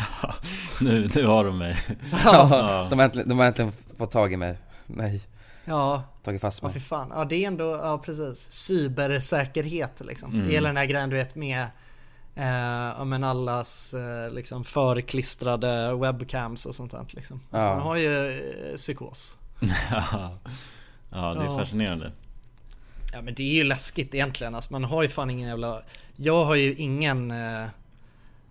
nu, 0.80 1.10
nu 1.14 1.26
har 1.26 1.44
de 1.44 1.58
mig. 1.58 1.76
Ja, 2.24 2.86
de, 2.90 2.98
har 2.98 3.04
äntligen, 3.04 3.28
de 3.28 3.38
har 3.38 3.46
äntligen 3.46 3.72
fått 3.98 4.10
tag 4.10 4.32
i 4.32 4.36
mig 4.36 4.56
Nej, 4.86 5.20
Ja, 5.68 6.02
tagit 6.22 6.40
fast 6.40 6.62
ja 6.62 6.68
mig 6.68 6.74
fy 6.74 6.80
fan. 6.80 7.12
Ja 7.14 7.24
det 7.24 7.36
är 7.44 7.46
ändå, 7.46 7.64
ja 7.82 7.98
precis. 8.04 8.52
Cybersäkerhet 8.52 10.00
liksom. 10.04 10.32
Mm. 10.32 10.46
Det 10.46 10.52
gäller 10.52 10.68
den 10.68 10.76
här 10.76 10.84
grejen 10.86 11.10
du 11.10 11.16
vet 11.16 11.34
med 11.34 11.66
eh, 12.34 12.94
ja, 12.98 13.04
men 13.04 13.24
allas 13.24 13.94
eh, 13.94 14.30
liksom 14.30 14.64
förklistrade 14.64 15.94
webcams 15.94 16.66
och 16.66 16.74
sånt 16.74 16.90
där 16.90 17.04
liksom. 17.08 17.40
Ja. 17.50 17.58
Man 17.58 17.80
har 17.80 17.96
ju 17.96 18.40
eh, 18.70 18.76
psykos. 18.76 19.38
ja, 19.90 20.38
ja, 21.10 21.34
det 21.34 21.40
är 21.40 21.44
Ja. 21.44 21.58
fascinerande. 21.58 22.12
Ja 23.12 23.22
men 23.22 23.34
det 23.34 23.42
är 23.42 23.54
ju 23.54 23.64
läskigt 23.64 24.14
egentligen. 24.14 24.54
Alltså 24.54 24.72
man 24.72 24.84
har 24.84 25.02
ju 25.02 25.08
fan 25.08 25.30
ingen 25.30 25.48
jävla... 25.48 25.82
Jag 26.16 26.44
har 26.44 26.54
ju 26.54 26.74
ingen... 26.74 27.30
Eh, 27.30 27.66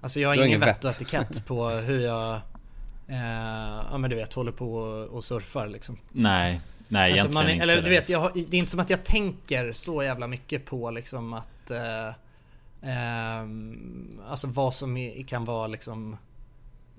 alltså 0.01 0.19
jag 0.19 0.29
har 0.29 0.35
har 0.35 0.43
ingen 0.43 0.47
ingen 0.47 0.59
vett 0.59 0.85
och 0.85 0.91
etikett 0.91 1.45
på 1.47 1.69
hur 1.69 1.99
jag... 1.99 2.33
Eh, 3.07 3.81
ja 3.91 3.97
men 3.97 4.09
du 4.09 4.15
vet 4.15 4.33
håller 4.33 4.51
på 4.51 4.75
och, 4.75 5.05
och 5.07 5.23
surfar 5.23 5.67
liksom. 5.67 5.97
Nej, 6.11 6.61
nej 6.87 7.11
Alltså, 7.11 7.25
egentligen 7.25 7.43
man, 7.45 7.53
inte. 7.53 7.63
eller 7.63 7.75
du 7.75 7.81
det. 7.81 7.89
vet, 7.89 8.09
jag 8.09 8.19
har, 8.19 8.31
det 8.33 8.57
är 8.57 8.59
inte 8.59 8.71
som 8.71 8.79
att 8.79 8.89
jag 8.89 9.03
tänker 9.03 9.73
så 9.73 10.03
jävla 10.03 10.27
mycket 10.27 10.65
på 10.65 10.91
liksom 10.91 11.33
att... 11.33 11.71
Eh, 11.71 12.13
ehm, 12.81 14.19
alltså 14.29 14.47
vad 14.47 14.73
som 14.73 14.97
är, 14.97 15.23
kan 15.23 15.45
vara 15.45 15.67
liksom... 15.67 16.17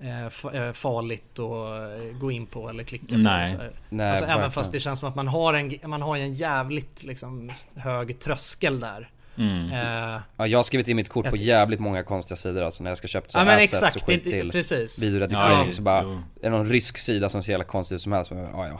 Eh, 0.01 0.25
eh, 0.25 0.71
farligt 0.73 1.39
att 1.39 1.67
eh, 1.67 2.17
gå 2.19 2.31
in 2.31 2.45
på 2.45 2.69
eller 2.69 2.83
klicka 2.83 3.17
Nej. 3.17 3.57
på. 3.57 3.63
Nej, 3.89 4.09
alltså, 4.09 4.25
även 4.25 4.51
fast 4.51 4.71
det 4.71 4.79
känns 4.79 4.99
som 4.99 5.09
att 5.09 5.15
man 5.15 5.27
har 5.27 5.53
en, 5.53 5.89
man 5.89 6.01
har 6.01 6.17
en 6.17 6.33
jävligt 6.33 7.03
liksom, 7.03 7.51
hög 7.75 8.19
tröskel 8.19 8.79
där. 8.79 9.09
Mm. 9.37 9.71
Eh, 9.71 10.21
Ja, 10.37 10.47
jag 10.47 10.57
har 10.57 10.63
skrivit 10.63 10.87
in 10.87 10.95
mitt 10.95 11.09
kort 11.09 11.29
på 11.29 11.35
jävligt 11.35 11.79
många 11.79 12.03
konstiga 12.03 12.35
sidor 12.35 12.61
alltså 12.61 12.83
när 12.83 12.91
jag 12.91 12.97
ska 12.97 13.07
köpa 13.07 13.29
så 13.29 13.37
ja 13.37 13.45
men 13.45 13.57
assets 13.57 13.73
exakt, 13.73 13.95
och 13.95 14.01
skit 14.07 14.23
till 14.23 14.51
precis. 14.51 15.03
videoredigering 15.03 15.67
Ja, 15.67 15.73
så 15.73 15.81
bara, 15.81 16.03
jo. 16.03 16.11
är 16.11 16.19
det 16.41 16.49
någon 16.49 16.65
rysk 16.65 16.97
sida 16.97 17.29
som 17.29 17.43
ser 17.43 17.51
jävla 17.51 17.65
konstigt 17.65 17.95
ut 17.95 18.01
som 18.01 18.11
helst, 18.11 18.31
ja 18.31 18.67
ja 18.67 18.79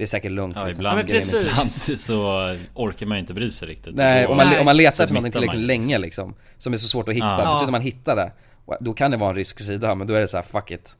Det 0.00 0.04
är 0.04 0.06
säkert 0.06 0.32
lugnt 0.32 0.56
Ja, 0.56 0.66
liksom. 0.66 0.80
ibland, 0.80 0.98
Ja, 0.98 1.02
men 1.04 1.12
precis. 1.14 1.34
ibland 1.88 1.98
så 2.00 2.56
orkar 2.74 3.06
man 3.06 3.16
ju 3.16 3.20
inte 3.20 3.34
bry 3.34 3.50
sig 3.50 3.68
riktigt. 3.68 3.94
Nej, 3.94 4.26
om 4.26 4.36
man, 4.36 4.46
Nej. 4.48 4.58
om 4.58 4.64
man 4.64 4.76
letar 4.76 5.04
efter 5.04 5.14
någonting 5.14 5.32
tillräckligt 5.32 5.62
länge 5.62 5.98
liksom 5.98 6.34
Som 6.58 6.72
är 6.72 6.76
så 6.76 6.88
svårt 6.88 7.08
att 7.08 7.14
hitta, 7.14 7.26
Ja. 7.26 7.60
när 7.64 7.70
man 7.72 7.80
hittar 7.80 8.16
det 8.16 8.32
Då 8.80 8.92
kan 8.92 9.10
det 9.10 9.16
vara 9.16 9.30
en 9.30 9.36
rysk 9.36 9.60
sida, 9.60 9.94
men 9.94 10.06
då 10.06 10.14
är 10.14 10.20
det 10.20 10.28
så 10.28 10.36
här: 10.36 10.44
fuck 10.44 10.70
it 10.70 10.96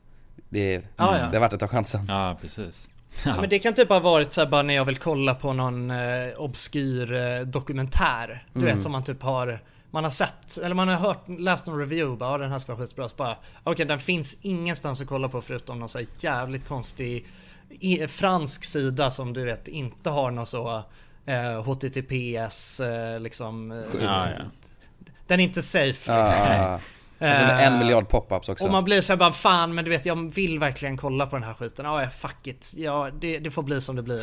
Det 0.49 0.75
är, 0.75 0.81
Ja, 0.97 1.17
ja. 1.17 1.25
det 1.31 1.35
är 1.37 1.39
värt 1.39 1.53
att 1.53 1.59
ta 1.59 1.67
chansen 1.67 2.05
Ja, 2.07 2.37
precis. 2.41 2.89
Ja, 3.25 3.35
men 3.41 3.49
det 3.49 3.59
kan 3.59 3.73
typ 3.73 3.89
ha 3.89 3.99
varit 3.99 4.33
så 4.33 4.41
här 4.41 4.47
bara 4.47 4.61
när 4.61 4.73
jag 4.73 4.85
vill 4.85 4.97
kolla 4.97 5.35
på 5.35 5.53
någon 5.53 5.91
eh, 5.91 5.97
obskyr 6.37 7.13
eh, 7.13 7.39
dokumentär. 7.45 8.45
Du 8.53 8.59
Mm. 8.61 8.75
vet 8.75 8.83
som 8.83 8.91
man 8.91 9.03
typ 9.03 9.21
har 9.23 9.59
man 9.91 10.03
har 10.03 10.11
sett, 10.11 10.57
eller 10.63 10.75
man 10.75 10.87
har 10.87 10.95
hört, 10.95 11.23
läst 11.39 11.65
någon 11.67 11.79
review 11.79 12.17
bara, 12.19 12.37
den 12.37 12.51
här 12.51 12.59
ska 12.59 12.75
vara 12.75 12.87
skitbra. 12.87 13.35
Okej 13.63 13.85
den 13.85 13.99
finns 13.99 14.37
ingenstans 14.41 15.01
att 15.01 15.07
kolla 15.07 15.29
på 15.29 15.41
förutom 15.41 15.79
någon 15.79 15.89
så 15.89 15.97
här 15.97 16.07
jävligt 16.19 16.67
konstig 16.67 17.25
i, 17.79 18.07
fransk 18.07 18.63
sida 18.63 19.11
som 19.11 19.33
du 19.33 19.45
vet 19.45 19.67
inte 19.67 20.09
har 20.09 20.31
någon 20.31 20.45
så 20.45 20.83
eh, 21.25 21.63
HTTPS 21.63 22.79
eh, 22.79 23.19
liksom. 23.19 23.71
Eh, 23.71 23.77
Ja, 24.01 24.29
ja. 24.29 24.43
Den 25.27 25.39
är 25.39 25.43
inte 25.43 25.61
safe. 25.61 26.11
Ja, 26.11 26.21
Liksom. 26.23 26.37
ja, 26.45 26.55
ja. 26.55 26.75
Och 26.75 27.37
så 27.37 27.43
Eh, 27.43 27.67
en 27.67 27.79
miljard 27.79 28.07
pop-ups 28.09 28.49
också 28.49 28.65
Och 28.65 28.71
man 28.71 28.83
blir 28.83 29.01
så 29.01 29.15
bara 29.17 29.31
fan 29.31 29.75
men 29.75 29.85
du 29.85 29.91
vet 29.91 30.05
jag 30.05 30.33
vill 30.35 30.59
verkligen 30.59 30.97
kolla 30.97 31.27
på 31.27 31.35
den 31.35 31.43
här 31.43 31.53
skiten. 31.53 31.85
Ja 31.85 32.09
fuck 32.09 32.47
it. 32.47 32.73
Ja 32.75 33.09
det, 33.19 33.39
det 33.39 33.51
får 33.51 33.63
bli 33.63 33.81
som 33.81 33.95
det 33.95 34.01
blir. 34.01 34.21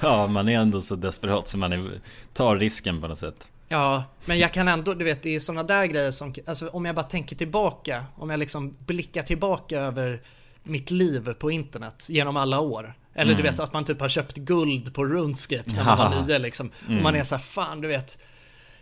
Ja, 0.00 0.26
man 0.26 0.48
är 0.48 0.58
ändå 0.58 0.80
så 0.80 0.96
desperat 0.96 1.48
så 1.48 1.58
man 1.58 1.72
är, 1.72 2.00
tar 2.34 2.56
risken 2.56 3.00
på 3.00 3.08
något 3.08 3.18
sätt. 3.18 3.48
Ja, 3.68 4.04
men 4.24 4.38
jag 4.38 4.52
kan 4.52 4.68
ändå, 4.68 4.94
du 4.94 5.04
vet 5.04 5.22
det 5.22 5.34
är 5.34 5.40
såna 5.40 5.62
där 5.62 5.86
grejer 5.86 6.10
som, 6.10 6.34
alltså 6.46 6.68
om 6.68 6.84
jag 6.84 6.94
bara 6.94 7.02
tänker 7.06 7.36
tillbaka, 7.36 8.04
om 8.16 8.30
jag 8.30 8.38
liksom 8.40 8.76
blickar 8.86 9.22
tillbaka 9.22 9.80
över 9.80 10.20
mitt 10.68 10.90
liv 10.90 11.32
på 11.32 11.50
internet 11.50 12.06
genom 12.08 12.36
alla 12.36 12.60
år. 12.60 12.94
Eller 13.14 13.34
du 13.34 13.42
vet 13.42 13.60
att 13.60 13.72
man 13.72 13.84
typ 13.84 14.00
har 14.00 14.08
köpt 14.08 14.36
guld 14.36 14.94
på 14.94 15.04
RuneScape 15.04 15.70
när 15.76 15.84
man 15.84 15.98
var 15.98 16.22
nio 16.26 16.38
liksom. 16.38 16.70
Och 16.86 16.92
man 16.92 17.14
är 17.14 17.24
så 17.24 17.36
här, 17.36 17.42
fan 17.42 17.80
du 17.80 17.88
vet. 17.88 18.18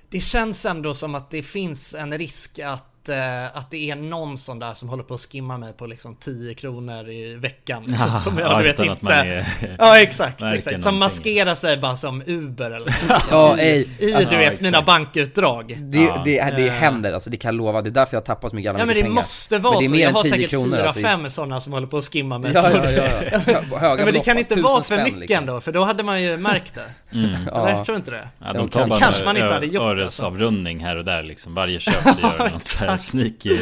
Det 0.09 0.21
känns 0.21 0.67
ändå 0.67 0.95
som 0.95 1.15
att 1.15 1.31
det 1.31 1.43
finns 1.43 1.95
en 1.95 2.19
risk 2.19 2.59
att, 2.59 2.96
eh, 3.09 3.57
att 3.57 3.71
det 3.71 3.91
är 3.91 3.97
någon 3.97 4.39
sån 4.39 4.59
där 4.59 4.75
som 4.75 4.89
håller 4.89 5.03
på 5.03 5.15
att 5.15 5.21
skimma 5.21 5.59
mig 5.59 5.73
på 5.73 5.87
liksom 5.87 6.17
10 6.17 6.55
kronor 6.55 7.09
i 7.09 7.35
veckan. 7.35 7.83
Liksom, 7.87 8.09
Ja, 8.13 8.19
som 8.19 8.39
jag, 8.39 8.51
ja, 8.53 8.59
vet 8.59 8.79
inte. 8.81 8.93
att 8.93 9.27
är- 9.27 9.47
ja 9.79 9.99
exakt, 10.01 10.43
exakt. 10.43 10.83
Som 10.83 10.99
maskerar 10.99 11.55
sig 11.55 11.77
bara 11.77 11.97
som 11.97 12.23
Uber 12.27 12.71
eller 12.71 12.95
Ja, 13.31 13.57
ej, 13.59 13.89
i 13.99 14.15
alltså, 14.15 14.31
du 14.33 14.37
vet 14.39 14.47
exakt. 14.53 14.63
mina 14.63 14.83
bankutdrag. 14.83 15.77
det, 15.81 15.99
Ja. 15.99 16.23
det, 16.25 16.41
det 16.57 16.67
Eh. 16.67 16.73
händer, 16.73 17.13
alltså 17.13 17.31
det 17.31 17.37
kan 17.37 17.49
jag 17.49 17.55
lova, 17.59 17.83
det 17.83 17.89
är 17.89 17.91
därför 17.91 18.15
jag 18.17 18.21
har 18.21 18.27
tappat 18.27 18.51
så 18.51 18.57
mycket 18.57 18.65
jävla 18.65 18.79
Ja 18.81 18.87
men 18.87 18.95
det 18.95 19.03
pengar 19.03 19.15
måste 19.15 19.59
vara 19.59 19.81
Men 19.81 19.81
det 19.81 19.87
är 19.87 19.89
så. 19.89 19.97
Jag 20.03 20.13
har 20.13 20.23
10 20.23 20.31
säkert 20.31 20.51
kronor, 20.51 20.77
fyra, 20.77 20.85
alltså. 20.85 21.01
fem 21.01 21.31
sådana 21.31 21.61
som 21.61 21.73
håller 21.73 21.87
på 21.87 21.97
att 21.99 22.05
skimma 22.13 22.39
mig. 22.39 22.53
Ja, 22.55 22.71
ja, 22.71 22.81
det. 22.81 22.93
ja, 22.93 23.09
ja. 23.33 23.39
Hö- 23.47 23.79
Höga 23.79 24.05
men 24.05 24.15
det 24.15 24.21
kan 24.21 24.39
inte 24.39 24.61
vara 24.61 24.83
för 24.83 25.05
mycket 25.05 25.19
liksom. 25.19 25.37
ändå, 25.37 25.61
för 25.61 25.73
då 25.73 25.85
hade 25.85 26.03
man 26.03 26.23
ju 26.23 26.37
märkt 26.37 26.75
det. 26.75 27.17
Mm. 27.19 27.31
Ja. 27.47 27.71
jag 27.71 27.85
tror 27.85 27.97
inte 27.97 28.11
det. 28.11 28.29
Ja, 28.39 28.53
De 28.53 28.69
tar 28.69 28.87
bara 28.87 29.01
kanske 29.01 29.25
man 29.25 29.37
inte 29.37 29.55
hade 29.55 29.67
gjort, 29.67 29.83
alltså. 29.83 29.89
öresavrundning 30.25 30.81
här 30.85 30.97
och 30.97 31.05
där 31.05 31.23
liksom. 31.23 31.55
Varje 31.55 31.81
köp 31.81 31.95
du 32.17 32.23
gör 32.23 32.51
något 32.53 32.67
så 32.67 32.96
här 32.97 33.05
sneaky. 33.05 33.59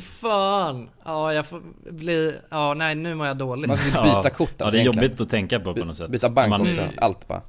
Fan. 0.00 0.88
Ja, 1.04 1.32
jag 1.32 1.46
får 1.46 1.62
bli... 1.90 2.34
Ja, 2.50 2.74
nej 2.74 2.94
nu 2.94 3.14
mår 3.14 3.26
jag 3.26 3.36
dåligt. 3.36 3.66
Man 3.68 3.76
ska 3.76 4.02
byta 4.02 4.20
Ja. 4.24 4.30
kort 4.30 4.50
Ja, 4.58 4.64
alltså, 4.64 4.76
det 4.76 4.78
är 4.78 4.80
egentligen. 4.80 5.04
jobbigt 5.08 5.20
att 5.20 5.30
tänka 5.30 5.60
på 5.60 5.74
på 5.74 5.84
något 5.84 5.96
sätt. 5.96 6.10
Byta 6.10 6.28
bank 6.28 6.50
Man- 6.50 6.60
också, 6.68 6.80
Mm. 6.80 6.94
allt 7.00 7.28
bara 7.28 7.42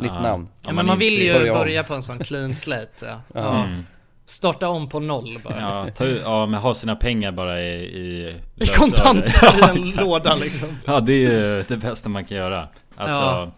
Nytt 0.00 0.12
Ja. 0.14 0.20
namn 0.22 0.48
Ja, 0.66 0.72
men 0.72 0.86
man 0.86 0.98
vill 0.98 1.12
inser- 1.18 1.24
ju 1.24 1.32
börja 1.32 1.54
börja, 1.54 1.84
på 1.84 1.94
en 1.94 2.02
sån 2.02 2.18
clean 2.18 2.54
slate. 2.54 2.88
Ja. 3.06 3.20
Ja. 3.34 3.64
Mm. 3.64 3.84
Starta 4.26 4.68
om 4.68 4.88
på 4.88 5.00
noll 5.00 5.38
bara. 5.44 5.60
Ja, 5.60 5.86
ta, 5.96 6.06
ja, 6.06 6.46
men 6.46 6.60
ha 6.60 6.74
sina 6.74 6.96
pengar 6.96 7.32
bara 7.32 7.60
i... 7.62 7.72
I, 7.74 8.36
I 8.56 8.66
kontanter 8.66 9.28
i 9.56 9.60
Ja, 9.60 9.68
en 9.70 9.78
exakt. 9.78 10.00
låda 10.00 10.34
liksom. 10.34 10.68
Ja, 10.84 11.00
det 11.00 11.12
är 11.12 11.16
ju 11.56 11.64
det 11.68 11.76
bästa 11.76 12.08
man 12.08 12.24
kan 12.24 12.36
göra. 12.36 12.68
Alltså, 12.96 13.22
Ja. 13.22 13.50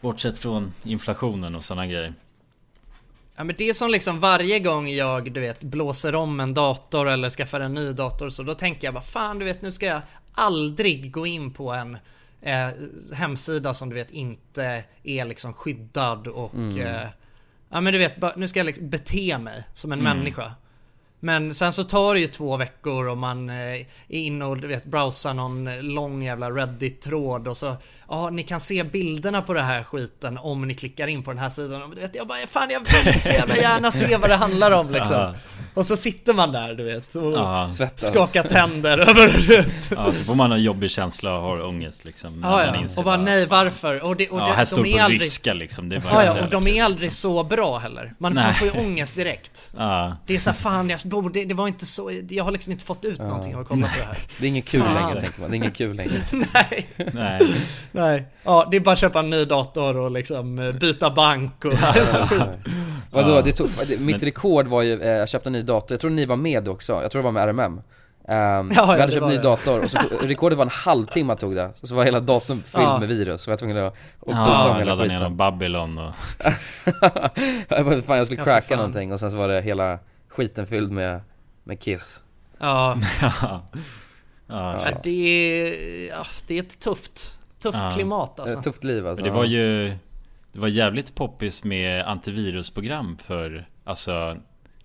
bortsett 0.00 0.38
från 0.38 0.72
inflationen 0.82 1.54
och 1.54 1.64
sådana 1.64 1.86
grejer. 1.86 2.14
Ja 3.38 3.44
men 3.44 3.56
det 3.58 3.68
är 3.68 3.72
som 3.72 3.90
liksom 3.90 4.20
varje 4.20 4.58
gång 4.58 4.88
jag 4.88 5.32
du 5.32 5.40
vet 5.40 5.64
blåser 5.64 6.14
om 6.14 6.40
en 6.40 6.54
dator 6.54 7.08
eller 7.08 7.30
skaffar 7.30 7.60
en 7.60 7.74
ny 7.74 7.92
dator 7.92 8.28
så 8.30 8.42
då 8.42 8.54
tänker 8.54 8.86
jag 8.86 8.94
bara 8.94 9.02
fan 9.02 9.38
du 9.38 9.44
vet 9.44 9.62
nu 9.62 9.72
ska 9.72 9.86
jag 9.86 10.00
aldrig 10.32 11.12
gå 11.12 11.26
in 11.26 11.52
på 11.52 11.72
en 11.72 11.98
eh, 12.42 12.68
hemsida 13.14 13.74
som 13.74 13.88
du 13.88 13.94
vet 13.94 14.10
inte 14.10 14.84
är 15.02 15.24
liksom 15.24 15.52
skyddad 15.52 16.26
och 16.26 16.78
eh, 16.78 17.08
Ja 17.68 17.80
men 17.80 17.92
du 17.92 17.98
vet 17.98 18.36
nu 18.36 18.48
ska 18.48 18.60
jag 18.60 18.66
liksom 18.66 18.90
bete 18.90 19.38
mig 19.38 19.64
som 19.74 19.92
en 19.92 20.02
människa. 20.02 20.52
Men 21.20 21.54
sen 21.54 21.72
så 21.72 21.84
tar 21.84 22.14
det 22.14 22.20
ju 22.20 22.26
två 22.26 22.56
veckor 22.56 23.08
och 23.08 23.18
man 23.18 23.50
eh, 23.50 23.56
är 23.56 23.86
inne 24.08 24.44
och 24.44 24.56
du 24.56 24.68
vet 24.68 24.84
browsar 24.84 25.34
någon 25.34 25.68
eh, 25.68 25.82
lång 25.82 26.22
jävla 26.22 26.50
Reddit-tråd 26.50 27.48
och 27.48 27.56
så 27.56 27.76
Ja, 28.10 28.30
ni 28.30 28.42
kan 28.42 28.60
se 28.60 28.82
bilderna 28.84 29.42
på 29.42 29.52
det 29.54 29.62
här 29.62 29.82
skiten 29.82 30.38
om 30.38 30.68
ni 30.68 30.74
klickar 30.74 31.06
in 31.06 31.22
på 31.22 31.30
den 31.30 31.38
här 31.40 31.48
sidan. 31.48 31.82
Och 31.82 31.90
du 31.94 32.00
vet, 32.00 32.14
jag 32.14 32.26
bara, 32.26 32.46
fan 32.46 32.70
jag 32.70 32.80
vill 32.80 33.20
så 33.22 33.28
jävla 33.28 33.56
gärna 33.56 33.92
se 33.92 34.16
vad 34.16 34.30
det 34.30 34.36
handlar 34.36 34.70
om 34.70 34.90
liksom. 34.90 35.16
Ja. 35.16 35.34
Och 35.74 35.86
så 35.86 35.96
sitter 35.96 36.32
man 36.32 36.52
där 36.52 36.74
du 36.74 36.84
vet 36.84 37.14
och 37.14 37.32
Ja. 37.32 37.70
Svettas 37.72 38.10
skakar 38.12 38.42
tänder 38.42 38.98
över 38.98 39.38
du 39.48 39.56
vet. 39.56 39.90
Ja, 39.90 40.12
så 40.12 40.24
får 40.24 40.34
man 40.34 40.52
en 40.52 40.62
jobbig 40.62 40.90
känsla 40.90 41.36
och 41.36 41.42
har 41.42 41.64
ångest 41.66 42.04
liksom. 42.04 42.40
Ja, 42.42 42.64
ja. 42.64 42.86
Och 42.96 43.04
bara 43.04 43.16
nej 43.16 43.46
varför? 43.46 44.04
Och, 44.04 44.16
det, 44.16 44.28
och 44.28 44.40
Ja, 44.40 44.46
det, 44.46 44.52
här 44.52 44.64
står 44.64 44.76
de 44.76 44.82
det 44.82 44.90
är 44.92 44.98
på 44.98 45.04
aldrig... 45.04 45.20
ryska 45.22 45.54
liksom. 45.54 45.88
Det 45.88 45.96
är 45.96 46.00
Ja, 46.00 46.10
så 46.10 46.16
ja, 46.16 46.24
jävla 46.24 46.42
och 46.44 46.50
de 46.50 46.66
är 46.66 46.84
aldrig 46.84 47.02
liksom. 47.06 47.30
så 47.30 47.44
bra 47.44 47.78
heller. 47.78 48.14
Man, 48.18 48.34
man 48.34 48.54
får 48.54 48.68
ju 48.68 48.80
ångest 48.80 49.16
direkt. 49.16 49.70
Ja. 49.76 50.16
Det 50.26 50.34
är 50.36 50.38
så 50.38 50.50
här, 50.50 50.56
fan 50.56 50.90
jag 50.90 51.00
borde, 51.04 51.44
det 51.44 51.54
var 51.54 51.68
inte 51.68 51.86
så, 51.86 52.20
jag 52.28 52.44
har 52.44 52.50
liksom 52.50 52.72
inte 52.72 52.84
fått 52.84 53.04
ut 53.04 53.18
någonting 53.18 53.54
av 53.54 53.60
att 53.60 53.68
kolla 53.68 53.86
på 53.86 53.92
det 53.98 54.04
här. 54.04 54.16
Det 54.40 54.46
är 54.46 54.48
inget 54.48 54.64
kul 54.68 54.82
Fan. 54.82 54.94
längre 54.94 55.20
tänker 55.20 55.40
man, 55.40 55.50
det 55.50 55.56
är 55.56 55.58
inget 55.58 55.76
kul 55.76 55.96
längre 55.96 56.22
Nej. 56.54 56.86
Nej. 57.12 57.40
Nej. 57.98 58.26
Ja, 58.42 58.68
det 58.70 58.76
är 58.76 58.80
bara 58.80 58.92
att 58.92 58.98
köpa 58.98 59.18
en 59.18 59.30
ny 59.30 59.44
dator 59.44 59.96
och 59.96 60.10
liksom 60.10 60.58
eh, 60.58 60.72
byta 60.72 61.10
bank 61.10 61.64
och 61.64 61.72
Vadå, 63.10 63.30
Ja. 63.36 63.42
det 63.42 63.52
tog, 63.52 63.68
det, 63.88 64.00
mitt 64.00 64.22
rekord 64.22 64.66
var 64.66 64.82
ju, 64.82 65.02
eh, 65.02 65.08
jag 65.10 65.28
köpte 65.28 65.48
en 65.48 65.52
ny 65.52 65.62
dator, 65.62 65.92
jag 65.92 66.00
tror 66.00 66.10
ni 66.10 66.26
var 66.26 66.36
med 66.36 66.68
också, 66.68 66.92
jag 67.02 67.10
tror 67.10 67.22
det 67.22 67.24
var 67.24 67.32
med 67.32 67.48
RMM 67.48 67.80
Um, 68.30 68.34
ja, 68.34 68.64
vi 68.70 68.76
hade 68.84 69.06
det 69.06 69.12
köpt 69.12 69.22
en 69.22 69.28
ny 69.28 69.36
det. 69.36 69.42
dator 69.42 69.82
och 69.84 69.90
så 69.90 69.98
tog, 69.98 70.30
rekordet 70.30 70.58
var 70.58 70.64
en 70.64 70.70
halvtimme 70.84 71.36
tog 71.36 71.54
det, 71.54 71.70
så 71.82 71.94
var 71.94 72.04
hela 72.04 72.20
datorn 72.20 72.62
fylld 72.62 72.84
Ja. 72.84 72.98
med 72.98 73.08
virus, 73.08 73.42
så 73.42 73.50
jag 73.50 73.52
var 73.52 73.58
tvungen 73.58 73.76
att, 73.76 73.94
bota 74.20 74.32
Ja, 74.38 74.68
om 74.70 74.76
hela 74.78 74.94
ladda 74.94 75.08
ner 75.08 75.20
någon 75.20 75.36
Babylon 75.36 75.98
och... 75.98 76.12
Jag 77.68 77.84
bara, 77.86 78.02
fan 78.02 78.16
jag 78.18 78.26
skulle 78.26 78.40
Ja, 78.40 78.44
cracka 78.44 78.66
fan. 78.68 78.76
någonting 78.76 79.12
och 79.12 79.20
sen 79.20 79.30
så 79.30 79.36
var 79.36 79.48
det 79.48 79.60
hela 79.60 79.98
skiten 80.28 80.66
fylld 80.66 80.92
med, 80.92 81.20
med 81.64 81.80
kiss 81.80 82.20
Ja, 82.58 82.96
ja. 83.20 83.62
Ja, 84.48 84.80
ja, 84.84 84.98
det 85.02 85.10
är, 85.10 86.08
ja, 86.08 86.26
det 86.46 86.54
är 86.58 86.62
ett 86.62 86.80
tufft, 86.80 87.37
tufft 87.62 87.78
Ja. 87.82 87.90
klimat 87.90 88.40
alltså. 88.40 88.58
Ett 88.58 88.64
tufft 88.64 88.84
liv 88.84 89.06
alltså 89.06 89.24
Men 89.24 89.32
det 89.32 89.38
var 89.38 89.44
ju 89.44 89.88
Det 90.52 90.58
var 90.58 90.68
jävligt 90.68 91.14
poppis 91.14 91.64
med 91.64 92.04
antivirusprogram 92.08 93.18
för 93.26 93.68
Alltså 93.84 94.36
I 94.36 94.38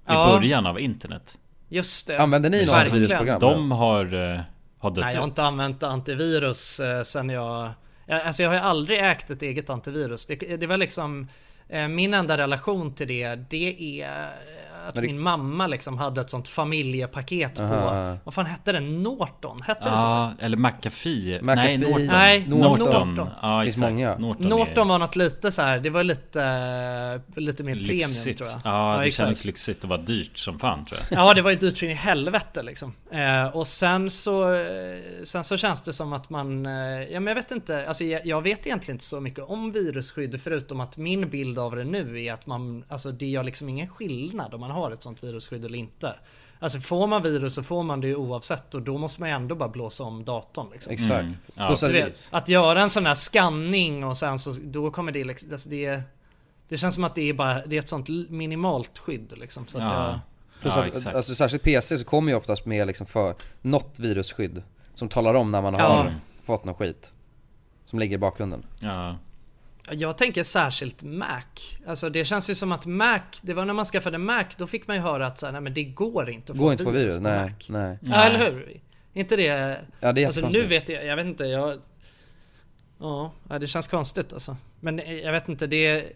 Ja. 0.07 0.25
början 0.27 0.65
av 0.65 0.79
internet 0.79 1.37
Just 1.69 2.07
det. 2.07 2.17
Använder 2.19 2.49
ni 2.49 2.65
något 2.65 2.75
antivirusprogram? 2.75 3.39
De 3.39 3.71
har, 3.71 4.13
eh, 4.33 4.39
har 4.77 4.91
dött 4.91 5.05
Nej, 5.05 5.13
jag 5.13 5.21
har 5.21 5.27
ut 5.27 5.31
inte 5.31 5.43
använt 5.43 5.83
antivirus 5.83 6.79
eh, 6.79 7.03
sen 7.03 7.29
jag... 7.29 7.69
jag 8.05 8.21
alltså 8.21 8.43
jag 8.43 8.49
har 8.49 8.55
ju 8.55 8.61
aldrig 8.61 8.99
ägt 8.99 9.29
ett 9.29 9.41
eget 9.41 9.69
antivirus. 9.69 10.25
Det, 10.25 10.35
det 10.35 10.67
var 10.67 10.77
liksom... 10.77 11.27
eh, 11.69 11.87
min 11.87 12.13
enda 12.13 12.37
relation 12.37 12.93
till 12.93 13.07
det, 13.07 13.35
det 13.35 14.01
är 14.01 14.29
att 14.87 14.95
det- 14.95 15.01
min 15.01 15.19
mamma 15.19 15.67
liksom 15.67 15.97
hade 15.97 16.21
ett 16.21 16.29
sånt 16.29 16.47
familjepaket 16.47 17.55
på, 17.55 17.63
Aha. 17.63 18.17
vad 18.23 18.33
fan 18.33 18.45
hette 18.45 18.71
det? 18.71 18.79
Norton? 18.79 19.57
Hette 19.61 19.89
det 19.89 19.97
så? 19.97 20.31
Eller 20.39 20.57
McAfee. 20.57 21.39
McAfee. 21.41 21.55
Nej, 21.55 21.77
Norton. 21.77 22.05
Nej, 22.05 22.45
Norton. 22.47 23.09
Norton. 23.15 23.29
Ja, 23.41 23.65
exakt. 23.65 23.81
många. 23.91 24.17
Norton, 24.17 24.47
Norton 24.49 24.87
var 24.87 24.99
något 24.99 25.15
lite 25.15 25.51
så 25.51 25.61
här, 25.61 25.79
det 25.79 25.89
var 25.89 26.03
lite, 26.03 27.21
lite 27.35 27.63
mer 27.63 27.73
premium 27.75 27.97
lyxigt. 27.97 28.37
tror 28.37 28.49
jag. 28.49 28.73
Ja, 28.73 28.97
det 28.97 29.03
exakt. 29.07 29.17
kändes 29.17 29.45
lyxigt 29.45 29.83
och 29.83 29.89
var 29.89 29.97
dyrt 29.97 30.37
som 30.37 30.59
fan 30.59 30.85
tror 30.85 30.99
jag. 31.09 31.19
Ja 31.19 31.33
det 31.33 31.41
var 31.41 31.51
ju 31.51 31.57
dyrt 31.57 31.81
in 31.83 31.89
i 31.89 31.93
helvete 31.93 32.63
liksom. 32.63 32.93
Eh, 33.11 33.45
och 33.47 33.67
sen 33.67 34.09
så, 34.09 34.53
eh, 34.53 34.65
sen 35.23 35.43
så 35.43 35.57
känns 35.57 35.81
det 35.81 35.93
som 35.93 36.13
att 36.13 36.29
man, 36.29 36.65
eh, 36.65 36.71
ja 37.03 37.19
men 37.19 37.27
jag 37.27 37.35
vet 37.35 37.51
inte, 37.51 37.87
alltså 37.87 38.03
jag, 38.03 38.25
jag 38.25 38.41
vet 38.41 38.65
egentligen 38.67 38.95
inte 38.95 39.03
så 39.05 39.19
mycket 39.19 39.43
om 39.43 39.71
virusskydd 39.71 40.41
förutom 40.41 40.79
att 40.79 40.97
min 40.97 41.29
bild 41.29 41.59
av 41.59 41.75
det 41.75 41.83
nu 41.83 42.23
är 42.23 42.33
att 42.33 42.45
man, 42.47 42.83
alltså 42.89 43.11
det 43.11 43.25
gör 43.25 43.43
liksom 43.43 43.69
ingen 43.69 43.87
skillnad 43.87 44.53
om 44.53 44.59
man 44.59 44.71
har 44.73 44.91
ett 44.91 45.03
sånt 45.03 45.23
virusskydd 45.23 45.65
eller 45.65 45.77
inte. 45.77 46.15
Alltså 46.59 46.79
får 46.79 47.07
man 47.07 47.23
virus 47.23 47.53
så 47.53 47.63
får 47.63 47.83
man 47.83 48.01
det 48.01 48.07
ju 48.07 48.15
oavsett 48.15 48.73
och 48.75 48.81
då 48.81 48.97
måste 48.97 49.21
man 49.21 49.29
ju 49.29 49.35
ändå 49.35 49.55
bara 49.55 49.69
blåsa 49.69 50.03
om 50.03 50.25
datorn 50.25 50.67
liksom. 50.71 50.93
Exakt. 50.93 51.11
Mm. 51.11 51.33
Ja, 51.55 51.75
vet, 51.81 52.29
att 52.31 52.47
göra 52.49 52.81
en 52.81 52.89
sån 52.89 53.05
här 53.05 53.13
scanning 53.13 54.03
och 54.03 54.17
sen 54.17 54.39
så 54.39 54.55
då 54.63 54.91
kommer 54.91 55.11
det 55.11 55.23
liksom, 55.23 55.51
alltså 55.51 55.69
det, 55.69 56.01
det 56.67 56.77
känns 56.77 56.95
som 56.95 57.03
att 57.03 57.15
det 57.15 57.29
är 57.29 57.33
bara, 57.33 57.65
det 57.65 57.75
är 57.75 57.79
ett 57.79 57.89
sånt 57.89 58.09
minimalt 58.29 58.97
skydd 58.97 59.33
liksom. 59.37 59.67
Så 59.67 59.77
att 59.77 59.83
jag, 59.83 59.91
Ja, 59.93 60.19
Plus 60.61 60.75
ja 60.75 61.09
att, 61.09 61.15
alltså 61.15 61.35
särskilt 61.35 61.63
PC 61.63 61.97
så 61.97 62.05
kommer 62.05 62.31
ju 62.31 62.37
oftast 62.37 62.65
med 62.65 62.87
liksom 62.87 63.07
för 63.07 63.35
något 63.61 63.99
virusskydd 63.99 64.63
Som 64.95 65.09
talar 65.09 65.33
om 65.33 65.51
när 65.51 65.61
man 65.61 65.73
har 65.73 65.79
Ja. 65.81 66.05
fått 66.43 66.65
någon 66.65 66.75
skit 66.75 67.11
Som 67.85 67.99
ligger 67.99 68.15
i 68.15 68.17
bakgrunden 68.19 68.65
Ja. 68.79 69.15
Jag 69.91 70.17
tänker 70.17 70.43
särskilt 70.43 71.03
Mac. 71.03 71.41
Alltså 71.87 72.09
det 72.09 72.25
känns 72.25 72.49
ju 72.49 72.55
som 72.55 72.71
att 72.71 72.85
Mac, 72.85 73.19
det 73.41 73.53
var 73.53 73.65
när 73.65 73.73
man 73.73 73.85
skaffade 73.85 74.17
Mac, 74.17 74.45
då 74.57 74.67
fick 74.67 74.87
man 74.87 74.95
ju 74.95 75.01
höra 75.01 75.27
att 75.27 75.37
så 75.37 75.45
här, 75.45 75.53
nej 75.53 75.61
men 75.61 75.73
det 75.73 75.83
går 75.83 76.29
inte 76.29 76.51
att 76.51 76.57
Går 76.57 76.67
få 76.67 76.71
inte 76.71 76.83
få 76.83 76.89
virus, 76.89 77.15
på 77.15 77.21
nej, 77.21 77.39
Mac. 77.39 77.51
nej 77.69 77.97
Ja, 78.01 78.23
eller 78.23 78.51
hur? 78.51 78.81
Inte 79.13 79.35
det... 79.35 79.79
Ja 79.99 80.11
det 80.11 80.21
är 80.21 80.25
Alltså 80.25 80.49
nu 80.49 80.65
vet 80.65 80.89
jag, 80.89 81.05
jag 81.05 81.15
vet 81.15 81.25
inte, 81.25 81.43
jag... 81.43 81.79
Ja, 82.99 83.31
det 83.59 83.67
känns 83.67 83.87
konstigt 83.87 84.33
alltså. 84.33 84.57
Men 84.79 84.99
eh, 84.99 85.13
jag 85.13 85.31
vet 85.31 85.49
inte, 85.49 85.67
det... 85.67 86.13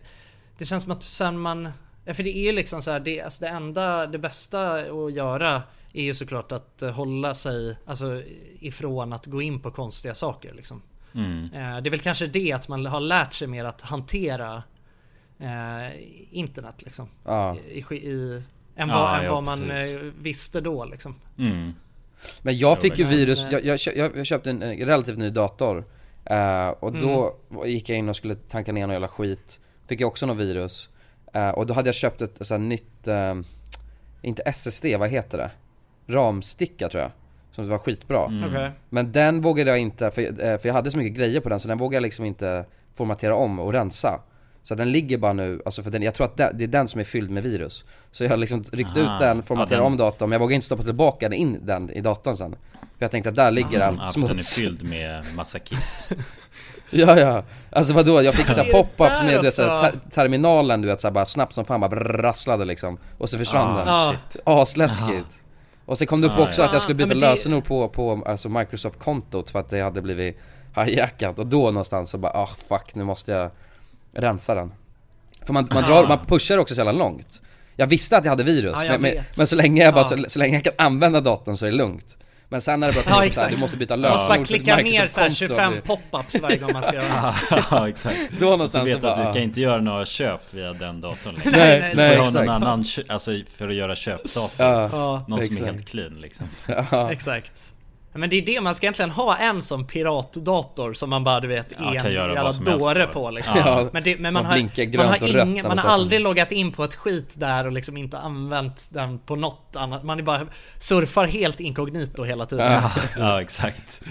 Det 0.58 0.65
känns 0.65 0.84
som 0.84 0.91
att 0.91 1.03
sen 1.03 1.39
man... 1.39 1.69
Ja, 2.06 2.13
för 2.13 2.23
det 2.23 2.38
är 2.38 2.41
ju 2.41 2.51
liksom 2.51 2.82
så 2.82 2.91
här, 2.91 2.99
det, 2.99 3.21
alltså 3.21 3.45
det 3.45 3.49
enda, 3.49 4.08
det 4.08 4.17
bästa 4.17 4.73
att 4.73 5.13
göra 5.13 5.63
är 5.93 6.03
ju 6.03 6.13
såklart 6.13 6.51
att 6.51 6.84
hålla 6.93 7.34
sig 7.34 7.77
alltså, 7.86 8.23
ifrån 8.60 9.13
att 9.13 9.25
gå 9.25 9.41
in 9.41 9.60
på 9.60 9.71
konstiga 9.71 10.15
saker 10.15 10.53
liksom. 10.53 10.82
Mm. 11.15 11.43
Eh, 11.54 11.82
Det 11.82 11.89
är 11.89 11.91
väl 11.91 12.00
kanske 12.00 12.28
det 12.28 12.52
att 12.52 12.67
man 12.67 12.86
har 12.86 13.00
lärt 13.00 13.34
sig 13.34 13.48
mer 13.48 13.65
att 13.65 13.82
hantera 13.82 14.63
eh, 15.39 16.02
internet 16.32 16.82
liksom. 16.84 17.10
Ja. 17.24 17.56
I, 17.56 17.86
i, 17.89 17.96
i, 17.96 18.43
än 18.76 18.88
vad, 18.88 19.20
än 19.20 19.26
ja, 19.26 19.34
vad 19.34 19.43
man 19.43 19.60
precis. 19.60 19.98
eh, 19.98 20.02
visste 20.22 20.62
då 20.62 20.86
liksom. 20.86 21.15
Mm. 21.38 21.74
Men 22.41 22.58
jag 22.58 22.80
fick 22.80 23.00
ju 23.00 23.06
virus, 23.06 23.39
jag, 23.52 23.65
jag, 23.65 24.17
jag, 24.17 24.26
köpte 24.26 24.50
en 24.50 24.62
relativt 24.62 25.17
ny 25.17 25.30
dator 25.30 25.86
eh, 26.26 26.67
Och 26.67 26.93
då 26.93 27.36
gick 27.65 27.89
jag 27.89 27.98
in 27.98 28.10
och 28.10 28.15
skulle 28.15 28.36
tanka 28.36 28.72
ner 28.72 28.82
någon 28.82 28.91
jävla 28.93 29.08
skit 29.08 29.60
Fick 29.88 30.02
jag 30.02 30.08
också 30.08 30.26
något 30.26 30.38
virus 30.38 30.89
eh, 31.34 31.50
Och 31.50 31.65
då 31.65 31.74
hade 31.74 31.88
jag 31.88 31.96
köpt 31.96 32.22
ett 32.22 32.48
så 32.48 32.54
här 32.54 32.60
nytt, 32.60 33.08
eh, 33.08 33.36
inte 34.22 34.41
SSD, 34.41 34.86
vad 35.00 35.10
heter 35.10 35.38
det? 35.38 35.52
Ramsticka 36.13 36.89
tror 36.89 37.04
jag 37.04 37.12
Som 37.65 37.70
var 37.70 37.78
skitbra. 37.78 38.26
Okej. 38.48 38.72
Men 38.89 39.12
den 39.12 39.41
vågade 39.41 39.70
jag 39.70 39.80
inte, 39.80 40.12
för, 40.12 40.22
eh, 40.22 40.58
för 40.58 40.67
jag 40.70 40.74
hade 40.74 40.91
så 40.91 40.98
mycket 40.98 41.17
grejer 41.17 41.39
på 41.41 41.50
den 41.50 41.60
så 41.60 41.67
den 41.67 41.78
vågade 41.78 41.96
jag 41.96 42.02
liksom 42.04 42.26
inte 42.26 42.65
formatera 42.96 43.36
om 43.36 43.60
och 43.60 43.74
rensa. 43.74 44.20
Så 44.63 44.76
den 44.76 44.91
ligger 44.91 45.17
bara 45.17 45.34
nu, 45.34 45.62
alltså 45.65 45.84
för 45.84 45.91
den, 45.91 46.02
jag 46.04 46.13
tror 46.15 46.26
att 46.26 46.38
det, 46.38 46.52
det 46.54 46.63
är 46.63 46.67
den 46.67 46.88
som 46.88 47.00
är 47.00 47.04
fylld 47.06 47.32
med 47.32 47.43
virus. 47.43 47.86
Så 48.12 48.24
jag 48.24 48.30
har 48.30 48.38
liksom 48.38 48.63
ryckt 48.72 48.89
Aha. 48.98 49.00
ut 49.15 49.20
den, 49.20 49.43
formaterat 49.43 49.72
Ja, 49.72 49.78
den- 49.78 49.86
om 49.86 49.98
datorn, 49.98 50.30
men 50.30 50.36
jag 50.36 50.39
vågar 50.39 50.56
inte 50.56 50.65
stoppa 50.65 50.84
tillbaka 50.84 51.30
den 51.30 51.39
in 51.39 51.60
den 51.65 51.89
i 51.89 52.02
datorn 52.02 52.36
sen. 52.36 52.52
För 52.72 53.06
jag 53.06 53.12
tänkte 53.12 53.30
att 53.30 53.36
där 53.36 53.52
ligger 53.52 53.80
allt 53.80 54.00
Ja, 54.00 54.12
för 54.12 54.20
den 54.22 54.24
är 54.30 54.34
smuts. 54.34 54.56
fylld 54.56 54.84
med 54.89 55.26
massa 55.36 55.60
kiss. 55.60 56.10
Ja 56.89 57.20
ja, 57.20 57.43
alltså 57.70 57.93
vadå? 57.93 58.22
Jag 58.22 58.34
fick 58.34 58.46
såhär 58.48 58.72
pop-ups 58.74 59.10
där 59.20 59.24
med 59.26 59.43
du 59.43 59.52
såhär, 59.52 59.82
ter- 59.91 60.00
terminalen 60.13 60.82
du 60.82 60.88
vet 60.88 61.02
såhär 61.02 61.13
bara 61.13 61.26
snabbt 61.26 61.54
som 61.54 61.65
fan 61.65 61.80
bara 61.82 62.17
rasslade 62.22 62.65
liksom. 62.65 62.98
Och 63.17 63.30
så 63.30 63.38
försvann 63.38 63.88
Ah, 63.88 64.06
den. 64.06 64.15
Shit. 64.32 64.41
Asläskigt 64.46 65.28
Och 65.88 65.97
sen 65.97 66.08
kom 66.08 66.21
det 66.21 66.28
upp 66.28 66.34
Ah, 66.38 66.41
också 66.41 66.62
ja. 66.62 66.67
att 66.67 66.73
jag 66.73 66.82
skulle 66.82 66.95
byta 66.95 67.10
Ja, 67.13 67.19
det- 67.19 67.19
lösenord 67.30 67.63
på, 67.65 67.88
på 67.89 68.23
alltså 68.26 68.50
Microsoft-kontot 68.50 69.50
för 69.50 69.60
att 69.60 69.69
det 69.69 69.82
hade 69.82 70.02
blivit 70.02 70.38
hijackat 70.76 71.39
Och 71.39 71.47
då 71.47 71.60
någonstans 71.71 72.10
så 72.10 72.17
bara 72.17 72.32
ah 72.32 72.50
fuck 72.69 72.95
nu 72.95 73.04
måste 73.04 73.32
jag 73.32 73.52
rensa 74.13 74.56
den. 74.56 74.71
För 75.41 75.54
man, 75.54 75.67
man 75.73 75.84
drar, 75.84 76.08
man 76.08 76.26
pushar 76.26 76.58
också 76.58 76.76
så 76.76 76.80
jävla 76.80 76.91
långt. 76.91 77.41
Jag 77.76 77.88
visste 77.88 78.17
att 78.17 78.26
jag 78.26 78.30
hade 78.32 78.43
virus, 78.43 78.73
Ja, 78.76 78.84
jag 78.86 79.02
men, 79.02 79.13
men, 79.15 79.23
men 79.38 79.47
så 79.47 79.56
länge 79.56 79.84
jag 79.84 79.93
bara, 79.93 80.00
Ja. 80.12 80.17
så, 80.17 80.26
så 80.28 80.39
länge 80.39 80.54
jag 80.58 80.63
kan 80.63 80.73
använda 80.78 81.21
datorn 81.21 81.58
så 81.58 81.65
är 81.65 81.71
det 81.71 81.78
lugnt 81.78 82.17
Men 82.50 82.62
sen 82.62 82.80
när 82.80 82.88
det 82.88 82.94
börjar 82.94 83.06
Ja, 83.08 83.14
komma 83.14 83.26
exakt. 83.26 83.40
såhär, 83.40 83.52
du 83.52 83.58
måste 83.58 83.78
byta 83.78 83.98
Man 83.98 84.12
måste 84.12 84.24
lösenord 84.28 84.38
bara 84.38 84.46
klicka 84.46 84.76
ner 84.76 85.08
såhär 85.08 85.30
Microsoft-konto. 85.30 85.82
25 85.82 85.82
pop-ups 86.12 86.42
varje 86.42 86.58
gång 86.58 86.74
man 86.74 86.84
ska 86.84 86.96
göra 86.96 87.36
ja, 87.72 87.90
exakt. 87.90 88.18
Då 88.32 88.38
Så 88.46 88.52
någonstans 88.52 88.88
vet 88.88 88.94
så 88.94 89.00
du 89.02 89.08
att 89.08 89.18
bara, 89.18 89.28
du 89.28 89.34
kan 89.34 89.42
inte 89.42 89.62
göra 89.62 89.82
några 89.82 90.06
köp 90.06 90.42
via 90.54 90.74
den 90.74 91.02
datorn 91.02 91.36
längre. 91.36 91.58
Nej, 91.58 91.80
nej, 91.80 91.92
Du 91.92 91.98
nej 91.98 92.18
ha 92.18 92.32
någon 92.32 92.50
annan, 92.50 92.84
alltså 93.08 93.32
för 93.58 93.68
att 93.70 93.76
göra 93.76 93.96
köpdator. 93.96 94.50
Ja, 94.58 94.90
Ja, 94.92 95.26
Någon 95.28 95.42
som 95.42 95.58
är 95.64 95.72
helt 95.72 95.90
clean 95.90 96.22
liksom. 96.22 96.48
ja. 96.92 97.12
exakt. 97.12 97.74
Men 98.13 98.30
det 98.30 98.36
är 98.36 98.41
det, 98.46 98.62
man 98.62 98.76
ska 98.76 98.86
egentligen 98.86 99.12
ha 99.12 99.38
en 99.38 99.62
som 99.62 99.88
piratdator 99.88 100.93
som 100.93 101.10
man 101.10 101.24
bara 101.24 101.39
du 101.39 101.48
vet 101.48 101.72
Ja, 101.80 101.96
en 101.96 102.13
jävla 102.13 102.52
dåre 102.52 103.08
på. 103.08 103.32
liksom. 103.32 103.54
Ja, 103.58 103.89
Men, 103.93 104.04
det, 104.04 104.17
men 104.20 104.34
man 104.34 104.46
har, 104.46 104.58
man 104.98 105.08
har, 105.08 105.46
ingen, 105.48 105.67
man 105.67 105.78
har 105.80 105.89
aldrig 105.89 106.22
loggat 106.22 106.52
in 106.52 106.72
på 106.72 106.84
ett 106.84 106.96
skit 106.96 107.34
där 107.34 107.65
och 107.65 107.72
liksom 107.72 107.98
inte 107.98 108.17
använt 108.20 108.88
den 108.91 109.20
på 109.20 109.36
något 109.36 109.76
annat. 109.76 110.04
Man 110.04 110.20
är 110.20 110.24
bara 110.24 110.41
surfar 110.80 111.26
helt 111.26 111.60
inkognito 111.60 112.24
hela 112.24 112.46
tiden. 112.46 112.72
Ja. 112.72 112.91
Ja, 113.17 113.41
exakt. 113.41 114.02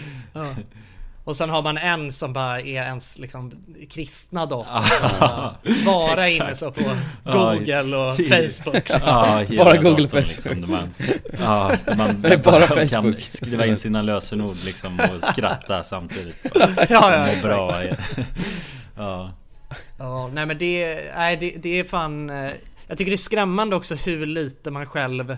Och 1.26 1.36
sen 1.36 1.50
har 1.50 1.62
man 1.62 1.78
en 1.78 2.12
som 2.12 2.32
bara 2.32 2.60
är 2.60 2.82
ens 2.82 3.18
liksom 3.18 3.52
kristna 3.90 4.46
dator. 4.46 4.72
Bara 5.86 6.12
exakt. 6.12 6.32
inne 6.34 6.54
så 6.54 6.70
på 6.70 6.82
Google 7.24 7.96
och 7.96 8.16
Facebook. 8.16 8.90
Hela 9.50 9.64
Bara 9.64 9.76
Google, 9.76 10.02
datorn, 10.06 10.08
Facebook. 10.08 10.28
Liksom, 10.28 10.60
där 10.60 10.68
man, 10.68 10.94
där 11.86 11.96
man 11.96 12.20
Det 12.22 12.28
är 12.28 12.38
bara 12.38 12.66
kan 12.66 12.88
Facebook. 12.88 13.20
skriva 13.20 13.66
in 13.66 13.76
sina 13.76 14.02
lösenord 14.02 14.56
liksom 14.64 15.00
och 15.00 15.24
skratta 15.28 15.82
samtidigt. 15.84 16.36
ja, 16.54 16.66
ja, 16.88 17.26
exakt. 17.26 17.42
bra. 17.44 17.82
Ja. 18.96 19.30
Ja, 19.98 20.28
nej 20.32 20.46
men 20.46 20.58
det, 20.58 21.00
nej, 21.16 21.36
det, 21.36 21.50
det 21.62 21.78
är 21.78 21.84
fan... 21.84 22.30
eh, 22.30 22.50
Jag 22.88 22.98
tycker 22.98 23.10
det 23.10 23.14
är 23.14 23.16
skrämmande 23.16 23.76
också 23.76 23.94
hur 23.94 24.26
lite 24.26 24.70
man 24.70 24.86
själv 24.86 25.36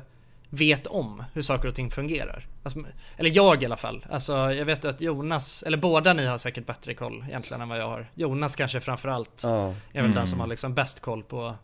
vet 0.51 0.87
om 0.87 1.25
hur 1.35 1.43
saker 1.43 1.69
och 1.69 1.75
ting 1.75 1.91
fungerar. 1.91 2.47
Alltså, 2.63 2.81
eller 3.17 3.31
jag 3.37 3.63
i 3.63 3.67
alla 3.67 3.77
fall. 3.77 4.07
Alltså 4.11 4.33
jag 4.33 4.65
vet 4.65 4.85
att 4.85 5.01
Jonas, 5.01 5.63
eller 5.63 5.77
båda 5.79 6.13
ni 6.13 6.27
har 6.27 6.39
säkert 6.39 6.67
bättre 6.67 6.95
koll 6.95 7.25
egentligen 7.29 7.61
än 7.61 7.69
vad 7.69 7.79
jag 7.79 7.89
har. 7.89 8.07
Jonas 8.15 8.57
kanske 8.57 8.81
framförallt 8.81 9.41
Ja. 9.43 9.69
är 9.69 9.75
väl 10.03 10.03
den 10.03 10.13
Mm. 10.13 10.27
som 10.27 10.41
har 10.41 10.47
liksom 10.47 10.75
bäst 10.75 11.01
koll 11.01 11.23
på 11.23 11.55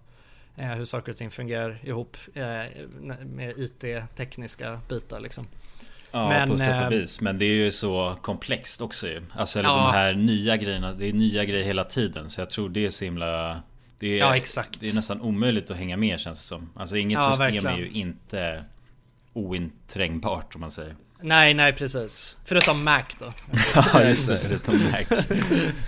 eh, 0.57 0.67
hur 0.67 0.85
saker 0.85 1.13
och 1.13 1.19
ting 1.19 1.31
fungerar 1.31 1.79
ihop 1.83 2.17
eh, 2.35 2.43
med 3.25 3.55
IT-tekniska 3.57 4.81
bitar 4.89 5.21
liksom. 5.21 5.47
Ja, 6.11 6.29
Men, 6.29 6.49
på 6.51 6.57
sätt 6.59 6.81
eh, 6.81 6.87
och 6.87 6.93
vis. 6.93 7.21
Men 7.21 7.39
det 7.39 7.45
är 7.45 7.55
ju 7.55 7.71
så 7.71 8.17
komplext 8.23 8.81
också 8.81 9.09
ju. 9.09 9.23
Alltså 9.37 9.59
eller 9.59 9.69
Ja. 9.69 9.77
de 9.77 9.93
här 9.93 10.15
nya 10.15 10.57
grejerna. 10.57 10.93
Det 10.93 11.09
är 11.09 11.13
nya 11.13 11.45
grejer 11.45 11.65
hela 11.65 11.85
tiden. 11.85 12.31
Så 12.31 12.41
jag 12.41 12.51
tror 12.51 12.69
det 12.69 12.85
är 12.87 12.91
så 12.91 13.05
himla... 13.05 13.63
Det 13.99 14.07
är, 14.15 14.19
Ja, 14.19 14.37
exakt. 14.37 14.81
Det 14.81 14.89
är 14.89 14.95
nästan 14.95 15.21
omöjligt 15.21 15.71
att 15.71 15.77
hänga 15.77 15.97
med 15.97 16.21
känns 16.21 16.39
det 16.39 16.45
som. 16.45 16.71
Alltså 16.77 16.97
inget 16.97 17.17
Ja, 17.23 17.29
system 17.31 17.45
verkligen. 17.53 17.67
är 17.75 17.79
ju 17.79 17.89
inte 17.89 18.65
ointrängbart 19.35 20.55
om 20.55 20.61
man 20.61 20.71
säger. 20.71 20.97
Nej, 21.21 21.55
nej 21.55 21.73
precis. 21.73 22.37
Förutom 22.45 22.85
Mac 22.85 23.03
då. 23.19 23.33
Ja 23.93 24.03
just 24.03 24.29
det, 24.29 24.39
förutom 24.39 24.75
Mac. 24.75 25.23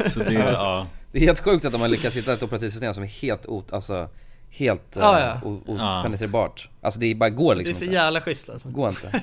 Så 0.09 0.21
det, 0.21 0.33
ja. 0.35 0.87
Det 1.13 1.19
är 1.19 1.23
helt 1.23 1.41
sjukt 1.41 1.65
att 1.65 1.73
de 1.73 1.81
har 1.81 1.89
lyckats 1.89 2.17
hitta 2.17 2.33
ett 2.33 2.43
operativsystem 2.43 2.95
som 2.95 3.03
är 3.03 3.23
helt 3.23 3.47
ot, 3.47 3.73
alltså 3.73 4.09
Helt 4.57 4.97
Ja, 4.97 5.19
eh, 5.19 5.25
ja. 5.25 5.41
Ja. 5.67 6.01
openetrerbart 6.01 6.69
Alltså 6.81 7.01
det 7.01 7.15
bara 7.15 7.31
går 7.31 7.55
Det 7.55 7.57
är 7.57 7.59
liksom 7.59 7.75
så 7.75 7.85
inte 7.85 7.95
jävla 7.95 8.21
schysst 8.21 8.51
alltså. 8.51 8.69
Går 8.69 8.89
inte 8.89 9.23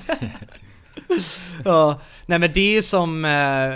Ja, 1.64 2.00
nej 2.26 2.38
men 2.38 2.52
det 2.52 2.60
är 2.60 2.74
ju 2.74 2.82
som 2.82 3.24
eh, 3.24 3.72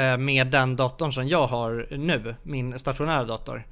eh, 0.00 0.16
med 0.16 0.46
den 0.46 0.76
datorn 0.76 1.12
som 1.12 1.28
jag 1.28 1.46
har 1.46 1.86
nu, 1.90 2.34
min 2.42 2.78
stationära 2.78 3.24
dator. 3.24 3.66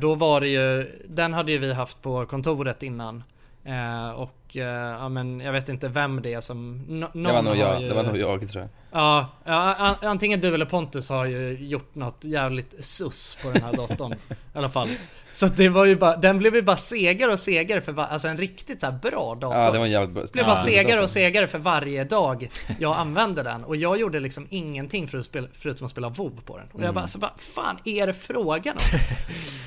Då 0.00 0.14
var 0.14 0.40
det 0.40 0.48
ju, 0.48 0.98
den 1.08 1.32
hade 1.32 1.52
ju 1.52 1.58
vi 1.58 1.72
haft 1.72 2.02
på 2.02 2.26
kontoret 2.26 2.82
innan. 2.82 3.24
Eh, 3.64 4.10
och 4.10 4.56
eh, 4.56 4.62
ja 5.00 5.08
men 5.08 5.40
jag 5.40 5.52
vet 5.52 5.68
inte 5.68 5.88
vem 5.88 6.22
det 6.22 6.34
är 6.34 6.40
som... 6.40 6.84
No, 6.88 7.06
någon 7.12 7.22
Det 7.22 7.32
var 7.32 7.42
nog 7.42 7.56
jag, 7.56 7.82
ju, 7.82 7.88
det 7.88 7.94
var 7.94 8.02
nog 8.02 8.16
jag 8.16 8.48
tror 8.48 8.62
jag 8.62 8.70
Ja, 9.00 9.28
ja 9.44 9.74
an, 9.74 9.94
antingen 10.02 10.40
du 10.40 10.54
eller 10.54 10.66
Pontus 10.66 11.10
har 11.10 11.24
ju 11.24 11.52
gjort 11.52 11.94
något 11.94 12.24
jävligt 12.24 12.84
sus 12.84 13.38
på 13.42 13.50
den 13.50 13.62
här 13.62 13.72
datorn. 13.76 14.12
I 14.30 14.34
alla 14.52 14.68
fall. 14.68 14.88
Så 15.32 15.46
det 15.46 15.68
var 15.68 15.84
ju 15.84 15.96
bara, 15.96 16.16
den 16.16 16.38
blev 16.38 16.54
ju 16.54 16.62
bara 16.62 16.76
segare 16.76 17.32
och 17.32 17.40
segare 17.40 17.80
för 17.80 17.92
va, 17.92 18.06
alltså 18.06 18.28
en 18.28 18.38
riktigt 18.38 18.80
så 18.80 18.92
bra 19.02 19.34
dator. 19.34 19.58
Ja 19.62 19.70
det 19.70 19.78
var 19.78 19.86
en 19.86 19.92
jävligt 19.92 20.14
bra 20.14 20.24
blev 20.32 20.44
bara 20.44 20.52
ja, 20.52 20.64
segare 20.64 21.02
och 21.02 21.10
segare 21.10 21.48
för 21.48 21.58
varje 21.58 22.04
dag 22.04 22.50
jag 22.78 22.96
använde 22.96 23.42
den. 23.42 23.64
Och 23.64 23.76
jag 23.76 24.00
gjorde 24.00 24.20
liksom 24.20 24.46
ingenting 24.50 25.08
för 25.08 25.18
att 25.18 25.24
spela, 25.24 25.48
förutom 25.52 25.84
att 25.84 25.90
spela 25.90 26.08
WoW 26.08 26.40
på 26.44 26.56
den. 26.56 26.66
Och 26.66 26.74
Mm. 26.74 26.84
jag 26.84 26.94
bara, 26.94 27.06
så 27.06 27.18
bara, 27.18 27.34
fan 27.54 27.78
är 27.84 28.06
det 28.06 28.12
frågan 28.12 28.74
om? 28.76 28.98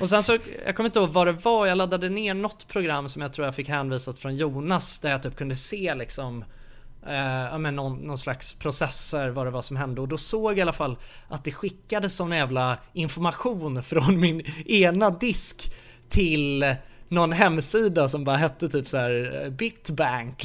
och 0.00 0.08
sen 0.08 0.22
så, 0.22 0.38
jag 0.66 0.76
kommer 0.76 0.88
inte 0.88 0.98
ihåg 0.98 1.08
vad 1.08 1.26
det 1.26 1.32
var, 1.32 1.66
jag 1.66 1.78
laddade 1.78 2.08
ner 2.08 2.34
något 2.34 2.68
program 2.68 3.08
som 3.08 3.22
jag 3.22 3.32
tror 3.32 3.46
jag 3.46 3.54
fick 3.54 3.68
hänvisat 3.68 4.18
från 4.18 4.36
Jonas. 4.36 4.98
Där 4.98 5.10
jag 5.10 5.22
typ 5.22 5.36
kunde 5.36 5.56
se 5.56 5.94
liksom 5.94 6.44
Eh, 7.06 7.14
ja, 7.50 7.58
men 7.58 7.76
någon, 7.76 7.96
någon 7.96 8.18
slags 8.18 8.54
processer 8.54 9.28
vad 9.28 9.46
det 9.46 9.50
var 9.50 9.62
som 9.62 9.76
hände 9.76 10.00
och 10.00 10.08
då 10.08 10.18
såg 10.18 10.52
jag 10.52 10.58
i 10.58 10.62
alla 10.62 10.72
fall 10.72 10.96
att 11.28 11.44
det 11.44 11.52
skickades 11.52 12.16
sån 12.16 12.32
jävla 12.32 12.78
information 12.92 13.82
från 13.82 14.20
min 14.20 14.40
ena 14.66 15.10
disk 15.10 15.72
till 16.08 16.74
någon 17.08 17.32
hemsida 17.32 18.08
som 18.08 18.24
bara 18.24 18.36
hette 18.36 18.68
typ 18.68 18.88
så 18.88 18.96
här 18.96 19.42
eh, 19.44 19.50
Bitbank. 19.50 20.44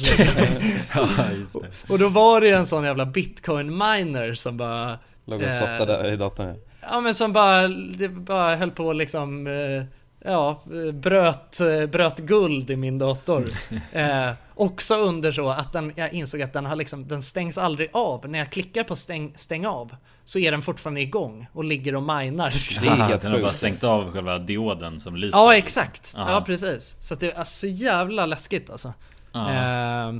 Ja, 0.94 1.06
just 1.38 1.60
det. 1.60 1.92
och 1.92 1.98
då 1.98 2.08
var 2.08 2.40
det 2.40 2.50
en 2.50 2.66
sån 2.66 2.84
jävla 2.84 3.06
bitcoin 3.06 3.78
miner 3.78 4.34
som 4.34 4.56
bara 4.56 4.98
Låg 5.24 5.40
och 5.40 5.46
eh, 5.46 5.58
softade 5.58 6.12
i 6.12 6.16
datorn 6.16 6.54
Ja 6.80 7.00
men 7.00 7.14
som 7.14 7.32
bara, 7.32 7.68
det 7.68 8.08
bara 8.08 8.56
höll 8.56 8.70
på 8.70 8.92
liksom 8.92 9.46
eh, 9.46 9.84
Ja, 10.24 10.62
bröt, 10.92 11.58
bröt 11.90 12.18
guld 12.18 12.70
i 12.70 12.76
min 12.76 12.98
dator. 12.98 13.44
Eh, 13.92 14.30
också 14.54 14.94
under 14.94 15.32
så 15.32 15.48
att 15.48 15.72
den, 15.72 15.92
jag 15.96 16.12
insåg 16.12 16.42
att 16.42 16.52
den 16.52 16.66
har 16.66 16.76
liksom, 16.76 17.08
den 17.08 17.22
stängs 17.22 17.58
aldrig 17.58 17.90
av. 17.92 18.28
När 18.28 18.38
jag 18.38 18.50
klickar 18.50 18.84
på 18.84 18.96
stäng, 18.96 19.32
stäng 19.36 19.66
av 19.66 19.96
så 20.24 20.38
är 20.38 20.50
den 20.50 20.62
fortfarande 20.62 21.00
igång 21.00 21.46
och 21.52 21.64
ligger 21.64 21.94
och 21.94 22.02
minar. 22.02 22.80
Det 22.80 22.86
är 22.86 22.90
helt 22.90 23.22
Den 23.22 23.32
har 23.32 23.40
bara 23.40 23.50
stängt 23.50 23.84
av 23.84 24.12
själva 24.12 24.38
dioden 24.38 25.00
som 25.00 25.16
lyser. 25.16 25.38
Ja 25.38 25.56
exakt, 25.56 26.14
Aha. 26.16 26.30
ja 26.30 26.40
precis. 26.40 26.96
Så 27.00 27.14
att 27.14 27.20
det 27.20 27.32
är 27.32 27.44
så 27.44 27.66
jävla 27.66 28.26
läskigt 28.26 28.70
alltså. 28.70 28.92
Ja. 29.32 29.50
Eh, 29.50 30.14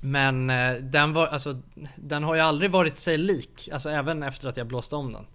men 0.00 0.46
den 0.80 1.12
var, 1.12 1.26
alltså, 1.26 1.60
den 1.96 2.24
har 2.24 2.34
ju 2.34 2.40
aldrig 2.40 2.70
varit 2.70 2.98
sig 2.98 3.18
lik. 3.18 3.68
Alltså 3.72 3.90
även 3.90 4.22
efter 4.22 4.48
att 4.48 4.56
jag 4.56 4.66
blåste 4.66 4.96
om 4.96 5.12
den. 5.12 5.26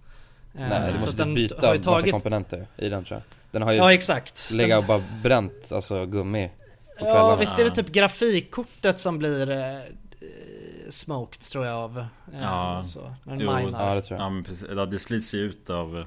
Eh, 0.54 0.68
Nej 0.68 0.92
du 0.92 0.98
så 0.98 1.04
måste 1.06 1.24
byta 1.24 1.66
har 1.66 1.74
ju 1.74 1.80
massa 1.90 2.10
komponenter 2.10 2.66
i 2.76 2.88
den 2.88 3.04
tror 3.04 3.16
jag 3.16 3.22
Den 3.50 3.62
har 3.62 3.72
ju 3.72 3.78
Ja 3.78 3.92
exakt. 3.92 4.50
legat 4.50 4.78
och 4.80 4.86
bara 4.86 5.02
bränt, 5.22 5.72
alltså 5.72 6.06
gummi 6.06 6.50
på 6.98 7.04
Ja 7.04 7.10
kvällarna 7.12 7.36
visst 7.36 7.58
är 7.58 7.64
det 7.64 7.70
typ 7.70 7.88
grafikkortet 7.92 8.98
som 9.00 9.18
blir 9.18 9.50
eh, 9.50 9.80
smoked 10.88 11.40
tror 11.42 11.66
jag 11.66 11.74
av. 11.74 11.98
Eh, 11.98 12.06
Ja. 12.40 12.84
så. 12.86 13.14
Men 13.24 13.40
Jo, 13.40 13.56
minar. 13.56 13.88
Ja 13.88 13.94
det 13.94 14.02
tror 14.02 14.18
jag 14.18 14.26
Ja 14.26 14.30
men 14.30 14.44
precis, 14.44 14.68
ja, 14.76 14.86
det 14.86 14.98
slits 14.98 15.34
ju 15.34 15.38
ut 15.38 15.70
av, 15.70 16.04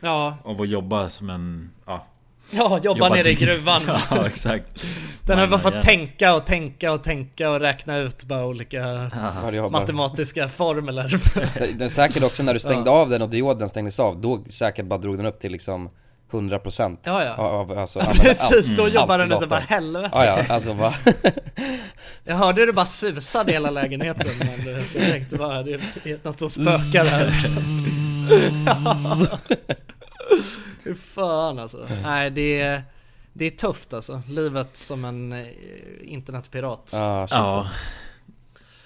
Ja, 0.00 0.36
av 0.44 0.60
att 0.62 0.68
jobba 0.68 1.08
som 1.08 1.30
en, 1.30 1.70
ja 1.86 2.06
ja 2.50 2.80
jobba 2.82 3.08
nere 3.08 3.30
i 3.30 3.34
gruvan. 3.34 3.82
Ja 4.10 4.26
exakt. 4.26 4.86
Den 5.26 5.38
har 5.38 5.46
bara 5.46 5.60
fått 5.60 5.80
tänka 5.82 6.34
och 6.34 6.46
tänka 6.46 6.92
och 6.92 7.02
tänka 7.04 7.50
och 7.50 7.60
räkna 7.60 7.96
ut 7.98 8.24
bara 8.24 8.46
olika 8.46 8.76
Ja, 9.52 9.68
matematiska 9.68 10.48
formler. 10.48 11.20
Det- 11.58 11.78
Den 11.78 11.90
säkert 11.90 12.22
också 12.22 12.42
när 12.42 12.54
du 12.54 12.60
stängde 12.60 12.90
av 12.90 13.10
den 13.10 13.22
och 13.22 13.28
dioden 13.28 13.68
stängdes 13.68 14.00
av, 14.00 14.20
då 14.20 14.44
säkert 14.50 14.84
bara 14.86 14.98
drog 14.98 15.16
den 15.16 15.26
upp 15.26 15.40
till 15.40 15.52
liksom 15.52 15.90
100% 16.30 16.96
Ja, 17.04 17.24
ja. 17.24 17.34
av, 17.34 17.78
alltså, 17.78 17.98
använda 18.00 18.22
Precis, 18.22 18.76
då 18.76 18.84
allt- 18.84 18.94
jobbar 18.94 19.18
den 19.18 19.32
ute 19.32 19.46
bara 19.46 19.60
helvete. 19.60 20.10
Ja 20.12 20.24
ja, 20.24 20.44
alltså 20.54 20.74
bara 20.74 20.94
Jag 22.24 22.34
hörde 22.36 22.66
det 22.66 22.72
bara 22.72 22.86
susade 22.86 23.50
i 23.50 23.54
hela 23.54 23.70
lägenheten 23.70 24.26
men 24.38 24.64
det- 24.64 24.70
jag 24.94 25.10
tänkte 25.12 25.36
bara 25.36 25.62
det 25.62 25.72
är 25.72 25.80
något 26.24 26.38
som 26.38 26.50
spökar 26.50 27.04
här. 27.10 27.28
Fy 30.88 30.94
fan 30.94 31.58
alltså. 31.58 31.88
Nej 32.02 32.30
det 32.30 32.60
är, 32.60 32.82
det 33.32 33.44
är 33.44 33.50
tufft 33.50 33.92
alltså. 33.94 34.22
Livet 34.28 34.76
som 34.76 35.04
en 35.04 35.32
eh, 35.32 35.46
internetpirat. 36.02 36.90
Ja, 36.92 37.26
shit. 37.26 37.36
Ja 37.36 37.66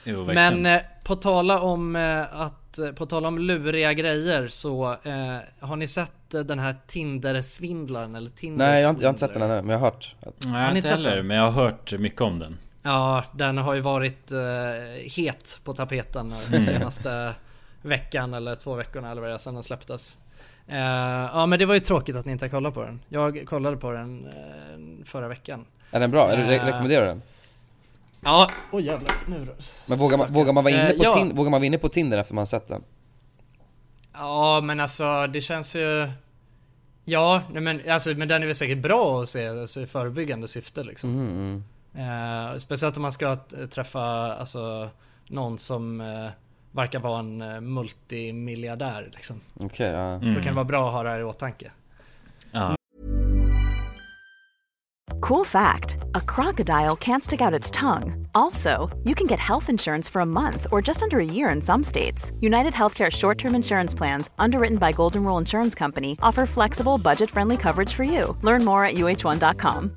Jo 0.04 0.24
Men 0.24 0.66
eh, 0.66 0.80
på 1.04 1.16
tala 1.16 1.60
om 1.60 1.96
eh, 1.96 2.40
att, 2.40 2.78
på 2.94 3.06
tala 3.06 3.28
om 3.28 3.38
luriga 3.38 3.92
grejer 3.92 4.48
så 4.48 4.92
eh, 4.92 5.36
har 5.60 5.76
ni 5.76 5.86
sett 5.88 6.34
eh, 6.34 6.40
den 6.40 6.58
här 6.58 6.76
Tinder-svindlaren 6.86 8.14
eller 8.14 8.30
Tinder 8.30 8.66
Nej 8.66 8.80
jag 8.80 8.88
har, 8.88 8.90
inte, 8.90 9.02
jag 9.02 9.08
har 9.08 9.12
inte 9.12 9.20
sett 9.20 9.34
den 9.34 9.42
ännu, 9.42 9.62
men 9.62 9.68
jag 9.68 9.78
har 9.78 9.86
hört 9.86 10.14
att, 10.20 10.34
Nej 10.46 10.64
Har 10.64 10.72
ni 10.72 10.76
inte 10.76 10.88
sett 10.88 10.98
heller, 10.98 11.16
den? 11.16 11.26
men 11.26 11.36
jag 11.36 11.50
har 11.50 11.64
hört 11.64 11.92
mycket 11.98 12.20
om 12.20 12.38
den 12.38 12.58
Ja, 12.82 13.24
den 13.32 13.58
har 13.58 13.74
ju 13.74 13.80
varit 13.80 14.32
eh, 14.32 14.38
het 15.16 15.60
på 15.64 15.74
tapeten 15.74 16.34
den 16.50 16.64
senaste 16.64 17.34
veckan 17.82 18.34
eller 18.34 18.54
två 18.54 18.74
veckorna 18.74 19.10
eller 19.10 19.20
vad 19.20 19.30
det 19.30 19.34
är 19.34 19.38
sedan 19.38 19.54
den 19.54 19.62
släpptes. 19.62 20.18
Eh, 20.66 20.76
ja 21.32 21.46
men 21.46 21.58
det 21.58 21.66
var 21.66 21.74
ju 21.74 21.80
tråkigt 21.80 22.16
att 22.16 22.26
ni 22.26 22.32
inte 22.32 22.48
kollat 22.48 22.74
på 22.74 22.82
den. 22.82 23.00
Jag 23.08 23.46
kollade 23.46 23.76
på 23.76 23.90
den 23.92 24.26
eh, 24.26 25.04
förra 25.04 25.28
veckan. 25.28 25.64
Är 25.90 26.00
den 26.00 26.10
bra? 26.10 26.36
Du, 26.36 26.42
re- 26.42 26.52
Eh, 26.60 26.64
rekommenderar 26.64 27.00
du 27.02 27.06
den? 27.08 27.22
Ja, 28.24 28.50
oj 28.72 28.84
jävlar. 28.86 29.12
Nu 29.26 29.44
då. 29.44 29.52
Men 29.86 29.98
vågar 29.98 30.18
man, 30.18 30.32
vågar 30.32 30.52
man 30.52 30.64
vara 30.64 30.74
inne 30.74 30.90
på 30.90 31.04
ja. 31.04 31.16
Tin- 31.16 31.34
vågar 31.36 31.50
man 31.50 31.60
vara 31.60 31.66
inne 31.66 31.78
på 31.78 31.88
Tinder 31.88 32.18
efter 32.18 32.34
man 32.34 32.46
sett 32.46 32.68
den? 32.68 32.82
Ja 34.12 34.60
men 34.60 34.80
alltså 34.80 35.26
det 35.26 35.40
känns 35.40 35.76
ju... 35.76 36.08
Ja, 37.04 37.42
men, 37.52 37.90
alltså, 37.90 38.10
men 38.10 38.28
den 38.28 38.42
är 38.42 38.46
väl 38.46 38.54
säkert 38.56 38.78
bra 38.78 39.22
att 39.22 39.28
se 39.28 39.48
alltså, 39.48 39.80
i 39.80 39.86
förebyggande 39.86 40.48
syfte 40.48 40.82
liksom. 40.84 41.10
Mm, 41.10 41.62
mm. 41.94 42.60
Speciellt 42.60 42.96
om 42.96 43.02
man 43.02 43.12
ska 43.12 43.36
träffa 43.70 44.02
alltså, 44.34 44.90
någon 45.26 45.58
som 45.58 46.00
verkar 46.72 46.98
vara 46.98 47.18
en 47.18 47.42
eh, 47.42 47.60
multimiljardär 47.60 49.10
liksom. 49.14 49.40
Okej, 49.54 49.90
ja. 49.90 50.14
Då 50.14 50.34
kan 50.34 50.42
det 50.42 50.52
vara 50.52 50.64
bra 50.64 50.88
att 50.88 50.94
ha 50.94 51.02
det 51.02 51.08
här 51.08 51.20
i 51.20 51.24
åtanke. 51.24 51.70
Ja, 52.52 52.76
Cool 55.22 55.44
fact 55.44 55.98
a 56.14 56.20
crocodile 56.20 56.96
can't 56.96 57.22
stick 57.22 57.40
out 57.40 57.52
its 57.52 57.70
tongue. 57.70 58.26
Also, 58.34 58.90
you 59.04 59.14
can 59.14 59.28
get 59.28 59.38
health 59.38 59.68
insurance 59.68 60.08
for 60.08 60.20
a 60.20 60.26
month 60.26 60.66
or 60.72 60.82
just 60.82 61.00
under 61.02 61.20
a 61.20 61.24
year 61.24 61.50
in 61.50 61.62
some 61.62 61.84
states. 61.84 62.32
United 62.40 62.74
Healthcare 62.74 63.10
short 63.10 63.38
term 63.38 63.54
insurance 63.54 63.94
plans, 63.94 64.30
underwritten 64.38 64.78
by 64.78 64.90
Golden 64.92 65.22
Rule 65.22 65.38
Insurance 65.38 65.76
Company, 65.78 66.16
offer 66.22 66.44
flexible, 66.44 66.98
budget 66.98 67.30
friendly 67.30 67.56
coverage 67.56 67.92
for 67.92 68.04
you. 68.04 68.36
Learn 68.42 68.64
more 68.64 68.84
at 68.84 68.94
uh1.com. 68.94 69.96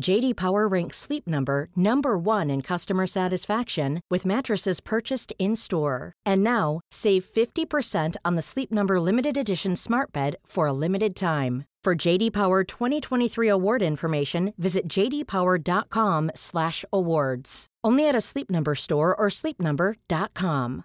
JD 0.00 0.36
Power 0.36 0.68
ranks 0.68 0.98
Sleep 0.98 1.26
Number 1.26 1.68
number 1.76 2.18
1 2.18 2.50
in 2.50 2.62
customer 2.62 3.06
satisfaction 3.06 4.00
with 4.10 4.26
mattresses 4.26 4.80
purchased 4.80 5.32
in-store. 5.38 6.12
And 6.26 6.42
now, 6.42 6.80
save 6.90 7.24
50% 7.24 8.16
on 8.24 8.34
the 8.36 8.42
Sleep 8.42 8.72
Number 8.72 8.98
limited 9.00 9.36
edition 9.36 9.76
Smart 9.76 10.12
Bed 10.12 10.34
for 10.46 10.66
a 10.66 10.72
limited 10.72 11.14
time. 11.14 11.64
For 11.84 11.94
JD 12.08 12.32
Power 12.32 12.64
2023 12.64 13.48
award 13.48 13.82
information, 13.82 14.52
visit 14.58 14.88
jdpower.com/awards. 14.88 17.66
Only 17.82 18.06
at 18.08 18.14
a 18.14 18.20
Sleep 18.20 18.50
Number 18.50 18.74
store 18.74 19.14
or 19.14 19.30
sleepnumber.com. 19.30 20.82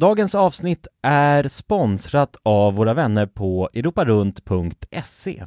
Dagens 0.00 0.34
avsnitt 0.34 0.86
är 1.02 1.48
sponsrat 1.48 2.36
av 2.42 2.74
våra 2.74 2.94
vänner 2.94 3.26
på 3.26 3.68
europarunt.se. 3.72 5.46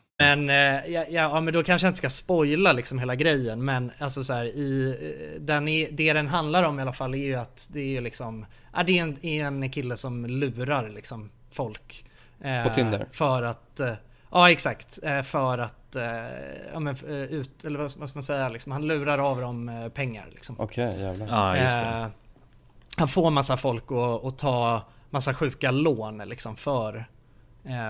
Men, 0.21 0.49
eh, 0.49 0.91
ja, 0.91 1.05
ja, 1.09 1.21
ja, 1.33 1.41
men 1.41 1.53
då 1.53 1.63
kanske 1.63 1.87
jag 1.87 1.89
inte 1.89 1.97
ska 1.97 2.09
spoila 2.09 2.73
liksom 2.73 2.99
hela 2.99 3.15
grejen, 3.15 3.65
men 3.65 3.91
alltså 3.99 4.23
så 4.23 4.33
här, 4.33 4.45
i, 4.45 4.97
eh, 5.35 5.41
den 5.41 5.67
är, 5.67 5.91
det 5.91 6.13
den 6.13 6.27
handlar 6.27 6.63
om 6.63 6.79
i 6.79 6.81
alla 6.81 6.93
fall 6.93 7.13
är 7.13 7.17
ju 7.17 7.35
att 7.35 7.67
det 7.71 7.79
är 7.79 7.87
ju 7.87 8.01
liksom, 8.01 8.45
ja, 8.73 8.83
det 8.83 8.99
är 8.99 9.03
en, 9.03 9.25
är 9.25 9.45
en 9.45 9.69
kille 9.69 9.97
som 9.97 10.25
lurar 10.25 10.89
liksom 10.89 11.29
folk. 11.51 12.05
eh, 12.41 12.63
På 12.63 12.69
Tinder? 12.69 13.05
För 13.11 13.43
att, 13.43 13.79
eh, 13.79 13.93
ja 14.31 14.51
exakt, 14.51 14.99
eh, 15.03 15.21
för 15.21 15.57
att, 15.57 15.95
eh, 15.95 16.03
ja 16.73 16.79
men 16.79 16.95
ut, 17.09 17.65
eller 17.65 17.79
vad, 17.79 17.91
vad 17.97 18.09
ska 18.09 18.17
man 18.17 18.23
säga 18.23 18.49
liksom, 18.49 18.71
han 18.71 18.87
lurar 18.87 19.17
av 19.17 19.41
dem 19.41 19.69
eh, 19.69 19.87
pengar 19.89 20.27
liksom. 20.33 20.55
Okej, 20.59 20.99
jävlar. 21.01 21.27
Ja, 21.27 21.57
just 21.57 21.79
det. 21.79 21.85
Eh, 21.85 22.07
han 22.97 23.07
får 23.07 23.29
massa 23.29 23.57
folk 23.57 23.83
att, 24.23 24.37
ta 24.37 24.81
massa 25.09 25.33
sjuka 25.33 25.71
lån 25.71 26.17
liksom 26.17 26.55
för, 26.55 27.05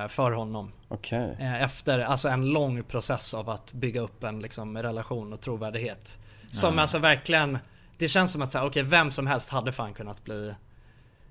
för 0.07 0.31
honom. 0.31 0.71
Okej. 0.87 1.35
Eh, 1.39 1.61
Efter 1.63 1.99
alltså 1.99 2.29
en 2.29 2.45
lång 2.45 2.83
process 2.83 3.33
av 3.33 3.49
att 3.49 3.73
bygga 3.73 4.01
upp 4.01 4.23
en 4.23 4.39
liksom, 4.39 4.77
relation 4.77 5.33
och 5.33 5.41
trovärdighet. 5.41 6.19
Som 6.51 6.79
alltså 6.79 6.97
verkligen, 6.97 7.57
det 7.97 8.07
känns 8.07 8.31
som 8.31 8.41
att 8.41 8.51
säga, 8.51 8.65
okej 8.65 8.83
vem 8.83 9.11
som 9.11 9.27
helst 9.27 9.49
hade 9.49 9.71
fan 9.71 9.93
kunnat 9.93 10.23
bli 10.23 10.53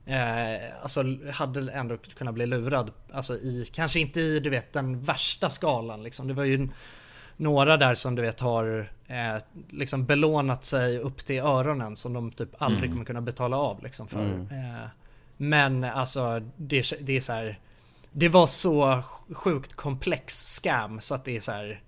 Eh, 0.07 0.83
alltså 0.83 1.03
hade 1.33 1.73
ändå 1.73 1.97
kunnat 1.97 2.35
bli 2.35 2.47
lurad. 2.47 2.91
Alltså 3.13 3.35
i, 3.35 3.69
kanske 3.73 4.01
inte 4.01 4.21
i 4.21 4.41
du 4.41 4.51
vet 4.51 4.73
den 4.73 5.01
värsta 5.01 5.51
skalan 5.51 6.03
liksom. 6.03 6.29
Det 6.29 6.35
var 6.35 6.45
ju 6.45 6.69
några 7.37 7.77
där 7.77 7.95
som 7.95 8.15
du 8.15 8.23
vet 8.23 8.41
har 8.41 8.91
eh, 9.07 9.43
liksom 9.71 10.05
belånat 10.05 10.65
sig 10.65 10.99
upp 10.99 11.19
till 11.19 11.41
öronen 11.41 11.97
som 11.97 12.13
de 12.13 12.31
typ 12.33 12.49
aldrig 12.63 12.85
Mm. 12.85 12.91
kommer 12.93 13.05
kunna 13.05 13.21
betala 13.21 13.57
av 13.57 13.83
liksom 13.83 14.09
för. 14.09 14.21
Mm. 14.25 14.41
Eh, 14.51 14.87
men 15.37 15.85
alltså 15.85 16.41
det, 16.57 16.93
det 17.01 17.17
är 17.17 17.21
så 17.21 17.33
här. 17.33 17.59
Det 18.13 18.29
var 18.29 18.47
så 18.47 19.03
sjukt 19.35 19.75
komplex 19.75 20.35
scam 20.35 21.01
så 21.01 21.15
att 21.15 21.25
det 21.25 21.37
är 21.37 21.41
så 21.41 21.53
här. 21.53 21.81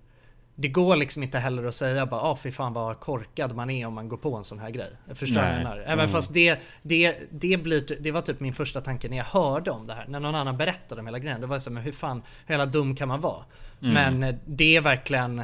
det 0.55 0.67
går 0.67 0.95
liksom 0.95 1.23
inte 1.23 1.39
heller 1.39 1.65
att 1.65 1.75
säga 1.75 2.05
bara 2.05 2.21
ah 2.21 2.35
fy 2.35 2.51
fan 2.51 2.73
vad 2.73 2.99
korkad 2.99 3.55
man 3.55 3.69
är 3.69 3.85
om 3.85 3.93
man 3.93 4.09
går 4.09 4.17
på 4.17 4.35
en 4.35 4.43
sån 4.43 4.59
här 4.59 4.69
grej. 4.69 4.89
Jag 5.07 5.17
förstår 5.17 5.35
vad 5.41 5.49
jag 5.49 5.53
Nej. 5.55 5.63
menar. 5.63 5.77
Även 5.77 5.99
Mm. 5.99 6.09
fast 6.09 6.33
det, 6.33 6.59
det, 6.81 7.15
det, 7.31 7.57
blir, 7.57 7.97
det 7.99 8.11
var 8.11 8.21
typ 8.21 8.39
min 8.39 8.53
första 8.53 8.81
tanke 8.81 9.09
när 9.09 9.17
jag 9.17 9.23
hörde 9.25 9.71
om 9.71 9.87
det 9.87 9.93
här. 9.93 10.05
När 10.07 10.19
någon 10.19 10.35
annan 10.35 10.57
berättade 10.57 11.01
om 11.01 11.07
hela 11.07 11.19
grejen. 11.19 11.41
Det 11.41 11.47
var 11.47 11.59
så 11.59 11.69
här, 11.69 11.73
men 11.73 11.83
hur 11.83 11.91
fan, 11.91 12.23
hur 12.45 12.53
jävla 12.53 12.65
dum 12.65 12.95
kan 12.95 13.07
man 13.07 13.21
vara? 13.21 13.43
Mm. 13.81 13.93
Men 13.93 14.23
eh, 14.29 14.35
det 14.45 14.75
är 14.75 14.81
verkligen 14.81 15.35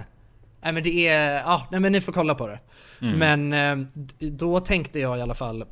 Nej 0.61 0.73
men 0.73 0.83
det 0.83 1.07
är, 1.07 1.33
ja 1.33 1.67
nej 1.71 1.79
men 1.79 1.91
ni 1.91 2.01
får 2.01 2.13
kolla 2.13 2.35
på 2.35 2.47
det. 2.47 2.59
Mm. 3.01 3.19
Men 3.47 3.53
eh, 3.81 3.87
då 4.19 4.59
tänkte 4.59 4.99
jag 4.99 5.17
i 5.17 5.21
alla 5.21 5.35
fall 5.35 5.65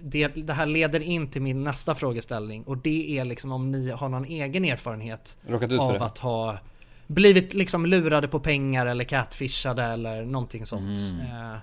det, 0.00 0.28
det 0.28 0.52
här 0.52 0.66
leder 0.66 1.00
in 1.00 1.30
till 1.30 1.42
min 1.42 1.64
nästa 1.64 1.94
frågeställning 1.94 2.62
och 2.62 2.78
det 2.78 3.18
är 3.18 3.24
liksom 3.24 3.52
om 3.52 3.70
ni 3.70 3.90
har 3.90 4.08
någon 4.08 4.24
egen 4.24 4.64
erfarenhet 4.64 5.38
av 5.78 6.02
att 6.02 6.18
ha 6.18 6.58
blivit 7.06 7.54
liksom 7.54 7.86
lurade 7.86 8.28
på 8.28 8.40
pengar 8.40 8.86
eller 8.86 9.04
catfishade 9.04 9.82
eller 9.82 10.24
någonting 10.24 10.66
sånt. 10.66 10.98
Mm. 10.98 11.20
Eh, 11.20 11.58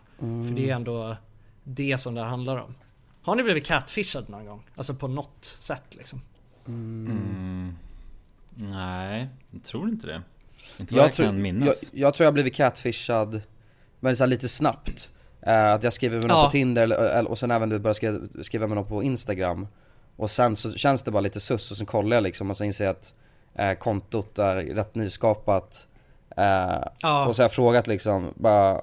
För 0.48 0.56
det 0.56 0.70
är 0.70 0.76
ändå 0.76 1.18
det 1.64 1.98
som 1.98 2.16
det 2.16 2.22
här 2.22 2.30
handlar 2.30 2.58
om. 2.58 2.76
Har 3.22 3.36
ni 3.36 3.44
blivit 3.44 3.66
catfishad 3.66 4.30
någon 4.30 4.46
gång? 4.46 4.64
Alltså 4.76 4.94
på 4.94 5.08
något 5.08 5.58
sätt 5.60 5.84
liksom? 5.92 6.22
Mm. 6.68 7.76
Nej, 8.56 9.30
jag 9.52 9.64
tror 9.64 9.90
inte 9.90 10.08
det. 10.08 10.22
Inte 10.78 10.96
Jag 10.96 11.06
jag, 11.06 11.14
tror, 11.14 11.26
kan 11.26 11.36
jag, 11.36 11.42
minnas. 11.42 11.90
jag 11.94 12.14
tror 12.14 12.26
jag 12.26 12.28
har 12.28 12.34
blivit 12.34 12.56
catfishad 12.56 13.42
Men 14.00 14.16
så 14.16 14.26
lite 14.26 14.50
snabbt 14.50 14.90
Eh, 14.90 15.15
Att 15.46 15.84
jag 15.84 15.94
skriver 15.94 16.20
med 16.20 16.28
någon 16.28 16.38
Ja. 16.38 16.46
på 16.46 16.52
Tinder 16.52 16.84
eller, 16.84 17.28
och 17.28 17.38
sen 17.40 17.52
även 17.52 17.70
du 17.70 17.80
börjar 17.80 17.94
skriva, 17.94 18.20
skriva 18.44 18.68
med 18.68 18.76
någon 18.76 18.86
på 18.88 19.04
Instagram 19.04 19.68
Och 20.18 20.30
sen 20.30 20.56
så 20.56 20.74
känns 20.74 21.04
det 21.04 21.12
bara 21.12 21.22
lite 21.22 21.40
sus 21.40 21.72
och 21.72 21.78
sen 21.78 21.86
kollar 21.86 22.18
jag 22.18 22.24
liksom 22.24 22.50
och 22.50 22.58
så 22.58 22.64
inser 22.64 22.86
jag 22.86 22.92
att 22.92 23.14
eh, 23.56 23.74
kontot 23.74 24.40
är 24.40 24.56
rätt 24.56 24.96
nyskapat 24.96 25.88
eh, 26.38 26.44
Ja. 27.02 27.26
Och 27.26 27.36
så 27.36 27.42
har 27.42 27.44
jag 27.44 27.52
frågat 27.52 27.88
liksom 27.88 28.34
bara 28.36 28.82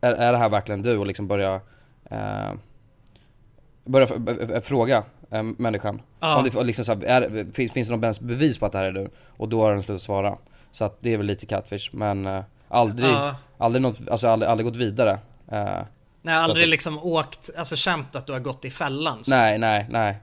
är, 0.00 0.12
är 0.12 0.32
det 0.32 0.38
här 0.38 0.48
verkligen 0.48 0.82
du? 0.82 0.98
Och 0.98 1.06
liksom 1.06 1.28
börja 1.28 1.60
eh, 2.10 2.52
Börja 3.84 4.60
fråga 4.60 5.02
eh, 5.30 5.42
människan 5.42 6.02
Ja. 6.20 6.36
om 6.36 6.44
det, 6.44 6.62
liksom 6.64 6.84
så 6.84 6.94
här, 6.94 7.04
är, 7.04 7.52
finns, 7.52 7.72
finns 7.72 7.88
det 7.88 7.96
någon 7.96 8.12
bevis 8.20 8.58
på 8.58 8.66
att 8.66 8.72
det 8.72 8.78
här 8.78 8.84
är 8.84 8.92
du? 8.92 9.08
Och 9.26 9.48
då 9.48 9.62
har 9.62 9.72
den 9.72 9.82
slutat 9.82 10.02
svara 10.02 10.36
Så 10.70 10.84
att 10.84 10.96
det 11.00 11.12
är 11.12 11.16
väl 11.16 11.26
lite 11.26 11.46
catfish 11.46 11.88
men 11.92 12.26
eh, 12.26 12.42
aldrig, 12.68 13.10
aldrig 13.58 13.82
något, 13.82 14.08
alltså 14.08 14.28
aldrig, 14.28 14.50
aldrig 14.50 14.66
gått 14.66 14.76
vidare 14.76 15.18
eh, 15.52 15.84
Nej, 16.22 16.34
aldrig 16.34 16.64
att- 16.64 16.70
liksom 16.70 16.98
åkt, 16.98 17.50
alltså 17.56 17.76
känt 17.76 18.16
att 18.16 18.26
du 18.26 18.32
har 18.32 18.40
gått 18.40 18.64
i 18.64 18.70
fällan. 18.70 19.24
så. 19.24 19.30
Nej, 19.30 19.58
nej, 19.58 19.86
nej 19.90 20.16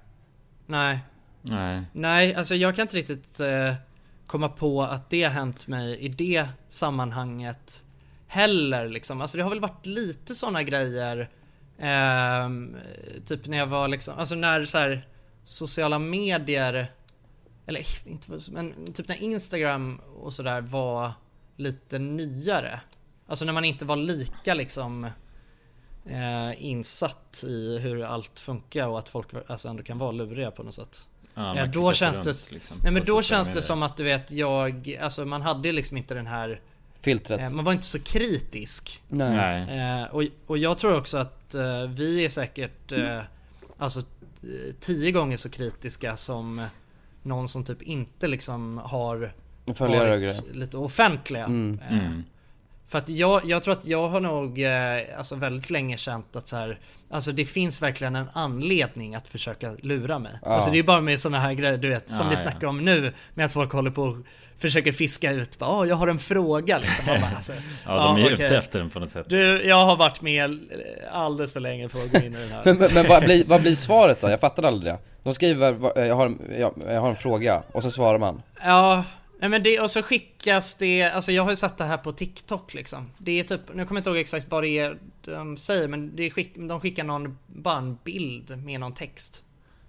Nej. 0.66 1.00
Nej. 1.42 1.82
Nej, 1.94 2.36
alltså 2.36 2.56
jag 2.56 2.76
kan 2.76 2.82
inte 2.82 2.96
riktigt 2.98 3.40
eh, 3.40 3.74
komma 4.28 4.50
på 4.50 4.84
att 4.84 5.10
det 5.10 5.24
har 5.24 5.32
hänt 5.32 5.68
mig 5.68 5.98
i 6.00 6.08
det 6.08 6.48
sammanhanget 6.68 7.84
heller 8.28 8.90
liksom. 8.90 9.22
Alltså 9.22 9.38
det 9.38 9.44
har 9.44 9.50
väl 9.50 9.60
varit 9.60 9.86
lite 9.86 10.36
sådana 10.36 10.64
grejer 10.64 11.30
ehm, 11.80 12.78
Typ 13.26 13.48
när 13.48 13.58
jag 13.58 13.68
var 13.68 13.88
liksom, 13.88 14.14
alltså 14.20 14.36
när 14.36 14.66
så 14.66 14.78
här 14.78 15.08
sociala 15.44 16.00
medier 16.00 16.88
Eller 17.66 18.08
inte 18.08 18.52
men 18.52 18.86
typ 18.94 19.08
när 19.08 19.16
Instagram 19.24 20.02
och 20.22 20.34
sådär 20.34 20.62
var 20.62 21.12
lite 21.56 22.00
nyare 22.00 22.80
Alltså 23.30 23.46
när 23.46 23.54
man 23.54 23.66
inte 23.66 23.86
var 23.86 23.96
lika 23.96 24.54
liksom 24.54 25.04
eh, 26.06 26.64
insatt 26.66 27.44
i 27.48 27.78
hur 27.78 28.04
allt 28.04 28.40
funkar 28.40 28.88
och 28.88 29.00
att 29.00 29.10
folk 29.10 29.28
alltså 29.48 29.68
ändå 29.68 29.84
kan 29.84 29.98
vara 29.98 30.12
luriga 30.12 30.52
på 30.52 30.64
något 30.64 30.76
sätt. 30.76 31.08
Ja, 31.34 31.58
Eh, 31.58 31.70
då 31.70 31.94
känns 31.94 32.16
runt, 32.16 32.26
det, 32.26 32.52
liksom, 32.54 32.78
nej 32.84 32.92
men 32.92 33.04
då 33.06 33.22
känns 33.22 33.50
det 33.50 33.62
som 33.62 33.84
att 33.84 33.98
du 33.98 34.04
vet 34.04 34.32
jag, 34.32 34.98
alltså 35.02 35.26
man 35.26 35.42
hade 35.42 35.72
liksom 35.72 35.98
inte 35.98 36.14
den 36.14 36.28
här 36.28 36.62
Filtret 37.02 37.40
eh, 37.40 37.50
Man 37.50 37.66
var 37.66 37.74
inte 37.74 37.86
så 37.86 38.00
kritisk. 38.00 39.02
Nej, 39.08 39.66
Nej. 39.66 40.02
Eh, 40.02 40.08
och, 40.08 40.24
och 40.48 40.58
jag 40.58 40.78
tror 40.78 40.98
också 40.98 41.18
att 41.18 41.56
eh, 41.56 41.84
vi 41.88 42.26
är 42.26 42.30
säkert 42.30 42.92
eh, 42.92 43.22
Alltså 43.78 44.02
tio 44.80 45.12
gånger 45.12 45.38
så 45.38 45.50
kritiska 45.50 46.18
som 46.18 46.68
någon 47.24 47.50
som 47.50 47.64
typ 47.64 47.82
inte 47.82 48.28
liksom 48.28 48.78
har 48.78 49.34
Följare 49.74 50.20
varit 50.20 50.56
lite 50.56 50.78
offentliga. 50.78 51.46
Mm. 51.46 51.80
Mm. 51.90 52.24
För 52.90 52.98
att 52.98 53.10
jag, 53.10 53.46
jag 53.46 53.64
tror 53.64 53.72
att 53.74 53.86
jag 53.86 54.10
har 54.10 54.20
nog 54.20 54.62
eh, 54.62 55.18
alltså 55.18 55.36
väldigt 55.36 55.70
länge 55.70 55.98
känt 55.98 56.36
att 56.36 56.48
så 56.48 56.56
här, 56.58 56.80
Alltså 57.12 57.32
det 57.32 57.46
finns 57.46 57.82
verkligen 57.82 58.16
en 58.16 58.28
anledning 58.34 59.16
att 59.16 59.28
försöka 59.28 59.72
lura 59.82 60.20
mig. 60.20 60.32
Ja. 60.42 60.48
Alltså 60.50 60.72
det 60.72 60.80
är 60.80 60.84
bara 60.84 61.02
med 61.02 61.20
såna 61.20 61.40
här 61.40 61.54
grejer 61.54 61.78
du 61.78 61.90
vet 61.90 62.12
som 62.12 62.26
Ja, 62.26 62.30
vi 62.30 62.34
ja. 62.36 62.38
snackar 62.42 62.68
om 62.68 62.86
nu 62.86 63.14
med 63.34 63.46
att 63.46 63.54
folk 63.54 63.72
håller 63.72 63.92
på 63.92 64.04
och 64.04 64.16
försöker 64.58 64.92
fiska 64.92 65.32
ut 65.32 65.60
bara, 65.60 65.70
"Åh, 65.70 65.88
jag 65.88 65.96
har 65.96 66.08
en 66.08 66.20
fråga 66.20 66.78
liksom. 66.78 67.06
Bara, 67.06 67.30
alltså, 67.36 67.54
Ja, 67.86 68.04
de 68.04 68.16
är 68.16 68.20
ju 68.20 68.34
okej. 68.34 68.46
ute 68.46 68.58
efter 68.58 68.80
den 68.80 68.90
på 68.90 69.00
något 69.00 69.10
sätt. 69.10 69.26
Du, 69.30 69.64
jag 69.68 69.86
har 69.86 69.96
varit 69.96 70.22
med 70.22 70.52
eh, 70.52 70.58
alldeles 71.12 71.54
för 71.54 71.60
länge 71.60 71.90
för 71.90 72.00
att 72.04 72.12
gå 72.12 72.18
in 72.18 72.36
i 72.36 72.38
den 72.40 72.50
här. 72.52 72.62
Men, 72.66 72.78
men, 72.78 72.90
men 72.94 73.08
vad, 73.08 73.24
blir, 73.24 73.44
vad 73.46 73.62
blir 73.62 73.76
svaret 73.76 74.22
då? 74.22 74.30
Jag 74.30 74.40
fattar 74.40 74.64
aldrig 74.64 74.94
det 74.94 75.00
De 75.24 75.34
skriver, 75.34 75.72
vad- 75.72 76.08
jag 76.08 76.16
har, 76.16 76.34
jag, 76.60 76.74
jag 76.88 77.02
har 77.02 77.10
en 77.10 77.16
fråga 77.16 77.64
och 77.72 77.84
så 77.84 77.92
svarar 77.92 78.18
man 78.20 78.42
Ja, 78.64 79.04
nej 79.40 79.50
men 79.50 79.64
det, 79.64 79.80
och 79.80 79.92
så 79.92 80.02
skickas 80.02 80.76
det, 80.76 81.04
alltså 81.04 81.32
jag 81.32 81.44
har 81.44 81.50
ju 81.50 81.56
sett 81.56 81.78
det 81.78 81.84
här 81.86 81.98
på 81.98 82.12
TikTok 82.12 82.74
liksom. 82.74 83.12
Det 83.18 83.40
är 83.40 83.44
typ, 83.44 83.62
nu 83.74 83.86
kommer 83.86 83.86
jag 83.86 84.00
inte 84.00 84.10
ihåg 84.10 84.18
exakt 84.18 84.48
vad 84.52 84.64
det 84.64 84.70
är 84.70 84.98
de 85.26 85.58
säger 85.58 85.88
men 85.88 86.16
det 86.16 86.24
är 86.24 86.30
skick, 86.30 86.56
de 86.56 86.82
skickar 86.82 87.04
någon, 87.04 87.38
bara 87.48 87.78
en 87.78 87.98
bild 88.04 88.64
med 88.66 88.80
någon 88.80 88.94
text. 88.94 89.44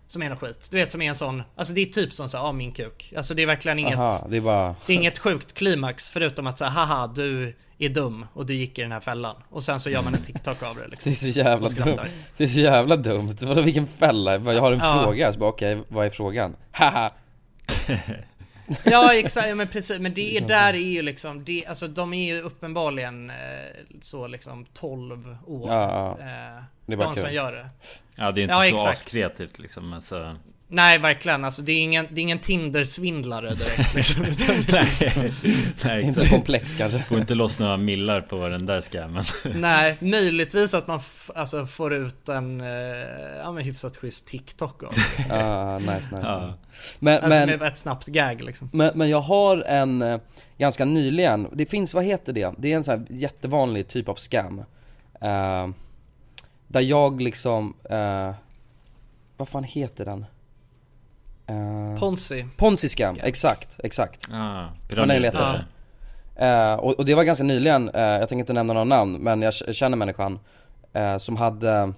Som 0.07 0.23
är 0.23 0.29
något 0.31 0.39
skit. 0.41 0.69
Du 0.71 0.77
vet 0.77 0.93
som 0.93 1.03
är 1.03 1.09
en 1.09 1.15
sån, 1.15 1.43
alltså 1.57 1.75
det 1.75 1.81
är 1.81 1.87
typ 1.87 2.13
som 2.13 2.29
så 2.29 2.37
ja 2.37 2.53
min 2.53 2.73
kuk. 2.73 3.13
Alltså 3.17 3.35
det 3.35 3.43
är 3.43 3.47
verkligen 3.47 3.79
inget, 3.79 3.99
Aha, 3.99 4.27
det 4.31 4.37
är 4.37 4.41
bara 4.41 4.75
det 4.87 4.93
är 4.93 4.97
inget 4.97 5.19
sjukt 5.19 5.53
klimax 5.55 6.11
förutom 6.11 6.47
att 6.47 6.59
säga 6.59 6.71
haha 6.71 7.07
du 7.07 7.55
är 7.79 7.89
dum 7.89 8.27
och 8.33 8.47
du 8.47 8.55
gick 8.55 8.79
i 8.79 8.83
den 8.83 8.93
här 8.93 9.01
fällan. 9.01 9.37
Och 9.51 9.65
sen 9.65 9.81
så 9.81 9.91
gör 9.91 10.03
man 10.03 10.15
en 10.15 10.23
TikTok 10.23 10.63
av 10.63 10.77
det 10.77 10.89
liksom. 10.89 11.11
Det 11.13 11.29
är 11.29 11.33
så 11.33 11.39
jävla 11.39 11.69
dumt 11.69 11.99
Det 12.37 12.45
är 12.45 12.49
så 12.49 12.61
jävla 12.61 12.97
dumt, 12.97 13.37
vadå 13.43 13.61
vilken 13.63 13.87
fälla? 13.87 14.33
Jag 14.33 14.61
har 14.61 14.73
en 14.73 14.79
Ja. 14.79 15.03
fråga, 15.05 15.33
så 15.33 15.39
bara 15.39 15.51
okej, 15.51 15.83
vad 15.89 16.07
är 16.07 16.11
frågan? 16.11 16.57
Haha! 16.73 17.11
Ja 18.85 19.15
exakt, 19.19 19.49
ja, 19.49 19.55
men 19.55 19.69
precis. 19.69 19.99
Men 20.01 20.15
det 20.15 20.37
är 20.37 20.41
där 20.41 20.75
är 20.75 20.79
ju 20.79 21.03
liksom, 21.03 21.45
det, 21.45 21.67
alltså 21.67 21.89
de 21.89 22.15
är 22.15 22.35
ju 22.35 22.41
uppenbarligen 22.41 23.31
eh, 23.31 23.37
så 24.01 24.27
liksom 24.27 24.65
12 24.65 25.37
år. 25.47 25.69
Ja, 25.71 26.17
ja. 26.19 26.25
Eh, 26.27 26.63
Det 26.87 26.93
är 26.93 26.97
bara 26.97 27.09
de 27.09 27.17
som 27.17 27.25
kul. 27.25 27.35
gör 27.35 27.53
det. 27.53 27.69
Ja, 28.17 28.33
det 28.33 28.41
är 28.41 28.43
inte 28.43 28.55
Ja, 28.55 28.61
så 28.63 28.75
exakt. 28.75 28.91
askreativt 28.91 29.59
liksom. 29.59 29.93
Alltså, 29.93 30.37
Nej 30.73 30.99
verkligen, 30.99 31.45
alltså 31.45 31.63
det 31.63 31.73
är 31.73 31.83
ingen, 31.83 32.07
det 32.11 32.21
är 32.21 32.23
ingen 32.23 32.39
Tinder-svindlare 32.39 33.55
direkt 33.55 33.95
liksom. 33.95 34.25
Nej, 34.73 35.33
nej, 35.85 36.03
Inte 36.03 36.13
så 36.25 36.29
komplex 36.29 36.75
kanske 36.75 37.03
Får 37.03 37.19
inte 37.19 37.35
loss 37.35 37.61
några 37.61 37.77
millar 37.77 38.21
på 38.21 38.49
den 38.49 38.67
där 38.67 38.81
scammen. 38.81 39.25
Nej, 39.55 39.97
möjligtvis 40.01 40.75
att 40.75 40.87
man 40.87 40.97
f- 40.97 41.31
alltså, 41.35 41.67
får 41.67 41.93
ut 41.95 42.29
en 42.29 42.61
eh, 42.61 42.67
ja, 43.39 43.53
men 43.53 43.65
hyfsat 43.65 43.97
schysst 43.97 44.27
TikTok 44.27 44.83
av 44.83 44.93
det. 44.95 45.35
Ah, 45.35 45.79
nice, 45.79 45.93
nice, 45.93 46.17
Ja. 46.23 46.47
nice. 46.47 46.59
Men, 46.99 47.15
Alltså 47.25 47.39
men, 47.41 47.49
med 47.59 47.63
ett 47.63 47.79
snabbt 47.79 48.07
gag 48.07 48.43
liksom. 48.43 48.69
men, 48.73 48.91
men 48.99 49.09
jag 49.09 49.21
har 49.21 49.57
en, 49.57 50.03
eh, 50.03 50.21
ganska 50.59 50.85
nyligen, 50.85 51.49
det 51.53 51.67
finns, 51.67 51.95
vad 51.95 52.05
heter 52.05 52.33
det? 52.33 52.55
Det 52.59 52.73
är 52.73 52.77
en 52.77 52.85
sån 52.85 52.99
här 52.99 53.07
jättevanlig 53.11 53.89
typ 53.89 54.09
av 54.09 54.15
scam 54.15 54.59
eh, 55.21 55.69
Där 56.69 56.81
jag 56.81 57.21
liksom, 57.23 57.75
eh, 57.91 58.35
vad 59.37 59.49
fan 59.49 59.65
heter 59.65 60.05
den? 60.05 60.27
Eh, 61.51 61.99
Ponzi. 62.01 62.47
Ponzi 62.57 62.89
scam, 62.89 63.17
exakt, 63.23 63.69
exakt 63.85 64.29
Ah, 64.33 64.65
Vad 64.97 65.09
ni 65.09 65.21
letar 65.21 65.41
efter. 65.41 65.65
Eh, 66.73 66.75
och, 66.75 66.99
och 66.99 67.05
det 67.05 67.15
var 67.15 67.25
ganska 67.25 67.45
nyligen, 67.45 67.89
eh, 67.89 68.03
jag 68.03 68.29
tänker 68.29 68.41
inte 68.41 68.53
nämna 68.53 68.73
några 68.73 68.85
namn, 68.85 69.13
men 69.19 69.43
jag 69.43 69.55
känner 69.55 69.97
människan 69.97 70.39
som 71.19 71.37
hade 71.37 71.93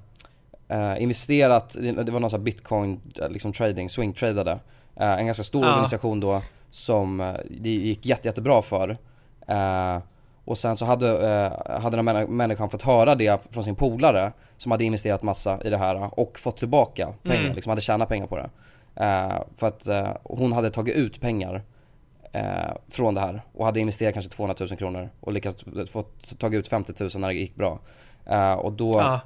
investerat, 0.99 1.77
det 1.81 2.11
var 2.13 2.21
någon 2.21 2.31
sån 2.31 2.41
här 2.41 2.45
bitcoin, 2.45 3.01
liksom 3.31 3.53
trading, 3.53 3.91
swing 3.91 4.13
tradade. 4.13 4.59
En 4.97 5.27
ganska 5.27 5.45
stor 5.45 5.65
Ja. 5.65 5.71
organisation 5.71 6.21
då 6.21 6.43
som 6.71 7.35
det 7.51 7.71
gick 7.71 8.07
jätte, 8.07 8.29
jättebra 8.29 8.63
för. 8.63 8.97
Och 10.45 10.59
sen 10.59 10.77
så 10.77 10.85
hade, 10.85 11.09
eh, 11.35 11.81
hade 11.81 11.97
den 11.97 12.09
här 12.09 12.27
människan 12.27 12.69
fått 12.71 12.83
höra 12.83 13.15
det 13.15 13.43
från 13.51 13.65
sin 13.65 13.75
polare 13.77 14.33
som 14.57 14.73
hade 14.73 14.85
investerat 14.85 15.23
massa 15.23 15.59
i 15.65 15.71
det 15.71 15.77
här 15.79 16.21
och 16.21 16.39
fått 16.39 16.57
tillbaka 16.57 17.09
pengar, 17.23 17.41
Mm. 17.41 17.55
liksom 17.55 17.71
hade 17.71 17.81
tjänat 17.83 18.09
pengar 18.09 18.27
på 18.27 18.37
det. 18.37 18.51
Eh, 18.97 19.43
för 19.57 19.66
att 19.66 19.86
eh, 19.86 20.09
hon 20.22 20.53
hade 20.53 20.70
tagit 20.70 20.97
ut 20.97 21.20
pengar 21.20 21.62
eh, 22.32 22.72
från 22.88 23.14
det 23.14 23.20
här 23.20 23.43
och 23.53 23.64
hade 23.64 23.80
investerat 23.80 24.14
kanske 24.14 24.32
200 24.32 24.57
000 24.61 24.68
kronor 24.78 25.09
och 25.20 25.32
lyckats 25.32 25.64
få 25.90 26.05
tagit 26.38 26.59
ut 26.59 26.68
50 26.68 26.93
000 27.01 27.11
när 27.16 27.28
det 27.28 27.34
gick 27.34 27.55
bra. 27.55 27.78
Eh, 28.26 28.53
och 28.53 28.72
då 28.72 28.93
Ja. 29.01 29.20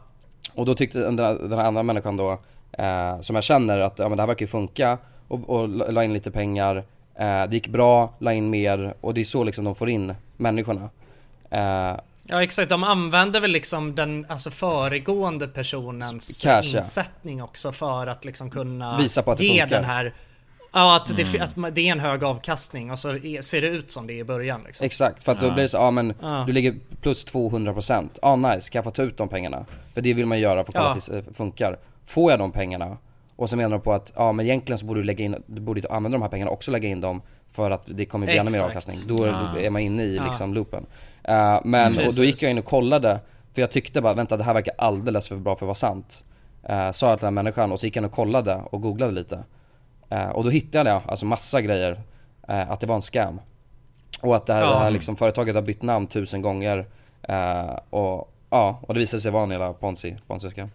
och 0.54 0.66
då 0.66 0.74
tyckte 0.74 0.98
den, 0.98 1.16
den 1.16 1.52
här 1.52 1.64
andra 1.64 1.82
människan 1.82 2.16
då, 2.16 2.38
eh, 2.72 3.20
som 3.20 3.34
jag 3.36 3.44
känner 3.44 3.78
att 3.78 3.98
ja, 3.98 4.08
men 4.08 4.16
det 4.16 4.22
här 4.22 4.26
verkar 4.26 4.42
ju 4.42 4.50
funka 4.50 4.98
och, 5.28 5.50
och 5.50 5.68
la 5.68 5.90
la 5.90 6.04
in 6.04 6.12
lite 6.12 6.30
pengar, 6.30 6.76
eh, 7.14 7.44
det 7.46 7.52
gick 7.52 7.68
bra, 7.68 8.10
la 8.18 8.32
in 8.32 8.50
mer 8.50 8.94
och 9.00 9.14
det 9.14 9.20
är 9.20 9.24
så 9.24 9.44
liksom 9.44 9.64
de 9.64 9.74
får 9.74 9.88
in 9.90 10.14
människorna. 10.36 10.90
Ja 12.29 12.43
exakt, 12.43 12.68
de 12.70 12.85
använder 12.85 13.41
väl 13.41 13.51
liksom 13.51 13.95
den 13.95 14.27
alltså 14.29 14.51
föregående 14.51 15.49
personens 15.49 16.43
Cash, 16.43 16.62
ja. 16.72 16.79
insättning 16.79 17.43
också 17.43 17.72
för 17.72 18.07
att 18.07 18.24
liksom 18.24 18.51
kunna 18.51 18.99
Visa 18.99 19.22
på 19.22 19.31
att 19.33 19.39
det 19.39 19.45
ge 19.45 19.61
funkar. 19.61 19.77
den 19.77 19.85
här 19.85 20.14
Ja, 20.72 20.97
att 20.97 21.16
det, 21.16 21.22
Mm. 21.22 21.43
att 21.43 21.57
man- 21.57 21.74
det 21.74 21.81
är 21.89 21.93
en 21.93 22.01
hög 22.01 22.24
avkastning 22.24 22.91
och 22.91 22.99
så 22.99 23.09
är, 23.11 23.41
ser 23.41 23.61
det 23.61 23.66
ut 23.66 23.91
som 23.91 24.07
det 24.07 24.12
är 24.12 24.16
i 24.18 24.24
början 24.24 24.62
liksom. 24.66 24.85
Exakt, 24.87 25.22
för 25.22 25.33
att 25.33 25.41
då 25.41 25.51
blir 25.53 25.62
det 25.62 25.68
så, 25.68 25.77
ja 25.77 25.91
men 25.91 26.14
Ja. 26.22 26.45
du 26.47 26.53
ligger 26.53 26.74
plus 27.01 27.24
200% 27.24 28.11
Ja 28.22 28.29
ah, 28.29 28.37
nice, 28.37 28.70
kan 28.70 28.79
jag 28.79 28.85
få 28.85 28.91
ta 28.91 29.03
ut 29.03 29.16
de 29.16 29.29
pengarna? 29.29 29.64
För 29.95 30.01
det 30.01 30.14
vill 30.14 30.27
man 30.27 30.41
göra 30.41 30.64
för 30.64 30.70
att 30.70 30.74
kolla 30.77 30.85
Ja. 30.89 30.91
att 30.97 31.07
det 31.24 31.31
eh, 31.31 31.35
funkar 31.35 31.79
Får 32.07 32.31
jag 32.31 32.41
de 32.41 32.53
pengarna? 32.53 32.97
Och 33.37 33.51
så 33.51 33.57
menar 33.57 33.70
de 33.70 33.81
på 33.81 33.93
att, 33.93 34.12
ja 34.16 34.33
men 34.33 34.47
egentligen 34.47 34.79
så 34.79 34.87
borde 34.87 35.01
du 35.01 35.05
lägga 35.05 35.24
in, 35.24 35.37
du 35.47 35.61
borde 35.61 35.89
använda 35.91 36.18
de 36.18 36.22
här 36.22 36.29
pengarna 36.29 36.51
också 36.51 36.70
lägga 36.70 36.89
in 36.89 37.01
dem 37.01 37.22
För 37.53 37.70
att 37.70 37.83
det 37.87 38.05
kommer 38.05 38.27
bli 38.27 38.37
ännu 38.39 38.51
mer 38.51 38.62
avkastning, 38.62 38.97
då 39.07 39.24
är, 39.24 39.70
man 39.70 39.83
inne 39.83 40.05
i 40.05 40.16
Ja. 40.16 40.24
liksom 40.27 40.55
loopen 40.55 40.87
Eh, 41.29 41.61
Men, 41.64 41.99
och 42.07 42.14
då 42.14 42.24
gick 42.24 42.43
jag 42.43 42.51
in 42.51 42.59
och 42.59 42.64
kollade 42.64 43.20
För 43.55 43.61
jag 43.61 43.70
tyckte 43.70 44.01
bara, 44.01 44.14
vänta 44.14 44.37
det 44.37 44.45
här 44.45 44.55
verkar 44.55 44.74
alldeles 44.79 45.29
för 45.29 45.37
bra 45.37 45.57
för 45.57 45.66
att 45.66 45.68
vara 45.68 45.74
sant 45.74 46.24
uh, 46.70 46.91
Sa 46.91 47.09
jag 47.11 47.18
till 47.18 47.24
den 47.27 47.37
här 47.37 47.43
människan 47.43 47.72
och 47.72 47.81
så 47.81 47.87
gick 47.87 47.97
jag 47.97 48.01
in 48.01 48.05
och 48.05 48.12
kollade 48.12 48.61
och 48.70 48.81
googlade 48.81 49.12
lite 49.12 49.45
Eh, 50.09 50.29
Och 50.29 50.45
då 50.45 50.51
hittade 50.51 50.91
jag 50.91 51.03
alltså 51.07 51.27
massa 51.27 51.61
grejer 51.61 52.01
Att 52.47 52.81
det 52.81 52.87
var 52.87 52.95
en 52.95 53.03
scam 53.03 53.41
och 54.20 54.37
att 54.37 54.47
det 54.47 54.55
här, 54.55 54.61
Ja. 54.62 54.70
det 54.70 54.79
här 54.79 54.91
liksom, 54.91 55.16
företaget 55.16 55.55
har 55.55 55.62
bytt 55.62 55.83
namn 55.83 56.07
tusen 56.07 56.43
gånger 56.43 56.87
och 57.91 58.33
ja, 58.51 58.79
och 58.83 58.95
det 58.95 59.01
visade 59.01 59.20
sig 59.20 59.31
vara 59.31 59.43
en 59.43 59.51
hela 59.51 59.72
ponzi, 59.72 60.16
ponzi 60.27 60.51
scam 60.51 60.70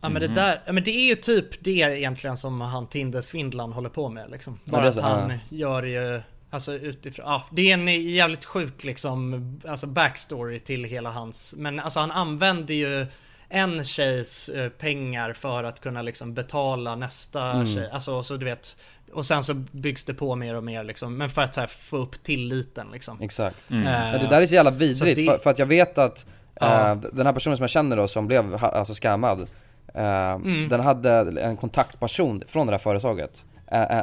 Ja 0.00 0.08
men 0.08 0.22
det 0.22 0.28
där, 0.28 0.60
ja, 0.66 0.72
men 0.72 0.84
det 0.84 0.90
är 0.90 1.06
ju 1.08 1.14
typ 1.14 1.64
det 1.64 1.70
egentligen 1.70 2.36
som 2.36 2.60
han 2.60 2.86
Tinder-svindlaren 2.86 3.72
håller 3.72 3.88
på 3.88 4.08
med 4.08 4.30
liksom. 4.30 4.58
Ja, 4.64 4.72
Bara 4.72 4.82
det 4.82 4.88
är 4.88 4.90
att 4.90 5.00
han 5.00 5.30
ja. 5.30 5.56
gör 5.56 5.82
ju, 5.82 6.22
alltså 6.50 6.74
utifrån, 6.74 7.24
ja 7.26 7.42
det 7.50 7.70
är 7.70 7.74
en 7.74 7.88
jävligt 8.02 8.44
sjuk 8.44 8.84
liksom, 8.84 9.60
alltså 9.68 9.86
backstory 9.86 10.58
till 10.58 10.84
hela 10.84 11.10
hans, 11.10 11.54
men 11.58 11.80
alltså 11.80 12.00
han 12.00 12.10
använder 12.10 12.74
ju 12.74 13.06
en 13.48 13.84
tjejs 13.84 14.48
eh, 14.48 14.68
pengar 14.68 15.32
för 15.32 15.64
att 15.64 15.80
kunna 15.80 16.02
liksom 16.02 16.34
betala 16.34 16.96
nästa 16.96 17.42
Mm. 17.52 17.66
tjej, 17.66 17.90
alltså 17.92 18.22
så 18.22 18.36
du 18.36 18.44
vet 18.44 18.76
och 19.12 19.26
sen 19.26 19.44
så 19.44 19.54
byggs 19.54 20.04
det 20.04 20.14
på 20.14 20.34
mer 20.36 20.54
och 20.54 20.64
mer 20.64 20.84
liksom, 20.84 21.16
men 21.16 21.30
för 21.30 21.42
att 21.42 21.54
så 21.54 21.60
här, 21.60 21.68
få 21.68 21.96
upp 21.96 22.22
tilliten 22.22 22.86
liksom. 22.92 23.20
Exakt 23.22 23.70
Mm. 23.70 23.82
Men 23.82 24.20
det 24.20 24.26
där 24.26 24.42
är 24.42 24.46
så 24.46 24.54
jävla 24.54 24.70
vidrigt 24.70 25.16
det- 25.16 25.24
för, 25.24 25.38
för 25.38 25.50
att 25.50 25.58
jag 25.58 25.66
vet 25.66 25.98
att 25.98 26.26
Ja. 26.60 26.90
eh, 26.90 26.96
den 26.96 27.26
här 27.26 27.32
personen 27.32 27.56
som 27.56 27.62
jag 27.62 27.70
känner 27.70 27.96
då 27.96 28.08
som 28.08 28.26
blev 28.26 28.64
alltså 28.64 28.94
scammad 28.94 29.46
Mm. 29.94 30.68
Den 30.68 30.80
hade 30.80 31.12
en 31.42 31.56
kontaktperson 31.56 32.42
från 32.46 32.66
det 32.66 32.72
här 32.72 32.78
företaget 32.78 33.44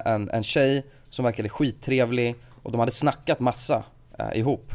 en, 0.06 0.30
en 0.30 0.44
tjej 0.44 0.86
som 1.14 1.26
verkade 1.26 1.49
skittrevlig 1.49 2.36
och 2.64 2.72
de 2.72 2.80
hade 2.80 2.91
snackat 2.91 3.39
massa 3.39 3.84
eh, 4.20 4.39
ihop 4.39 4.72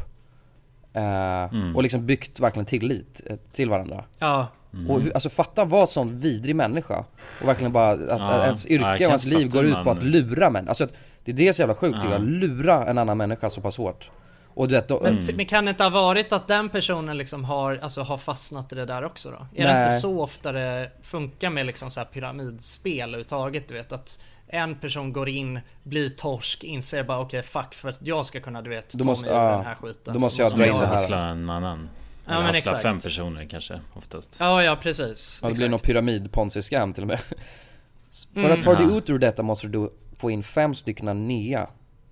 eh, 0.93 1.75
Och 1.75 1.83
liksom 1.83 2.05
byggt 2.05 2.39
verkligen 2.39 2.65
tillit 2.65 3.21
eh, 3.25 3.35
till 3.53 3.69
varandra 3.69 4.03
Ja. 4.19 4.47
Och 4.89 5.01
hur, 5.01 5.13
alltså 5.13 5.29
fatta 5.29 5.63
vad 5.63 5.89
sån 5.89 6.19
vidrig 6.19 6.55
människa 6.55 7.05
Och 7.41 7.47
verkligen 7.47 7.71
bara 7.71 7.91
att 7.91 8.19
Ja. 8.19 8.45
ens 8.45 8.65
Ja, 8.65 8.71
jag 8.71 8.79
yrke 8.79 8.97
kan 8.97 9.07
och 9.07 9.11
ens 9.11 9.25
liv 9.25 9.49
går 9.49 9.65
ut 9.65 9.83
på 9.83 9.91
att 9.91 10.03
lura 10.03 10.49
män 10.49 10.67
Alltså 10.67 10.83
att 10.83 10.93
det 11.25 11.31
är 11.31 11.35
det 11.35 11.53
så 11.53 11.61
jävla 11.61 11.75
sjukt 11.75 11.97
Ja. 12.03 12.11
jag, 12.11 12.21
lura 12.21 12.85
en 12.85 12.97
annan 12.97 13.17
människa 13.17 13.49
så 13.49 13.61
pass 13.61 13.77
hårt 13.77 14.11
Och 14.53 14.67
du 14.67 14.75
vet, 14.75 14.87
då, 14.87 14.99
Men, 15.03 15.19
men 15.35 15.45
kan 15.45 15.65
det 15.65 15.69
inte 15.71 15.83
ha 15.83 15.89
varit 15.89 16.31
att 16.33 16.47
den 16.47 16.69
personen 16.69 17.17
liksom 17.17 17.43
har, 17.45 17.79
alltså 17.81 18.01
har 18.01 18.17
fastnat 18.17 18.71
i 18.71 18.75
det 18.75 18.85
där 18.85 19.03
också 19.05 19.31
då? 19.31 19.47
Är 19.55 19.67
det 19.67 19.73
Nej. 19.73 19.83
inte 19.83 19.95
så 19.97 20.21
ofta 20.21 20.51
det 20.51 20.91
funkar 21.01 21.49
med 21.49 21.65
liksom 21.65 21.91
så 21.91 21.99
här 21.99 22.07
pyramidspel 22.07 23.09
överhuvudtaget? 23.09 23.67
Du 23.67 23.73
vet 23.73 23.91
att 23.91 24.19
en 24.49 24.75
person 24.75 25.13
går 25.13 25.29
in, 25.29 25.59
blir 25.83 26.09
torsk, 26.09 26.63
inser 26.63 27.03
bara 27.03 27.19
okej 27.19 27.41
fuck 27.41 27.73
för 27.73 27.89
att 27.89 27.99
jag 28.07 28.25
ska 28.25 28.39
kunna 28.39 28.61
du 28.61 28.69
vet 28.69 28.97
ta 28.99 29.03
måste- 29.03 29.25
mig 29.25 29.35
ur 29.35 29.39
ja, 29.39 29.51
den 29.57 29.65
här 29.65 29.75
skiten. 29.75 30.13
då 30.13 30.19
måste 30.19 30.41
jag 30.41 30.51
dra 30.51 30.65
in 30.67 30.73
det 30.79 30.87
här. 30.87 31.13
En 31.31 31.49
annan. 31.49 31.89
Ja, 32.25 32.31
Eller 32.33 32.43
men 32.43 32.55
exakt. 32.55 32.81
fem 32.81 32.99
personer 32.99 33.45
kanske 33.45 33.79
oftast. 33.93 34.35
Ja 34.39 34.63
ja 34.63 34.75
precis. 34.75 35.39
ja, 35.43 35.49
det 35.49 35.53
blir 35.55 35.69
någon 35.69 35.79
pyramid 35.79 36.31
ponzi 36.31 36.61
scam 36.61 36.93
till 36.93 37.03
och 37.03 37.07
med 37.07 37.19
För 37.19 38.39
Mm. 38.39 38.51
att 38.51 38.61
ta 38.61 38.75
dig 38.75 38.87
Ja. 38.91 38.97
ut 38.97 39.09
ur 39.09 39.19
detta 39.19 39.43
måste 39.43 39.67
du 39.67 39.89
få 40.17 40.31
in 40.31 40.43
fem 40.43 40.75
stycken 40.75 41.27
nya 41.27 41.67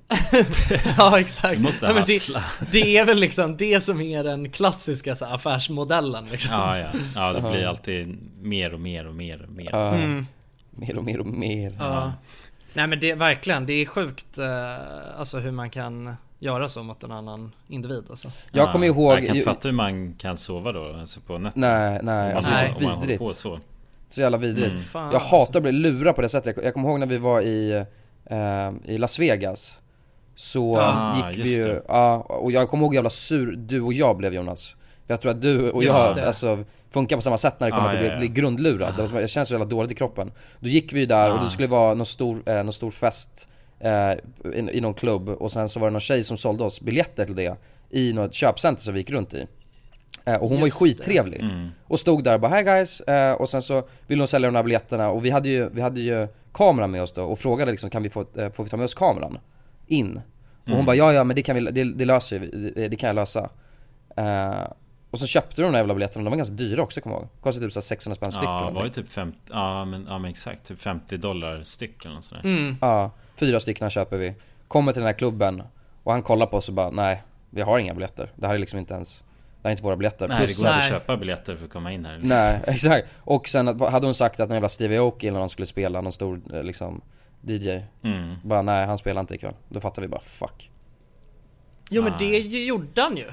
ja 0.97 1.19
exakt. 1.19 1.57
Du 1.57 1.63
måste 1.63 1.85
Ja, 1.85 1.93
det, 1.93 2.41
det 2.71 2.97
är 2.97 3.05
väl 3.05 3.19
liksom 3.19 3.57
det 3.57 3.81
som 3.81 4.01
är 4.01 4.23
den 4.23 4.49
klassiska 4.51 5.15
så 5.15 5.25
här, 5.25 5.35
affärsmodellen 5.35 6.25
liksom. 6.31 6.53
Ja, 6.53 6.79
ja. 6.79 6.88
ja 7.15 7.33
det 7.33 7.41
blir 7.49 7.65
alltid 7.67 8.17
mer 8.41 8.73
och 8.73 8.79
mer 8.79 9.07
och 9.07 9.13
mer 9.15 9.41
och 9.43 9.49
mer. 9.51 9.73
Mm. 9.75 10.27
Mer 10.78 10.97
och 10.97 11.03
mer 11.03 11.19
och 11.19 11.25
mer 11.25 11.73
Ja. 11.80 12.13
Nej 12.73 12.88
men 12.88 12.99
det 12.99 13.11
är 13.11 13.15
verkligen, 13.15 13.65
det 13.65 13.73
är 13.73 13.86
sjukt 13.86 14.38
eh, 14.38 15.19
alltså 15.19 15.39
hur 15.39 15.51
man 15.51 15.69
kan 15.69 16.15
göra 16.39 16.69
så 16.69 16.84
mot 16.84 17.03
en 17.03 17.11
annan 17.11 17.51
individ 17.67 18.03
alltså. 18.09 18.30
Jag 18.51 18.71
kommer 18.71 18.88
ihåg 18.88 19.11
Jag 19.11 19.17
kan 19.25 19.36
ju- 19.36 19.41
inte 19.41 19.51
fatta 19.53 19.67
hur 19.67 19.75
man 19.75 20.13
kan 20.13 20.38
sova 20.38 20.71
då, 20.71 20.93
alltså 20.99 21.19
på 21.19 21.38
nätterna. 21.38 21.67
Nej, 21.80 21.99
nej, 22.03 22.34
alltså 22.34 22.51
Alltså, 22.51 22.65
om 22.65 22.71
så 22.73 22.82
man 22.84 22.91
håller 22.91 23.01
vidrigt 23.01 23.19
på 23.19 23.34
så. 23.34 23.59
Så 24.09 24.21
jävla 24.21 24.38
vidrigt. 24.38 24.71
Mm. 24.71 24.84
Fan, 24.84 25.11
jag 25.11 25.19
hatar 25.19 25.59
att 25.59 25.63
bli 25.63 25.71
lurad 25.71 26.15
på 26.15 26.21
det 26.21 26.30
sättet. 26.30 26.55
Jag, 26.57 26.65
jag 26.65 26.73
kommer 26.73 26.89
ihåg 26.89 26.99
när 26.99 27.07
vi 27.07 27.17
var 27.17 27.41
i, 27.41 27.86
eh, 28.25 28.71
i 28.86 28.97
Las 28.97 29.19
Vegas. 29.19 29.80
Så 30.36 30.78
Ah, 30.80 31.32
gick 31.32 31.45
vi 31.45 31.57
ju, 31.57 31.82
ja, 31.88 32.15
och 32.19 32.51
jag 32.51 32.69
kommer 32.69 32.84
ihåg 32.84 32.91
hur 32.93 32.97
jävla 32.97 33.09
sur 33.09 33.55
du 33.55 33.82
och 33.82 33.93
jag 33.93 34.17
blev 34.17 34.34
Jonas. 34.34 34.75
Jag 35.07 35.21
tror 35.21 35.32
att 35.32 35.41
du 35.41 35.71
och 35.71 35.84
Just 35.84 35.97
jag, 35.97 36.15
det. 36.15 36.28
alltså 36.28 36.63
funkar 36.91 37.15
på 37.15 37.21
samma 37.21 37.38
sätt 37.38 37.59
när 37.59 37.67
det 37.67 37.71
kommer 37.71 37.88
Ah, 37.88 37.91
till 37.91 37.99
att 37.99 38.05
ja, 38.05 38.09
bli, 38.17 38.27
ja. 38.27 38.31
bli 38.31 38.41
grundlurad. 38.41 38.95
Det 38.95 39.01
var, 39.01 39.07
som- 39.09 39.17
jag 39.19 39.29
känns 39.29 39.47
så 39.47 39.53
jävla 39.53 39.65
dåligt 39.65 39.91
i 39.91 39.95
kroppen. 39.95 40.31
Då 40.59 40.69
gick 40.69 40.93
vi 40.93 41.05
där 41.05 41.31
och 41.31 41.39
Ah. 41.39 41.43
det 41.43 41.49
skulle 41.49 41.67
vara 41.67 41.93
någon 41.93 42.05
stor, 42.05 42.41
eh, 42.49 42.55
någon 42.63 42.73
stor 42.73 42.91
fest 42.91 43.47
eh, 43.79 44.11
i, 44.53 44.69
i 44.71 44.81
någon 44.81 44.93
klubb 44.93 45.29
och 45.29 45.51
sen 45.51 45.69
så 45.69 45.79
var 45.79 45.88
det 45.88 45.91
någon 45.91 46.01
tjej 46.01 46.23
som 46.23 46.38
sålde 46.38 46.63
oss 46.63 46.81
biljetter 46.81 47.25
till 47.25 47.35
det 47.35 47.55
i 47.89 48.13
något 48.13 48.33
köpcenter 48.33 48.81
som 48.83 48.93
vi 48.93 48.99
gick 48.99 49.09
runt 49.09 49.33
i. 49.33 49.47
Eh, 50.25 50.35
och 50.35 50.49
hon 50.49 50.59
var 50.59 50.67
ju 50.67 50.67
Just 50.67 50.79
det. 50.79 50.85
skittrevlig. 50.85 51.41
Mm. 51.41 51.69
Och 51.88 51.99
stod 51.99 52.23
där 52.23 52.33
och 52.33 52.39
bara 52.39 52.51
'Hi 52.51 52.63
guys' 52.63 53.09
eh, 53.31 53.33
och 53.41 53.49
sen 53.49 53.61
så 53.61 53.88
ville 54.07 54.21
hon 54.21 54.27
sälja 54.27 54.47
de 54.47 54.55
här 54.55 54.63
biljetterna 54.63 55.09
och 55.09 55.25
vi 55.25 55.29
hade 55.29 55.49
ju, 55.49 55.69
vi 55.69 55.81
hade 55.81 55.99
ju 56.01 56.27
kameran 56.53 56.91
med 56.91 57.01
oss 57.03 57.11
då 57.13 57.23
och 57.23 57.39
frågade 57.39 57.71
liksom 57.71 57.89
kan 57.89 58.03
vi 58.03 58.09
få, 58.09 58.25
eh, 58.35 58.51
får 58.51 58.63
vi 58.63 58.69
ta 58.69 58.77
med 58.77 58.83
oss 58.83 58.93
kameran? 58.93 59.38
In? 59.88 60.17
Och 60.17 60.21
hon 60.65 60.73
Mm. 60.73 60.85
bara 60.85 60.95
ja 60.95 61.13
ja 61.13 61.23
men 61.23 61.35
det 61.35 61.41
kan 61.41 61.55
vi, 61.55 61.61
det, 61.71 61.83
det 61.83 62.05
löser 62.05 62.39
vi, 62.39 62.71
det, 62.75 62.88
det 62.88 62.95
kan 62.95 63.07
jag 63.07 63.15
lösa 63.15 63.49
Och 65.12 65.20
så 65.20 65.28
köpte 65.28 65.62
de 65.62 65.66
de 65.66 65.72
här 65.72 65.78
jävla 65.80 65.93
biljetterna, 65.93 66.24
de 66.24 66.30
var 66.30 66.38
ganska 66.38 66.55
dyra 66.55 66.84
också 66.84 67.01
kommer 67.01 67.16
jag 67.16 67.22
ihåg 67.22 67.30
Kostade 67.41 67.66
typ 67.66 67.74
så 67.74 67.80
här 67.80 67.84
600 67.84 68.16
spänn 68.16 68.32
styck 68.32 68.43
Ja, 68.43 68.70
var 68.74 68.84
ju 68.84 68.89
typ 68.89 69.12
50, 69.12 69.39
ja 69.51 69.86
men, 69.86 70.05
ja 70.10 70.18
men 70.20 70.32
exakt, 70.32 70.68
typ 70.68 70.82
50 70.82 71.18
dollar 71.18 71.64
styck 71.64 72.05
eller 72.05 72.16
något 72.16 72.24
sådär. 72.24 72.41
Mm. 72.43 72.78
Ja, 72.82 73.12
fyra 73.36 73.60
stycken 73.60 73.89
köper 73.89 74.18
vi 74.18 74.34
Kommer 74.68 74.93
till 74.93 74.99
den 74.99 75.08
här 75.08 75.14
klubben 75.14 75.64
och 76.03 76.12
han 76.12 76.24
kollar 76.24 76.45
på 76.45 76.58
oss 76.58 76.68
och 76.68 76.74
bara 76.74 76.89
nej 76.89 77.24
Vi 77.49 77.62
har 77.62 77.80
inga 77.80 77.93
biljetter, 77.93 78.32
det 78.36 78.47
här 78.47 78.53
är 78.53 78.58
liksom 78.58 78.80
inte 78.80 78.93
ens 78.93 79.18
Det 79.18 79.24
här 79.64 79.70
är 79.70 79.72
inte 79.72 79.84
våra 79.84 79.95
biljetter 79.95 80.28
Nej 80.28 80.38
det 80.39 80.45
Plus 80.45 80.58
går 80.58 80.68
inte 80.68 80.80
att- 80.80 80.89
köpa 80.89 81.18
biljetter 81.18 81.55
för 81.55 81.66
att 81.66 81.72
komma 81.72 81.91
in 81.91 82.05
här. 82.05 82.20
Nej, 82.24 82.60
exakt. 82.68 83.08
Och 83.18 83.47
sen 83.47 83.68
att- 83.68 83.91
hade 83.91 84.08
hon 84.08 84.14
sagt 84.16 84.39
att 84.39 84.49
någon 84.49 84.55
jävla 84.55 84.70
Stevie 84.70 84.99
Aoki 84.99 85.28
eller 85.28 85.39
någon 85.39 85.49
skulle 85.49 85.66
spela, 85.66 86.01
någon 86.01 86.12
stor 86.14 86.41
eh, 86.53 86.64
liksom 86.64 87.01
DJ 87.41 87.80
Mm. 88.03 88.36
Bara 88.43 88.62
nej, 88.62 88.86
han 88.86 88.97
spelar 88.97 89.22
inte 89.22 89.36
ikväll. 89.36 89.53
Då 89.70 89.80
fattar 89.80 90.01
vi 90.01 90.08
bara 90.08 90.22
fuck 90.22 90.72
Jo 91.89 92.03
men 92.03 92.14
det 92.20 92.26
ju- 92.26 92.66
gjorde 92.66 93.01
han 93.01 93.18
ju. 93.18 93.26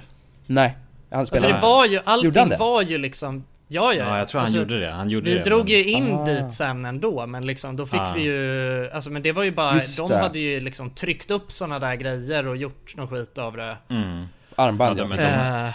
Nej, 0.47 0.77
han 1.14 1.20
Alltså 1.20 1.36
spelar 1.36 1.54
det 1.54 1.60
var 1.60 1.86
ju, 1.86 1.92
Gjorde 1.92 2.02
han 2.10 2.20
allting 2.20 2.48
det? 2.48 2.56
var 2.56 2.82
ju 2.82 2.98
liksom 2.98 3.44
Ja 3.68 3.92
ja, 3.92 4.04
Ja 4.08 4.18
jag 4.18 4.28
tror 4.28 4.38
han 4.38 4.44
alltså, 4.44 4.58
gjorde 4.58 4.80
det, 4.80 4.90
han 4.90 5.10
gjorde 5.10 5.30
Vi 5.30 5.36
det. 5.38 5.44
drog 5.44 5.58
men- 5.58 5.68
ju 5.68 5.84
in 5.84 6.14
Ah. 6.14 6.24
dit 6.24 6.52
sen 6.52 6.84
ändå 6.84 7.26
men 7.26 7.46
liksom 7.46 7.76
då 7.76 7.86
fick 7.86 8.00
Ah. 8.00 8.12
vi 8.16 8.22
ju 8.22 8.90
Alltså 8.90 9.10
men 9.10 9.22
det 9.22 9.32
var 9.32 9.42
ju 9.42 9.50
bara 9.50 9.74
Just 9.74 9.98
De 9.98 10.08
det. 10.08 10.18
hade 10.18 10.38
ju 10.38 10.60
liksom 10.60 10.90
tryckt 10.90 11.30
upp 11.30 11.52
såna 11.52 11.78
där 11.78 11.94
grejer 11.94 12.46
och 12.46 12.56
gjort 12.56 12.96
någon 12.96 13.08
skit 13.08 13.38
av 13.38 13.56
det 13.56 13.76
Mm. 13.90 14.26
Armband 14.56 14.98
Ja, 15.00 15.04
de- 15.04 15.10
han. 15.24 15.66
Eh, 15.66 15.72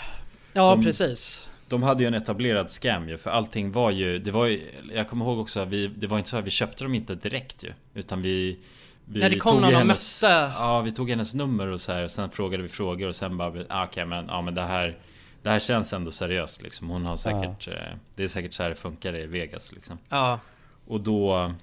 Ja 0.54 0.70
de- 0.76 0.84
precis 0.84 1.46
De 1.68 1.84
hade 1.84 2.04
ju 2.04 2.08
en 2.08 2.14
etablerad 2.14 2.70
scam 2.72 3.10
ju, 3.10 3.18
för 3.18 3.30
allting 3.30 3.72
var 3.72 3.92
ju, 3.92 4.20
det 4.20 4.32
var 4.32 4.46
ju, 4.46 4.62
jag 4.94 5.08
kommer 5.10 5.26
ihåg 5.26 5.40
också, 5.40 5.66
vi, 5.66 5.88
det 5.88 6.08
var 6.08 6.18
inte 6.18 6.30
så 6.30 6.36
här, 6.36 6.44
vi 6.44 6.52
köpte 6.52 6.84
dem 6.84 6.96
inte 6.96 7.16
direkt 7.16 7.64
ju. 7.64 7.74
Utan 7.94 8.22
vi, 8.22 8.58
vi 9.06 9.20
Nej, 9.20 9.30
det 9.30 9.40
kom 9.40 9.52
tog 9.52 9.62
någon 9.62 9.70
ju 9.70 9.76
och 9.76 9.82
hennes, 9.82 10.24
mötte. 10.24 10.52
Ja, 10.56 10.82
vi 10.82 10.92
tog 10.92 11.10
hennes 11.10 11.34
nummer 11.34 11.68
och 11.68 11.82
så 11.82 11.94
här, 11.94 12.08
sen 12.08 12.30
frågade 12.30 12.64
vi 12.64 12.70
frågor 12.70 13.08
och 13.08 13.16
sen 13.16 13.38
bara, 13.38 13.54
ah, 13.70 13.84
okej 13.86 14.06
men, 14.06 14.26
ja 14.28 14.42
men 14.42 14.56
det 14.56 14.62
här, 14.62 14.98
det 15.42 15.50
här 15.50 15.60
känns 15.60 15.94
ändå 15.94 16.12
seriöst 16.12 16.62
liksom. 16.62 16.90
Hon 16.90 17.06
har 17.06 17.18
säkert, 17.18 17.68
eh, 17.68 17.74
det 18.16 18.24
är 18.24 18.28
säkert 18.28 18.54
så 18.54 18.64
här 18.64 18.70
det 18.70 18.76
funkar 18.76 19.16
i 19.16 19.26
Vegas 19.26 19.72
liksom. 19.72 19.98
Ja 20.10 20.40
Och 20.88 21.02
då 21.02 21.54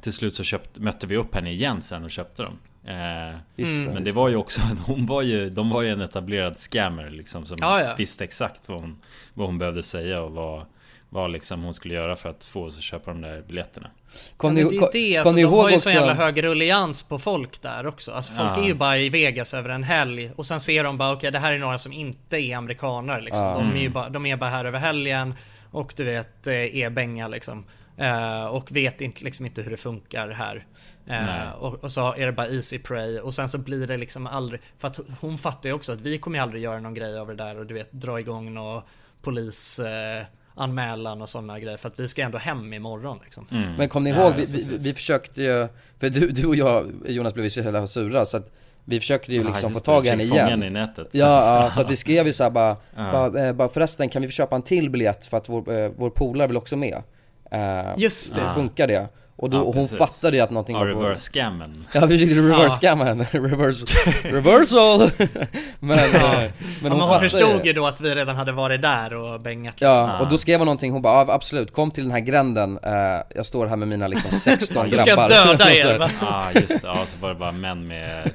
Till 0.00 0.12
slut 0.12 0.34
så 0.34 0.42
köpt, 0.42 0.78
mötte 0.78 1.06
vi 1.06 1.16
upp 1.16 1.34
henne 1.34 1.50
igen 1.50 1.82
sen 1.82 2.04
och 2.04 2.10
köpte 2.10 2.42
dem 2.42 2.58
eh, 2.84 3.38
det, 3.56 3.64
Men 3.92 4.04
det 4.04 4.12
var 4.12 4.28
ju 4.28 4.36
också, 4.36 4.60
hon 4.86 5.06
var 5.06 5.22
ju, 5.22 5.50
de 5.50 5.70
var 5.70 5.82
ju 5.82 5.88
en 5.88 6.00
etablerad 6.00 6.56
scammer 6.58 7.10
liksom 7.10 7.46
Som 7.46 7.58
Ja, 7.60 7.82
ja. 7.82 7.94
visste 7.94 8.24
exakt 8.24 8.68
vad 8.68 8.80
hon, 8.80 8.98
vad 9.34 9.46
hon 9.46 9.58
behövde 9.58 9.82
säga 9.82 10.22
och 10.22 10.32
vad 10.32 10.66
Vad 11.10 11.30
liksom 11.30 11.62
hon 11.62 11.74
skulle 11.74 11.94
göra 11.94 12.16
för 12.16 12.28
att 12.30 12.44
få 12.44 12.64
oss 12.64 12.76
att 12.76 12.82
köpa 12.82 13.10
de 13.10 13.20
där 13.20 13.42
biljetterna 13.42 13.90
Kom 14.36 14.54
ni, 14.54 14.62
det 14.62 14.68
det, 14.70 14.78
kom 14.78 15.18
alltså, 15.18 15.34
de 15.34 15.40
ihåg 15.42 15.52
har 15.62 15.68
ju 15.68 15.74
också 15.74 15.88
så 15.88 15.94
jävla 15.94 16.14
hög 16.14 16.44
rullians 16.44 17.02
på 17.02 17.18
folk 17.18 17.62
där 17.62 17.86
också. 17.86 18.12
Alltså 18.12 18.32
folk 18.32 18.50
Ja. 18.56 18.62
är 18.62 18.66
ju 18.66 18.74
bara 18.74 18.98
i 18.98 19.08
Vegas 19.08 19.54
över 19.54 19.68
en 19.68 19.82
helg 19.82 20.30
och 20.36 20.46
sen 20.46 20.60
ser 20.60 20.84
de 20.84 20.98
bara 20.98 21.12
okej 21.12 21.30
det 21.30 21.38
här 21.38 21.52
är 21.52 21.58
några 21.58 21.78
som 21.78 21.92
inte 21.92 22.36
är 22.36 22.56
amerikaner 22.56 23.20
liksom. 23.20 23.44
Ja. 23.44 23.54
De, 23.54 23.70
är 23.70 23.74
ju 23.74 23.80
Mm. 23.80 23.92
bara, 23.92 24.08
de 24.08 24.26
är 24.26 24.36
bara 24.36 24.50
här 24.50 24.64
över 24.64 24.78
helgen 24.78 25.34
och 25.70 25.92
du 25.96 26.04
vet 26.04 26.46
eh, 26.46 26.54
är 26.54 26.90
bänga 26.90 27.28
liksom. 27.28 27.64
Eh, 27.96 28.44
och 28.44 28.76
vet 28.76 29.00
inte, 29.00 29.24
liksom 29.24 29.46
inte 29.46 29.62
hur 29.62 29.70
det 29.70 29.76
funkar 29.76 30.28
här. 30.28 30.66
Eh, 31.06 31.50
och, 31.58 31.84
och 31.84 31.92
så 31.92 32.14
är 32.14 32.26
det 32.26 32.32
bara 32.32 32.48
easy 32.48 32.78
pray 32.78 33.18
och 33.20 33.34
sen 33.34 33.48
så 33.48 33.58
blir 33.58 33.86
det 33.86 33.96
liksom 33.96 34.26
aldrig 34.26 34.60
För 34.78 34.88
att 34.88 35.00
hon 35.20 35.38
fattar 35.38 35.68
ju 35.68 35.74
också 35.74 35.92
att 35.92 36.00
vi 36.00 36.18
kommer 36.18 36.38
ju 36.38 36.42
aldrig 36.42 36.62
göra 36.62 36.80
någon 36.80 36.94
grej 36.94 37.18
av 37.18 37.26
det 37.28 37.34
där 37.34 37.58
och 37.58 37.66
du 37.66 37.74
vet 37.74 37.92
dra 37.92 38.20
igång 38.20 38.54
någon 38.54 38.82
polis 39.22 39.78
eh, 39.78 40.24
anmälan 40.58 41.22
och 41.22 41.28
sådana 41.28 41.58
grejer 41.60 41.76
för 41.76 41.88
att 41.88 42.00
vi 42.00 42.08
ska 42.08 42.22
ändå 42.22 42.38
hem 42.38 42.72
imorgon 42.72 43.18
liksom. 43.24 43.46
Mm. 43.50 43.74
Men 43.74 43.88
kom 43.88 44.04
ni 44.04 44.10
Ja, 44.10 44.16
ihåg, 44.22 44.34
vi, 44.36 44.44
vi, 44.68 44.76
vi 44.78 44.94
försökte 44.94 45.42
ju, 45.42 45.68
för 46.00 46.08
du, 46.10 46.28
du 46.28 46.46
och 46.46 46.56
jag 46.56 46.92
Jonas 47.06 47.34
blev 47.34 47.44
ju 47.44 47.50
så 47.50 47.60
jävla 47.60 47.86
sura 47.86 48.24
så 48.24 48.36
att 48.36 48.50
vi 48.84 49.00
försökte 49.00 49.32
ju 49.32 49.44
liksom 49.44 49.70
få 49.72 49.78
tag 49.80 50.06
i 50.06 50.08
henne 50.08 50.22
igen 50.22 50.62
i 50.62 50.70
nätet. 50.70 51.08
Ja, 51.12 51.62
ja, 51.64 51.70
så 51.70 51.80
att 51.80 51.90
vi 51.90 51.96
skrev 51.96 52.26
ju 52.26 52.32
såhär 52.32 52.50
bara, 52.50 52.76
Ja. 52.96 53.12
bara, 53.12 53.46
eh, 53.46 53.52
bara 53.52 53.68
förresten 53.68 54.08
kan 54.08 54.22
vi 54.22 54.30
köpa 54.30 54.56
en 54.56 54.62
till 54.62 54.90
biljett 54.90 55.26
för 55.26 55.36
att 55.36 55.48
vår, 55.48 55.72
eh, 55.72 55.90
vår 55.96 56.10
polare 56.10 56.46
vill 56.48 56.56
också 56.56 56.76
med? 56.76 57.02
Eh, 57.50 57.86
Just 57.96 58.34
det. 58.34 58.52
Funkar 58.54 58.86
det? 58.86 59.08
Och, 59.40 59.50
då, 59.50 59.56
Ja, 59.56 59.60
och 59.60 59.74
hon 59.74 59.82
precis. 59.88 59.98
fattade 59.98 60.36
ju 60.36 60.42
att 60.42 60.50
någonting 60.50 60.76
Ja, 60.76 60.84
var 60.84 60.92
på 60.92 61.00
reverse 61.02 61.22
scammen. 61.22 61.84
Ja 61.92 62.00
försökte 62.00 62.34
reverse 62.34 62.78
henne, 63.04 63.24
reverse, 63.32 63.86
reversal! 64.28 65.00
men, 65.80 65.98
eh, 65.98 66.04
Ja. 66.14 66.20
men 66.20 66.50
Men 66.82 66.92
hon, 66.92 67.00
hon 67.00 67.08
fattade 67.08 67.28
förstod 67.30 67.66
ju 67.66 67.72
då 67.72 67.86
att 67.86 68.00
vi 68.00 68.14
redan 68.14 68.36
hade 68.36 68.52
varit 68.52 68.82
där 68.82 69.14
och 69.14 69.40
bängat 69.40 69.74
liksom. 69.74 69.88
Ja, 69.88 70.18
och 70.18 70.28
då 70.28 70.38
skrev 70.38 70.58
hon 70.60 70.64
någonting, 70.66 70.92
hon 70.92 71.02
bara 71.02 71.34
absolut, 71.34 71.72
kom 71.72 71.90
till 71.90 72.02
den 72.04 72.12
här 72.12 72.20
gränden, 72.20 72.78
eh, 72.82 72.92
jag 73.34 73.46
står 73.46 73.66
här 73.66 73.76
med 73.76 73.88
mina 73.88 74.08
liksom 74.08 74.30
16 74.38 74.88
Så 74.88 74.96
grabbar 74.96 75.28
ska 75.28 75.34
jag 75.34 75.58
döda 75.58 75.72
er? 75.74 76.10
Ja 76.20 76.44
just 76.54 76.82
det, 76.82 76.88
ja 76.88 76.98
så 77.06 77.16
var 77.20 77.28
det 77.28 77.34
bara 77.34 77.52
män 77.52 77.86
med 77.86 78.30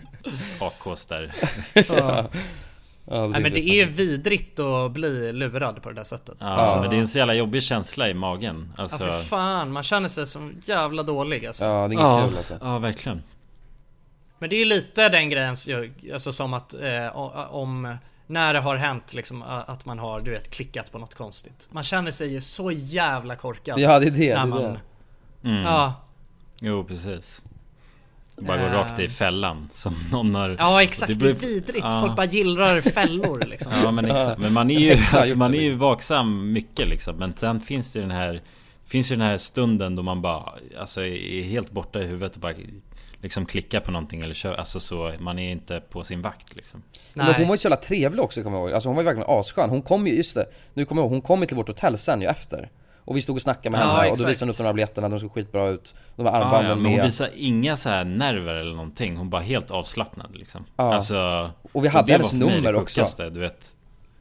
AKs 0.59 1.05
där. 1.05 1.31
ja. 1.73 2.25
Ja, 3.05 3.27
Nej 3.27 3.41
men 3.41 3.53
det 3.53 3.59
är 3.59 3.75
ju 3.75 3.85
vidrigt 3.85 4.59
att 4.59 4.91
bli 4.91 5.33
lurad 5.33 5.81
på 5.81 5.89
det 5.89 5.95
där 5.95 6.03
sättet. 6.03 6.37
Ja, 6.39 6.47
Alltså, 6.47 6.81
men 6.81 6.89
det 6.89 6.95
är 6.95 6.99
en 6.99 7.07
så 7.07 7.17
jävla 7.17 7.33
jobbig 7.33 7.63
känsla 7.63 8.09
i 8.09 8.13
magen. 8.13 8.73
Alltså, 8.77 9.05
Ja 9.05 9.11
för 9.11 9.21
fan, 9.21 9.71
man 9.71 9.83
känner 9.83 10.09
sig 10.09 10.27
som 10.27 10.53
jävla 10.65 11.03
dålig 11.03 11.45
alltså. 11.45 11.65
Ja, 11.65 11.71
det 11.71 11.77
är 11.77 11.85
inget 11.91 12.03
ja, 12.03 12.27
kul 12.27 12.37
alltså 12.37 12.57
ja, 12.61 12.79
verkligen. 12.79 13.23
Men 14.39 14.49
det 14.49 14.55
är 14.55 14.57
ju 14.57 14.65
lite 14.65 15.09
den 15.09 15.29
grejen, 15.29 15.55
alltså 16.13 16.33
som 16.33 16.53
att 16.53 16.73
eh, 16.73 17.17
om 17.55 17.97
när 18.27 18.53
det 18.53 18.59
har 18.59 18.75
hänt 18.75 19.13
liksom 19.13 19.41
att 19.41 19.85
man 19.85 19.99
har 19.99 20.19
du 20.19 20.31
vet 20.31 20.49
klickat 20.49 20.91
på 20.91 20.97
något 20.97 21.15
konstigt. 21.15 21.69
Man 21.71 21.83
känner 21.83 22.11
sig 22.11 22.33
ju 22.33 22.41
så 22.41 22.71
jävla 22.71 23.35
korkad. 23.35 23.79
Ja, 23.79 23.99
det 23.99 24.05
är 24.05 24.11
det, 24.11 24.35
när 24.35 24.35
det 24.35 24.41
är 24.41 24.45
man, 24.45 24.61
det. 24.61 24.79
Mm. 25.49 25.63
Ja, 25.63 25.93
Jo 26.61 26.83
precis. 26.83 27.43
Bara 28.38 28.57
gå 28.57 28.63
Eh. 28.63 28.71
rakt 28.73 28.99
i 28.99 29.07
fällan 29.07 29.69
som 29.71 29.95
någon 30.11 30.36
har... 30.36 30.55
ja 30.57 30.84
exakt, 30.84 31.11
det, 31.11 31.17
beror- 31.19 31.29
är 31.29 31.34
vidrigt. 31.34 31.86
Ja. 31.89 32.01
Folk 32.01 32.15
bara 32.15 32.25
gillrar 32.25 32.81
fällor 32.81 33.39
liksom. 33.47 33.71
Ja 33.84 33.91
men 33.91 34.05
exakt, 34.05 34.39
men 34.39 34.53
man 34.53 34.71
är 34.71 34.79
ju, 34.79 34.91
alltså, 35.13 35.38
man 35.38 35.51
det, 35.51 35.57
är 35.57 35.61
ju 35.61 35.75
vaksam 35.75 36.53
mycket 36.53 36.88
liksom. 36.88 37.15
Men 37.15 37.34
sen 37.36 37.61
finns 37.61 37.93
det 37.93 37.99
den 37.99 38.11
här 38.11 38.41
Finns 38.86 39.11
ju 39.11 39.15
den 39.15 39.25
här 39.27 39.38
stunden 39.38 39.95
då 39.95 40.03
man 40.03 40.21
bara 40.21 40.53
Alltså 40.79 41.01
är 41.05 41.43
helt 41.43 41.71
borta 41.71 42.01
i 42.01 42.05
huvudet 42.07 42.36
och 42.36 42.41
bara 42.41 42.53
Liksom 43.21 43.45
klickar 43.45 43.79
på 43.79 43.91
någonting 43.91 44.21
eller 44.21 44.34
kör 44.34 44.53
Alltså 44.53 44.79
så 44.79 45.13
man 45.19 45.39
är 45.39 45.51
inte 45.51 45.79
på 45.89 46.03
sin 46.03 46.21
vakt 46.21 46.55
liksom. 46.55 46.84
Men 47.13 47.34
hon 47.36 47.47
var 47.47 47.53
ju 47.55 47.57
så 47.59 47.65
jävla 47.65 47.77
trevlig 47.81 48.23
också 48.23 48.43
kommer 48.43 48.57
jag 48.57 48.65
ihåg, 48.67 48.73
alltså 48.73 48.89
hon 48.89 48.95
var 48.95 49.01
ju 49.03 49.05
verkligen 49.05 49.29
asskön, 49.39 49.69
hon 49.69 49.81
kom 49.81 50.07
ju, 50.07 50.15
just 50.15 50.36
det, 50.36 50.45
nu 50.73 50.86
kommer 50.86 51.01
jag 51.01 51.05
ihåg, 51.05 51.11
hon 51.11 51.21
kom 51.21 51.39
ju 51.39 51.45
till 51.45 51.57
vårt 51.57 51.67
hotell 51.67 51.97
sen 51.97 52.21
ju 52.21 52.27
efter 52.27 52.69
Och 53.05 53.17
vi 53.17 53.21
stod 53.21 53.35
och 53.35 53.41
snackade 53.41 53.69
med 53.69 53.79
Ja, 53.79 53.95
henne 53.97 54.11
och 54.11 54.17
då 54.17 54.25
visade 54.25 54.45
hon 54.45 54.49
upp 54.51 54.57
de 54.57 54.63
här 54.63 54.73
biljetterna, 54.73 55.09
de 55.09 55.19
såg 55.19 55.31
skitbra 55.31 55.67
ut 55.69 55.93
De 56.15 56.25
här 56.25 56.33
Ja, 56.33 56.37
armbanden 56.45 56.69
ja, 56.69 56.75
men 56.75 56.85
hon 56.85 56.95
med 56.95 57.05
visar 57.05 57.29
inga 57.35 57.77
så 57.77 57.89
här 57.89 58.03
nerver 58.03 58.53
eller 58.53 58.71
någonting 58.75 59.17
Hon 59.17 59.29
bara 59.29 59.41
helt 59.41 59.71
avslappnad 59.71 60.35
liksom 60.35 60.65
Ja. 60.75 60.93
Alltså 60.93 61.51
Och 61.71 61.83
vi 61.83 61.87
hade 61.87 62.07
det 62.07 62.13
hennes 62.13 62.33
nummer 62.33 62.75
också. 62.75 62.99
sjukaste, 62.99 63.29
Du 63.29 63.39
vet 63.39 63.73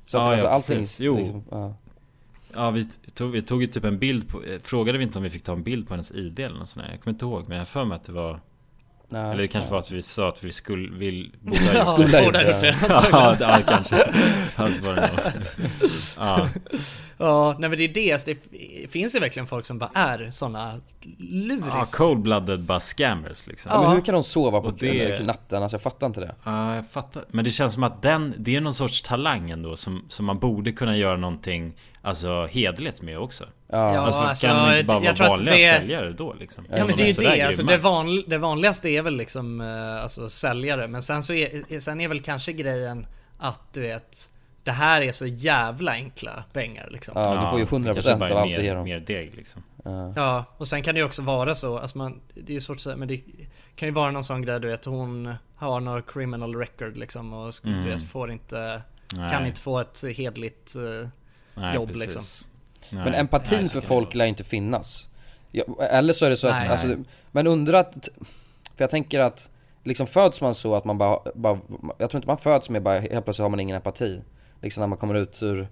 Så 0.06 0.18
att 0.18 0.24
Ja, 0.26 0.30
alltså 0.32 0.46
ja, 0.46 0.52
allting, 0.52 0.78
precis. 0.78 1.00
Jo. 1.00 1.16
liksom, 1.16 1.44
ja. 1.50 1.74
Ja 2.54 2.70
vi 2.70 2.84
tog, 3.14 3.30
vi 3.30 3.42
tog 3.42 3.60
ju 3.62 3.66
typ 3.66 3.84
en 3.84 3.98
bild 3.98 4.28
på 4.28 4.42
eh, 4.42 4.58
Frågade 4.62 4.98
vi 4.98 5.04
inte 5.04 5.18
om 5.18 5.22
vi 5.22 5.30
fick 5.30 5.42
ta 5.44 5.52
en 5.52 5.62
bild 5.62 5.88
på 5.88 5.94
hennes 5.94 6.12
ID 6.12 6.38
eller 6.40 6.58
något 6.58 6.68
sånt 6.68 6.86
där? 6.86 6.92
Jag 6.92 7.02
kommer 7.02 7.12
inte 7.14 7.24
ihåg 7.24 7.42
men 7.48 7.52
jag 7.52 7.60
har 7.60 7.66
för 7.66 7.84
mig 7.84 7.96
att 7.96 8.04
det 8.04 8.12
var 8.12 8.40
Nej, 9.12 9.22
Eller 9.30 9.42
det 9.42 9.48
kanske 9.48 9.70
var 9.70 9.78
att 9.78 9.90
vi 9.90 10.02
sa 10.02 10.28
att 10.28 10.44
vi 10.44 10.52
skulle, 10.52 10.96
vill, 10.98 11.32
borde 11.40 11.58
ha 11.58 11.72
Ja, 11.74 11.78
gjort 11.78 11.88
Skulle 12.00 12.18
ha 12.18 12.24
borde 12.24 12.38
ha 12.38 12.44
gjort 12.44 12.60
det. 12.60 12.76
det. 12.80 13.08
ja, 13.12 13.36
ja, 13.40 13.58
kanske. 13.68 14.12
Alltså 14.56 14.82
det. 14.82 15.10
Ja, 16.18 16.48
Ja, 17.18 17.56
nej 17.58 17.68
men 17.70 17.78
det 17.78 17.84
är 17.84 17.88
det. 17.94 18.26
Det 18.26 18.88
finns 18.90 19.14
ju 19.14 19.18
verkligen 19.18 19.46
folk 19.46 19.66
som 19.66 19.78
bara 19.78 19.90
är 19.94 20.30
såna 20.30 20.74
ja 21.00 21.06
luris. 21.18 21.94
cold-blooded 21.94 22.58
bara 22.58 22.80
scammers 22.80 23.46
liksom. 23.46 23.70
Ja, 23.72 23.82
Ja. 23.82 23.86
men 23.88 23.96
hur 23.96 24.04
kan 24.04 24.12
de 24.14 24.22
sova 24.22 24.60
på 24.60 24.70
det- 24.70 25.26
natten? 25.26 25.62
Alltså 25.62 25.74
jag 25.74 25.82
fattar 25.82 26.06
inte 26.06 26.20
det 26.20 26.34
Ja, 26.44 26.74
jag 26.74 26.90
fattar. 26.90 27.24
Men 27.28 27.44
det 27.44 27.50
känns 27.50 27.74
som 27.74 27.82
att 27.82 28.02
den, 28.02 28.34
det 28.38 28.56
är 28.56 28.60
någon 28.60 28.74
sorts 28.74 29.02
talang 29.02 29.50
ändå 29.50 29.76
som, 29.76 30.04
som 30.08 30.24
man 30.26 30.38
borde 30.38 30.72
kunna 30.72 30.96
göra 30.96 31.16
någonting 31.16 31.72
Alltså 32.04 32.46
hederligt 32.50 33.02
med 33.02 33.18
också. 33.18 33.44
Ja, 33.72 33.94
Ja, 33.94 34.00
alltså, 34.00 34.20
alltså, 34.20 34.46
kan 34.46 34.56
de 34.68 34.72
inte 34.72 34.84
bara 34.84 34.96
jag 34.96 35.02
vara 35.02 35.14
tror 35.14 35.26
att 35.26 35.30
vanliga 35.38 35.54
det- 35.56 35.78
säljare 35.78 36.12
då 36.12 36.34
liksom? 36.40 36.64
Ja 36.70 36.76
men 36.78 36.88
Som 36.88 36.96
det 36.96 37.02
är 37.02 37.06
ju 37.06 37.36
det, 37.36 37.42
alltså 37.46 37.62
det, 37.62 37.76
van, 37.78 38.24
det 38.26 38.38
vanligaste 38.38 38.88
är 38.88 39.02
väl 39.02 39.16
liksom 39.16 39.60
eh, 39.60 40.02
alltså 40.02 40.28
säljare 40.28 40.88
Men 40.88 41.02
sen 41.02 41.22
så 41.22 41.32
är, 41.34 41.78
sen 41.80 42.00
är 42.00 42.08
väl 42.08 42.20
kanske 42.20 42.52
grejen 42.52 43.06
att 43.38 43.72
du 43.74 43.80
vet 43.80 44.30
Det 44.64 44.70
här 44.72 45.02
är 45.02 45.12
så 45.12 45.26
jävla 45.26 45.92
enkla 45.92 46.44
pengar 46.52 46.88
liksom 46.90 47.12
ja, 47.16 47.40
du 47.42 47.48
får 47.50 47.58
ju 47.58 47.64
det 47.64 47.90
100% 47.90 47.92
kanske 47.94 48.16
bara 48.16 48.30
av 48.32 48.38
allt 48.38 48.52
du 48.52 48.58
mer, 48.58 48.64
ger 48.64 48.74
dem 48.74 48.84
mer 48.84 49.00
deg 49.00 49.34
liksom. 49.34 49.62
Ja, 50.16 50.44
och 50.56 50.68
sen 50.68 50.82
kan 50.82 50.94
det 50.94 50.98
ju 50.98 51.04
också 51.06 51.22
vara 51.22 51.54
så, 51.54 51.78
alltså 51.78 51.98
man, 51.98 52.20
det 52.34 52.52
är 52.52 52.54
ju 52.54 52.60
svårt 52.60 52.76
att 52.76 52.82
säga 52.82 52.96
men 52.96 53.08
det 53.08 53.20
kan 53.76 53.88
ju 53.88 53.94
vara 53.94 54.10
någon 54.10 54.24
sån 54.24 54.42
grej 54.42 54.60
du 54.60 54.68
vet 54.68 54.84
hon 54.84 55.34
har 55.56 55.80
någon 55.80 56.02
criminal 56.02 56.54
record 56.56 56.96
liksom 56.96 57.32
och 57.32 57.54
Mm. 57.64 57.84
du 57.84 57.90
vet 57.90 58.02
får 58.10 58.30
inte 58.32 58.82
Kan 59.30 59.46
inte 59.46 59.60
få 59.60 59.78
ett 59.78 60.04
hedligt 60.16 60.74
eh, 60.76 61.08
Nej, 61.54 61.74
jobb 61.74 61.88
precis. 61.88 62.02
liksom 62.04 62.22
Nej. 62.92 63.04
Men 63.04 63.14
empatin 63.14 63.58
Nej, 63.60 63.68
för 63.68 63.80
folk 63.80 64.14
lär 64.14 64.24
inte 64.24 64.44
finnas. 64.44 65.08
Ja, 65.50 65.64
Eller 65.90 66.12
så 66.12 66.24
är 66.26 66.30
det 66.30 66.36
så 66.36 66.48
att, 66.48 66.54
Nej. 66.54 66.68
alltså, 66.68 66.96
men 67.30 67.46
undrar 67.46 67.78
att 67.78 68.08
För 68.76 68.84
jag 68.84 68.90
tänker 68.90 69.20
att 69.20 69.48
Liksom 69.84 70.06
föds 70.06 70.40
man 70.40 70.54
så 70.54 70.74
att 70.74 70.84
man 70.84 70.98
bara, 70.98 71.18
bara 71.34 71.58
Jag 71.98 72.10
tror 72.10 72.18
inte 72.18 72.26
man 72.26 72.38
föds 72.38 72.70
med 72.70 72.82
bara 72.82 72.98
helt 72.98 73.24
plötsligt 73.24 73.42
har 73.42 73.48
man 73.48 73.60
ingen 73.60 73.76
empati. 73.76 74.20
Liksom 74.62 74.80
när 74.80 74.86
man 74.86 74.98
kommer 74.98 75.14
ut 75.14 75.42
ur 75.42 75.68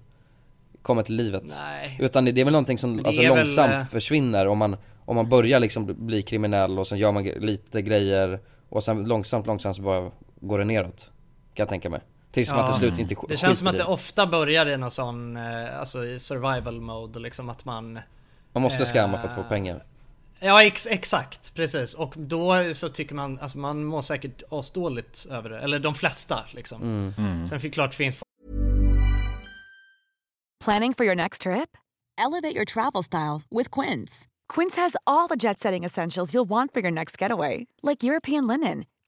Kommer 0.82 1.02
till 1.02 1.16
livet. 1.16 1.42
Nej. 1.46 1.96
Utan 2.00 2.24
det 2.24 2.32
det 2.32 2.40
är 2.40 2.44
väl 2.44 2.52
någonting 2.52 2.78
som 2.78 3.06
alltså, 3.06 3.22
är 3.22 3.28
väl, 3.28 3.36
långsamt 3.36 3.72
eh, 3.72 3.84
försvinner 3.84 4.46
om 4.46 4.58
man 4.58 4.76
Om 5.04 5.16
man 5.16 5.28
börjar 5.28 5.60
liksom 5.60 6.06
bli 6.06 6.22
kriminell 6.22 6.78
och 6.78 6.86
sen 6.86 6.98
gör 6.98 7.12
man 7.12 7.24
lite 7.24 7.82
grejer 7.82 8.40
Och 8.68 8.84
sen 8.84 9.04
långsamt, 9.04 9.46
långsamt 9.46 9.76
så 9.76 9.82
bara 9.82 10.10
går 10.40 10.58
det 10.58 10.64
neråt 10.64 11.10
Kan 11.54 11.62
jag 11.62 11.68
tänka 11.68 11.90
mig 11.90 12.00
Tills 12.32 12.50
man 12.50 12.58
Ja. 12.58 12.66
till 12.66 12.74
slut 12.74 12.98
inte 12.98 13.14
sk- 13.14 13.24
Det 13.28 13.36
känns 13.36 13.58
som 13.58 13.68
att 13.68 13.76
det 13.76 13.84
ofta 13.84 14.26
börjar 14.26 14.66
i 14.66 14.76
någon 14.76 14.90
sån, 14.90 15.36
eh, 15.36 15.78
alltså 15.80 16.04
i 16.06 16.18
survival 16.18 16.80
mode 16.80 17.18
liksom 17.18 17.48
att 17.48 17.64
man 17.64 17.98
Man 18.52 18.62
måste 18.62 18.84
scamma 18.84 19.18
för 19.18 19.28
att 19.28 19.34
få 19.34 19.40
eh, 19.40 19.48
pengar 19.48 19.84
Ja 20.40 20.62
ex 20.64 20.86
exakt, 20.86 21.54
precis. 21.54 21.94
Och 21.94 22.14
då 22.16 22.74
så 22.74 22.88
tycker 22.88 23.14
man, 23.14 23.38
alltså 23.40 23.58
man 23.58 23.84
mår 23.84 24.02
säkert 24.02 24.42
asdåligt 24.50 25.26
över 25.30 25.50
det. 25.50 25.60
Eller 25.60 25.78
de 25.78 25.94
flesta 25.94 26.44
liksom. 26.50 26.82
mm. 26.82 27.14
Mm. 27.18 27.46
Sen 27.46 27.60
fick 27.60 27.74
klart 27.74 27.94
finns 27.94 28.20
Planning 30.64 30.94
for 30.94 31.04
your 31.06 31.14
next 31.16 31.42
trip? 31.42 31.76
Elevate 32.18 32.54
your 32.56 32.64
travel 32.64 33.02
style 33.02 33.40
with 33.50 33.70
Quince. 33.80 34.26
Quince 34.54 34.76
has 34.80 34.96
all 35.06 35.28
the 35.28 35.36
jet 35.36 35.58
setting 35.58 35.84
essentials 35.84 36.34
you'll 36.34 36.48
want 36.48 36.72
for 36.72 36.80
your 36.82 36.90
next 36.90 37.22
getaway, 37.22 37.66
like 37.82 38.02
European 38.02 38.46
linen, 38.46 38.84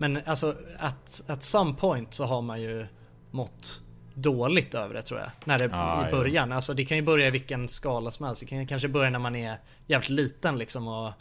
Men 0.00 0.20
alltså 0.26 0.56
at, 0.78 1.22
at 1.26 1.42
some 1.42 1.74
point 1.74 2.14
så 2.14 2.24
har 2.24 2.42
man 2.42 2.60
ju 2.62 2.86
mått 3.30 3.82
dåligt 4.14 4.74
över 4.74 4.94
det 4.94 5.02
tror 5.02 5.20
jag. 5.20 5.30
När 5.44 5.58
det 5.58 5.64
Ja, 5.64 6.08
i 6.08 6.10
början. 6.10 6.52
Alltså 6.52 6.74
det 6.74 6.84
kan 6.84 6.96
ju 6.96 7.02
börja 7.02 7.26
i 7.26 7.30
vilken 7.30 7.68
skala 7.68 8.10
som 8.10 8.26
helst. 8.26 8.40
Det 8.40 8.46
kan 8.46 8.58
ju 8.60 8.66
kanske 8.66 8.88
börja 8.88 9.10
när 9.10 9.18
man 9.18 9.36
är 9.36 9.58
jävligt 9.86 10.08
liten 10.10 10.58
liksom 10.58 10.88
och 10.88 11.12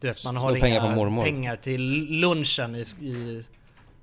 du 0.00 0.06
vet 0.06 0.24
man 0.24 0.36
har 0.36 0.42
Snor 0.42 0.56
inga 0.66 0.80
pengar 0.80 1.22
pengar 1.22 1.56
till 1.56 2.04
lunchen 2.20 2.74
i, 2.74 2.84
i, 3.00 3.44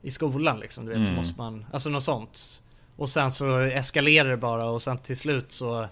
i 0.01 0.11
skolan 0.11 0.59
liksom. 0.59 0.85
Du 0.85 0.91
vet 0.91 0.99
så 0.99 1.03
Mm. 1.05 1.15
måste 1.15 1.37
man, 1.37 1.65
alltså 1.73 1.89
något 1.89 2.03
sånt. 2.03 2.63
Och 2.95 3.09
sen 3.09 3.31
så 3.31 3.57
eskalerar 3.59 4.29
det 4.29 4.37
bara 4.37 4.65
och 4.65 4.81
sen 4.81 4.97
till 4.97 5.17
slut 5.17 5.51
så 5.51 5.87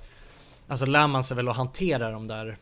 Alltså 0.67 0.85
lär 0.85 1.07
man 1.07 1.23
sig 1.23 1.37
väl 1.37 1.49
att 1.49 1.55
hantera 1.55 2.11
de 2.11 2.27
där 2.27 2.57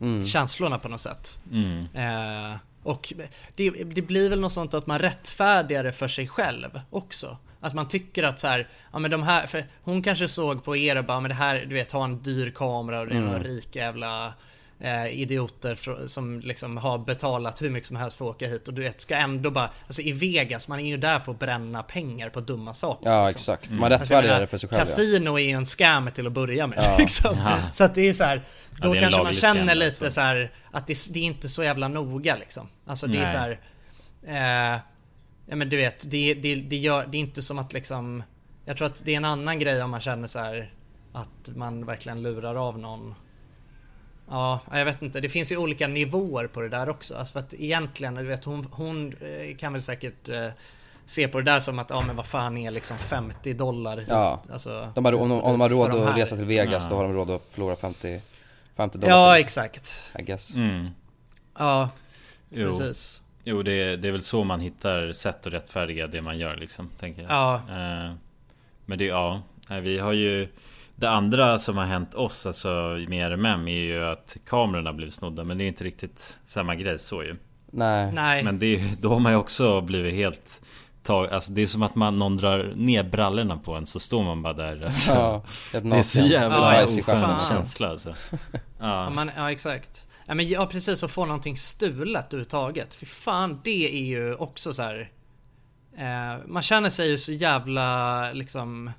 Mm. 0.00 0.26
känslorna 0.26 0.78
på 0.78 0.88
något 0.88 1.00
sätt. 1.00 1.40
Mm. 1.52 1.86
Eh, 1.94 2.56
och 2.84 3.12
det, 3.54 3.70
det 3.70 4.02
blir 4.02 4.30
väl 4.30 4.40
något 4.40 4.52
sånt 4.52 4.74
att 4.74 4.86
man 4.86 4.98
rättfärdigar 4.98 5.84
det 5.84 5.92
för 5.92 6.08
sig 6.08 6.28
själv 6.28 6.80
också. 6.90 7.36
Att 7.60 7.74
man 7.74 7.88
tycker 7.88 8.22
att 8.22 8.38
så 8.38 8.48
här, 8.48 8.68
ja 8.92 8.98
men 8.98 9.10
de 9.10 9.22
här, 9.22 9.46
för 9.46 9.64
hon 9.82 10.02
kanske 10.02 10.28
såg 10.28 10.64
på 10.64 10.76
er 10.76 10.96
och 10.96 11.04
bara, 11.04 11.20
men 11.20 11.28
det 11.28 11.34
här, 11.34 11.64
du 11.68 11.74
vet, 11.74 11.92
ha 11.92 12.04
en 12.04 12.22
dyr 12.22 12.50
kamera 12.50 13.00
och 13.00 13.06
det 13.06 13.12
är 13.12 13.16
Mm. 13.16 13.28
några 13.30 13.42
rika 13.44 13.78
jävla 13.78 14.34
eh, 14.80 15.06
idioter 15.20 15.74
fr- 15.74 16.06
som 16.06 16.40
liksom 16.40 16.76
har 16.76 16.98
betalat 16.98 17.62
hur 17.62 17.70
mycket 17.70 17.86
som 17.86 17.96
helst 17.96 18.16
för 18.16 18.24
att 18.24 18.36
åka 18.36 18.46
hit 18.48 18.68
och 18.68 18.74
du 18.74 18.82
vet 18.82 19.00
ska 19.00 19.14
ändå 19.16 19.50
bara, 19.50 19.70
alltså 19.86 20.02
i 20.02 20.12
Vegas, 20.12 20.68
man 20.68 20.80
är 20.80 20.86
ju 20.86 20.96
där 20.96 21.18
för 21.18 21.32
att 21.32 21.38
bränna 21.38 21.82
pengar 21.82 22.28
på 22.28 22.40
dumma 22.40 22.74
saker. 22.74 23.10
Ja 23.10 23.26
liksom. 23.26 23.54
exakt, 23.54 23.70
man 23.70 23.92
Alltså, 23.92 23.94
jag 23.94 24.00
rättfärdigar 24.00 24.32
menar, 24.34 24.40
det 24.40 24.46
för 24.46 24.58
sig 24.58 24.68
själv 24.68 24.78
ja. 24.78 24.84
Casino 24.84 25.38
är 25.38 25.42
ju 25.44 25.50
en 25.50 25.66
scam 25.66 26.10
till 26.10 26.26
att 26.26 26.32
börja 26.32 26.66
med 26.66 26.78
Ja. 26.78 26.96
liksom. 26.98 27.36
Ja. 27.38 27.58
Så 27.72 27.84
att 27.84 27.94
det 27.94 28.08
är 28.08 28.12
så 28.12 28.24
här, 28.24 28.42
Ja, 28.70 28.78
då 28.82 28.94
är 28.94 29.00
kanske 29.00 29.22
man 29.22 29.32
känner 29.32 29.66
scam, 29.66 29.78
lite 29.78 29.86
alltså. 29.86 30.10
så 30.10 30.20
här 30.20 30.52
att 30.70 30.86
det, 30.86 30.96
det 31.10 31.18
är 31.18 31.24
inte 31.24 31.48
så 31.48 31.64
jävla 31.64 31.88
noga 31.88 32.36
liksom. 32.36 32.68
Alltså 32.86 33.06
det 33.06 33.16
är 33.16 33.22
Nej. 33.22 33.28
så 33.28 33.38
här, 33.38 33.60
eh, 34.74 34.80
ja 35.46 35.56
men 35.56 35.68
du 35.68 35.76
vet, 35.76 36.10
det, 36.10 36.34
det, 36.34 36.54
det, 36.54 36.76
gör, 36.76 37.06
det 37.06 37.16
är 37.16 37.20
inte 37.20 37.42
som 37.42 37.58
att 37.58 37.72
liksom, 37.72 38.22
jag 38.64 38.76
tror 38.76 38.86
att 38.86 39.04
det 39.04 39.12
är 39.12 39.16
en 39.16 39.24
annan 39.24 39.58
grej 39.58 39.82
om 39.82 39.90
man 39.90 40.00
känner 40.00 40.28
så 40.28 40.38
här 40.38 40.72
att 41.12 41.56
man 41.56 41.86
verkligen 41.86 42.22
lurar 42.22 42.54
av 42.68 42.78
någon. 42.78 43.14
Ja, 44.28 44.60
jag 44.72 44.84
vet 44.84 45.02
inte. 45.02 45.20
Det 45.20 45.28
finns 45.28 45.52
ju 45.52 45.56
olika 45.56 45.88
nivåer 45.88 46.46
på 46.46 46.60
det 46.60 46.68
där 46.68 46.88
också. 46.88 47.16
Alltså 47.16 47.32
för 47.32 47.40
att 47.40 47.54
egentligen, 47.54 48.14
du 48.14 48.22
vet, 48.24 48.44
hon, 48.44 48.68
hon 48.70 49.12
eh, 49.20 49.56
kan 49.56 49.72
väl 49.72 49.82
säkert 49.82 50.28
eh, 50.28 50.48
se 51.06 51.28
på 51.28 51.38
det 51.38 51.44
där 51.52 51.60
som 51.60 51.78
att, 51.78 51.90
ja 51.90 52.00
men 52.06 52.16
vad 52.16 52.26
fan 52.26 52.56
är 52.56 52.70
liksom 52.70 52.98
50 52.98 53.52
dollar 53.52 53.96
hit? 53.98 54.06
Ja, 54.10 54.42
Alltså, 54.52 54.92
de 54.94 55.04
har, 55.04 55.12
om, 55.14 55.32
om 55.32 55.52
de 55.52 55.60
har 55.60 55.68
råd 55.68 55.90
de 55.90 56.00
att 56.02 56.08
här. 56.08 56.14
resa 56.20 56.36
till 56.36 56.44
Vegas 56.44 56.82
Ja. 56.84 56.90
då 56.90 56.96
har 56.96 57.02
de 57.04 57.12
råd 57.12 57.30
att 57.30 57.42
förlora 57.50 57.76
50, 57.76 58.20
50 58.76 58.98
dollar 58.98 59.14
Ja, 59.16 59.34
till, 59.34 59.44
exakt. 59.44 60.12
I 60.18 60.22
guess 60.22 60.54
Mm. 60.54 60.88
Ja, 61.58 61.90
Jo. 62.50 62.68
precis. 62.70 63.20
Jo, 63.44 63.62
det, 63.62 63.96
det 63.96 64.08
är 64.08 64.12
väl 64.12 64.22
så 64.22 64.44
man 64.44 64.60
hittar 64.60 65.12
sätt 65.12 65.46
att 65.46 65.52
rättfärdiga 65.52 66.06
det 66.06 66.22
man 66.22 66.38
gör 66.38 66.56
liksom, 66.56 66.88
tänker 67.00 67.22
jag. 67.22 67.30
Ja. 67.30 67.54
Eh, 67.54 68.12
men 68.86 68.98
det, 68.98 69.04
ja, 69.04 69.42
vi 69.82 69.98
har 69.98 70.12
ju 70.12 70.48
Det 71.04 71.10
andra 71.10 71.58
som 71.58 71.76
har 71.76 71.84
hänt 71.84 72.14
oss, 72.14 72.46
alltså 72.46 72.68
med 73.08 73.32
RMM, 73.32 73.68
är 73.68 73.72
ju 73.82 74.04
att 74.04 74.36
kamerorna 74.46 74.92
blivit 74.92 75.14
snodda. 75.14 75.44
Men 75.44 75.58
det 75.58 75.64
är 75.64 75.68
inte 75.68 75.84
riktigt 75.84 76.38
samma 76.46 76.74
grej 76.74 76.98
så 76.98 77.22
ju. 77.22 77.36
Nej. 77.72 78.12
Nej. 78.12 78.42
Men 78.42 78.58
det, 78.58 78.66
är- 78.76 78.96
då 79.00 79.08
har 79.08 79.18
man 79.20 79.32
ju 79.32 79.38
också 79.38 79.80
blivit 79.80 80.14
helt 80.14 80.60
tag, 81.02 81.28
alltså 81.30 81.52
det 81.52 81.62
är 81.62 81.66
som 81.66 81.82
att 81.82 81.94
man, 81.94 82.18
någon 82.18 82.36
drar 82.36 82.72
ner 82.76 83.02
brallorna 83.02 83.56
på 83.56 83.74
en 83.74 83.86
så 83.86 84.00
står 84.00 84.22
man 84.24 84.42
bara 84.42 84.52
där 84.52 84.86
alltså. 84.86 85.12
Ja, 85.12 85.44
Det 85.80 85.96
är 85.96 86.02
så 86.02 86.20
jävla 86.20 86.76
Ja, 86.80 86.84
oskön 86.84 87.38
känsla 87.48 87.88
alltså. 87.88 88.08
Ja, 88.52 88.58
Ja, 89.04 89.10
man, 89.10 89.30
ja 89.36 89.50
exakt. 89.52 90.08
Ja, 90.26 90.34
men 90.34 90.48
ja 90.48 90.66
precis, 90.66 91.04
att 91.04 91.10
få 91.12 91.24
någonting 91.26 91.56
stulet 91.56 92.26
överhuvudtaget. 92.26 92.94
För 92.94 93.06
fan, 93.06 93.60
det 93.64 93.94
är 94.00 94.04
ju 94.04 94.34
också 94.34 94.74
så 94.74 94.82
här. 94.82 95.10
Eh, 95.98 96.46
man 96.46 96.62
känner 96.62 96.90
sig 96.90 97.08
ju 97.10 97.18
så 97.18 97.32
jävla 97.32 98.32
liksom 98.32 98.90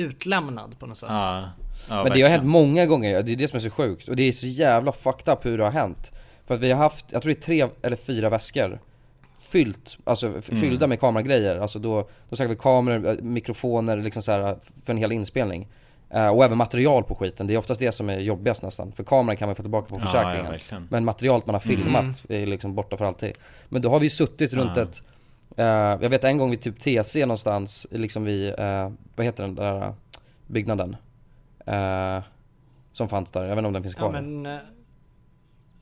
utlämnad 0.00 0.78
på 0.78 0.86
något 0.86 0.98
sätt. 0.98 1.08
ja, 1.12 1.48
ja 1.90 2.02
Men 2.04 2.12
det 2.12 2.22
har 2.22 2.28
hänt 2.28 2.44
många 2.44 2.86
gånger, 2.86 3.22
det 3.22 3.32
är 3.32 3.36
det 3.36 3.48
som 3.48 3.56
är 3.56 3.60
så 3.60 3.70
sjukt. 3.70 4.08
Och 4.08 4.16
det 4.16 4.22
är 4.22 4.32
så 4.32 4.46
jävla 4.46 4.92
fucked 4.92 5.32
up 5.32 5.44
hur 5.46 5.58
det 5.58 5.64
har 5.64 5.70
hänt. 5.70 6.12
För 6.46 6.54
att 6.54 6.60
vi 6.60 6.70
har 6.70 6.78
haft, 6.78 7.04
jag 7.10 7.22
tror 7.22 7.32
det 7.34 7.38
är 7.40 7.42
tre 7.42 7.68
eller 7.82 7.96
fyra 7.96 8.30
väskor 8.30 8.80
Fyllt, 9.38 9.98
alltså 10.04 10.26
Mm. 10.26 10.42
fyllda 10.42 10.86
med 10.86 11.00
kameragrejer. 11.00 11.58
Alltså 11.58 11.78
då, 11.78 12.08
då 12.28 12.36
snackar 12.36 12.48
vi 12.50 12.56
kameror, 12.56 13.08
eh, 13.08 13.14
mikrofoner 13.22 13.96
liksom 13.96 14.22
så 14.22 14.32
här 14.32 14.56
för 14.84 14.92
en 14.92 14.96
hel 14.98 15.12
inspelning. 15.12 15.68
Eh, 16.10 16.26
och 16.28 16.44
även 16.44 16.58
material 16.58 17.02
på 17.04 17.14
skiten, 17.14 17.46
det 17.46 17.54
är 17.54 17.58
oftast 17.58 17.80
det 17.80 17.92
som 17.92 18.10
är 18.10 18.18
jobbigast 18.18 18.62
nästan. 18.62 18.92
För 18.92 19.04
kameran 19.04 19.36
kan 19.36 19.48
man 19.48 19.54
få 19.56 19.62
tillbaka 19.62 19.88
på 19.94 20.00
Ja, 20.00 20.06
försäkringen. 20.06 20.58
ja. 20.70 20.80
Men 20.90 21.04
materialet 21.04 21.46
man 21.46 21.54
har 21.54 21.60
filmat 21.60 22.02
Mm. 22.28 22.42
är 22.42 22.46
liksom 22.46 22.74
borta 22.74 22.96
för 22.96 23.04
alltid. 23.04 23.32
Men 23.68 23.82
då 23.82 23.88
har 23.90 24.00
vi 24.00 24.10
suttit 24.10 24.52
runt 24.52 24.76
Ja. 24.76 24.82
ett 24.82 25.02
eh, 25.56 25.64
Jag 26.04 26.08
vet 26.08 26.24
en 26.24 26.38
gång 26.38 26.50
vid 26.50 26.60
typ 26.62 26.80
TC 26.80 27.20
någonstans, 27.26 27.86
liksom 27.90 28.24
vid, 28.24 28.48
eh, 28.58 28.90
vad 29.20 29.24
heter 29.26 29.42
den 29.42 29.54
där 29.54 29.82
eh, 29.86 29.92
byggnaden? 30.46 30.96
Eh, 31.66 32.22
som 32.92 33.08
fanns 33.08 33.30
där, 33.30 33.40
jag 33.42 33.48
vet 33.48 33.58
inte 33.58 33.66
om 33.66 33.72
den 33.72 33.82
finns 33.82 33.94
kvar. 33.94 34.06
Ja 34.14 34.20
men... 34.20 34.46
Eh, 34.46 34.58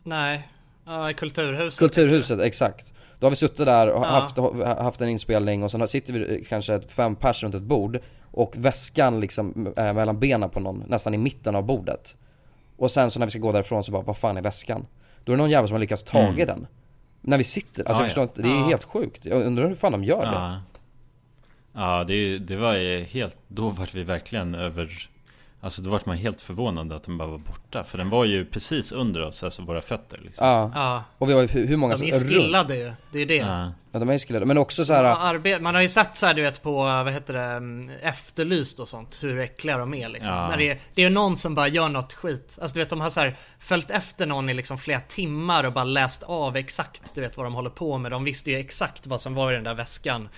nej. 0.03 0.49
Ja, 0.87 1.13
Kulturhuset. 1.17 1.79
Kulturhuset, 1.79 2.41
exakt. 2.41 2.93
Då 3.19 3.27
har 3.27 3.31
vi 3.31 3.37
suttit 3.37 3.57
där 3.67 3.87
och 3.89 4.05
Ja. 4.05 4.09
haft, 4.09 4.37
haft 4.79 5.01
en 5.01 5.09
inspelning 5.09 5.63
och 5.63 5.71
sen 5.71 5.89
sitter 5.89 6.13
vi 6.13 6.37
eh, 6.37 6.45
kanske 6.49 6.75
ett 6.75 6.93
fem 6.93 7.17
pers 7.17 7.43
runt 7.43 7.55
ett 7.55 7.63
bord 7.63 7.99
och 8.31 8.55
väskan 8.57 9.21
liksom 9.21 9.73
äh, 9.77 9.93
mellan 9.93 10.19
benen 10.21 10.51
på 10.51 10.61
någon, 10.61 10.85
nästan 10.89 11.15
i 11.15 11.19
mitten 11.19 11.57
av 11.57 11.63
bordet. 11.63 12.17
Och 12.77 12.91
sen 12.91 13.11
så 13.11 13.19
när 13.19 13.27
vi 13.27 13.31
ska 13.31 13.39
gå 13.39 13.53
därifrån 13.53 13.85
så 13.85 13.93
bara, 13.93 14.03
vad 14.03 14.17
fan 14.17 14.37
är 14.37 14.43
väskan? 14.43 14.87
Då 15.25 15.33
är 15.33 15.37
det 15.37 15.43
någon 15.43 15.51
jävel 15.51 15.69
som 15.69 15.75
har 15.75 15.81
lyckats 15.81 16.05
tagit 16.05 16.47
den. 16.47 16.67
När 17.21 17.39
vi 17.39 17.45
sitter, 17.45 17.85
alltså 17.89 18.01
Ja, 18.01 18.05
jag 18.05 18.07
förstår 18.07 18.23
ja. 18.23 18.29
inte, 18.29 18.43
det 18.43 18.49
är 18.49 18.61
Ja. 18.61 18.67
helt 18.67 18.85
sjukt. 18.85 19.25
Jag 19.25 19.43
undrar 19.43 19.69
hur 19.69 19.75
fan 19.75 19.93
de 19.93 20.05
gör 20.05 20.27
det. 20.27 20.61
Ja, 21.79 22.05
det, 22.05 22.39
det 22.39 22.57
var 22.57 22.75
ju 22.75 23.05
helt, 23.05 23.39
då 23.49 23.69
vart 23.69 23.95
vi 23.95 24.03
verkligen 24.03 24.55
över 24.55 25.09
Alltså 25.61 25.83
då 25.83 25.91
vart 25.91 26.07
man 26.07 26.17
helt 26.17 26.41
förvånad 26.41 26.93
att 26.93 27.03
den 27.03 27.19
bara 27.19 27.29
var 27.29 27.39
borta 27.39 27.85
För 27.85 27.99
den 27.99 28.11
var 28.11 28.25
ju 28.25 28.45
precis 28.45 28.93
under 28.93 29.23
oss, 29.23 29.43
alltså 29.43 29.63
våra 29.63 29.81
fötter 29.83 30.19
liksom. 30.23 30.47
Ja. 30.47 30.71
Ja. 30.75 31.05
Och 31.19 31.29
vi 31.29 31.33
har 31.33 31.41
ju 31.41 31.47
hur, 31.47 31.67
hur 31.67 31.77
många 31.77 31.97
De 31.97 32.09
är 32.09 32.13
som- 32.13 32.29
skillade 32.29 32.77
ju. 32.77 32.93
Det 33.13 33.19
är 33.19 33.27
det. 33.27 33.37
Ja. 33.37 33.73
Ja 33.93 33.99
de 33.99 34.09
är 34.09 34.13
ju 34.13 34.19
skillade, 34.19 34.47
men 34.47 34.59
också 34.59 34.85
så 34.85 34.93
här. 34.93 35.05
Ja, 35.05 35.17
arbe- 35.17 35.61
man 35.61 35.75
har 35.75 35.83
ju 35.83 35.89
sett 35.89 36.17
så 36.17 36.27
här, 36.27 36.35
du 36.35 36.43
vet 36.43 36.63
på, 36.63 36.73
vad 36.73 37.13
heter 37.13 37.35
det, 37.35 37.41
mm, 37.43 37.91
Efterlyst 38.03 38.81
och 38.81 38.89
sånt, 38.89 39.19
hur 39.23 39.39
äckliga 39.39 39.79
de 39.79 39.95
är 39.95 40.09
liksom. 40.09 40.35
Ja. 40.35 40.49
När 40.49 40.57
det, 40.57 40.71
är, 40.71 40.81
det 40.95 41.05
är 41.05 41.11
någon 41.11 41.37
som 41.37 41.55
bara 41.55 41.69
gör 41.69 41.89
något 41.89 42.13
skit. 42.15 42.59
Alltså 42.63 42.75
du 42.75 42.81
vet 42.81 42.91
de 42.91 43.01
har 43.01 43.11
så 43.11 43.21
här 43.21 43.37
följt 43.59 43.91
efter 43.91 44.27
någon 44.27 44.49
i 44.49 44.55
liksom 44.55 44.79
flera 44.79 45.01
timmar 45.01 45.65
och 45.65 45.73
bara 45.73 45.85
läst 45.85 46.23
av 46.23 46.57
exakt, 46.57 47.15
du 47.15 47.21
vet 47.21 47.37
vad 47.37 47.47
de 47.47 47.55
håller 47.55 47.71
på 47.71 47.99
med. 47.99 48.11
De 48.13 48.25
visste 48.25 48.51
ju 48.51 48.59
exakt 48.59 49.07
vad 49.07 49.21
som 49.21 49.35
var 49.35 49.53
i 49.53 49.55
den 49.55 49.65
där 49.65 49.75
väskan 49.75 50.29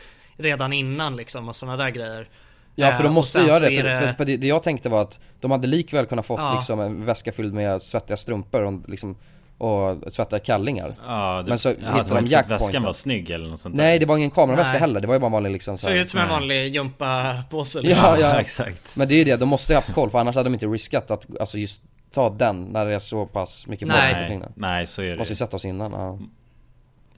redan 0.41 0.73
innan 0.73 1.17
liksom 1.17 1.49
och 1.49 1.57
sådana 1.57 1.77
där 1.85 1.91
grejer. 1.91 2.29
Ja 2.75 2.87
för 2.93 2.97
Eh, 2.99 3.03
de 3.03 3.15
måste 3.15 3.39
och 3.39 3.45
sen 3.45 3.53
göra 3.55 3.71
det, 3.71 3.77
för, 4.01 4.07
för, 4.09 4.15
för 4.17 4.25
det, 4.25 4.37
det 4.37 4.47
jag 4.47 4.63
tänkte 4.63 4.89
var 4.89 5.03
att 5.03 5.19
de 5.41 5.51
hade 5.51 5.67
likväl 5.67 6.07
kunnat 6.07 6.27
fått 6.27 6.41
Ja. 6.41 6.55
liksom 6.55 6.81
en 6.81 7.05
väska 7.05 7.33
fylld 7.33 7.55
med 7.55 7.83
svettiga 7.83 8.17
strumpor 8.17 8.63
och 8.63 8.89
liksom 8.89 9.17
och 9.59 10.13
svettiga 10.13 10.39
kallingar 10.41 10.95
Ja, 11.07 11.43
det, 11.45 11.49
Men 11.49 11.59
så 11.59 11.69
ja, 11.69 11.75
hittade 11.75 12.03
det 12.03 12.09
de 12.09 12.15
att 12.17 12.23
väskan 12.23 12.31
jackpointen. 12.49 12.83
var 12.83 12.93
snygg 12.93 13.31
eller 13.31 13.49
något 13.49 13.61
sånt 13.61 13.77
där. 13.77 13.85
Nej 13.85 13.99
det 13.99 14.07
var 14.07 14.17
ingen 14.17 14.31
kameraväska 14.31 14.73
Nej. 14.73 14.81
heller, 14.81 15.01
det 15.01 15.07
var 15.07 15.15
ju 15.15 15.19
bara 15.21 15.27
en 15.27 15.33
vanlig 15.33 15.51
liksom 15.51 15.79
så 15.79 15.91
här. 15.91 15.97
ut 15.97 16.11
som 16.11 16.21
en 16.21 16.29
vanlig 16.29 16.75
gympapåse 16.75 17.81
liksom. 17.83 18.09
Ja, 18.09 18.19
ja, 18.21 18.41
exakt. 18.41 18.97
Men 18.97 19.09
det 19.09 19.15
är 19.15 19.19
ju 19.19 19.25
det, 19.25 19.37
de 19.37 19.49
måste 19.49 19.73
ju 19.73 19.75
haft 19.77 19.93
koll 19.95 20.11
för 20.11 20.19
annars 20.19 20.37
hade 20.37 20.49
de 20.49 20.55
inte 20.55 20.67
riskat 20.67 21.11
att, 21.11 21.41
alltså 21.41 21.59
just 21.59 21.81
ta 22.13 22.31
den 22.31 22.65
när 22.65 22.87
det 22.87 22.95
är 22.95 22.99
så 22.99 23.27
pass 23.27 23.67
mycket 23.67 23.89
folk 23.89 24.01
Nej. 24.01 24.41
Nej, 24.55 24.87
så 24.87 25.03
är 25.03 25.11
det 25.11 25.17
Måste 25.17 25.33
ju 25.33 25.35
ju. 25.35 25.39
sett 25.39 25.55
oss 25.55 25.65
innan, 25.65 25.93
ja. 25.93 26.19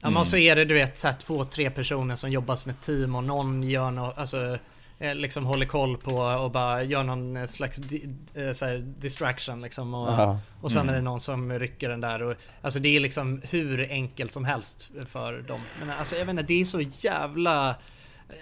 Ja 0.03 0.09
men 0.09 0.25
så 0.25 0.37
är 0.37 0.55
det 0.55 0.65
du 0.65 0.73
vet 0.73 0.97
så 0.97 1.07
här, 1.07 1.15
två, 1.15 1.43
tre 1.43 1.69
personer 1.69 2.15
som 2.15 2.31
jobbar 2.31 2.55
som 2.55 2.71
ett 2.71 2.81
team 2.81 3.15
och 3.15 3.23
någon 3.23 3.63
gör 3.63 3.91
något, 3.91 4.17
alltså 4.17 4.57
eh, 4.99 5.15
liksom 5.15 5.45
håller 5.45 5.65
koll 5.65 5.97
på 5.97 6.15
och 6.15 6.51
bara 6.51 6.83
gör 6.83 7.03
någon 7.03 7.37
eh, 7.37 7.45
slags 7.45 7.77
di, 7.77 8.09
eh, 8.33 8.41
här, 8.41 8.77
distraction 8.99 9.61
liksom 9.61 9.93
och, 9.93 10.37
och 10.61 10.71
sen 10.71 10.81
Mm. 10.81 10.89
är 10.93 10.97
det 10.97 11.01
någon 11.03 11.19
som 11.19 11.59
rycker 11.59 11.89
den 11.89 12.01
där 12.01 12.21
och 12.21 12.35
alltså 12.61 12.79
det 12.79 12.95
är 12.95 12.99
liksom 12.99 13.41
hur 13.49 13.87
enkelt 13.91 14.31
som 14.31 14.45
helst 14.45 14.91
för 15.07 15.41
dem. 15.41 15.61
Men 15.79 15.89
alltså 15.89 16.15
jag 16.15 16.25
vet 16.25 16.29
inte, 16.31 16.43
det 16.43 16.61
är 16.61 16.65
så 16.65 16.81
jävla 16.81 17.75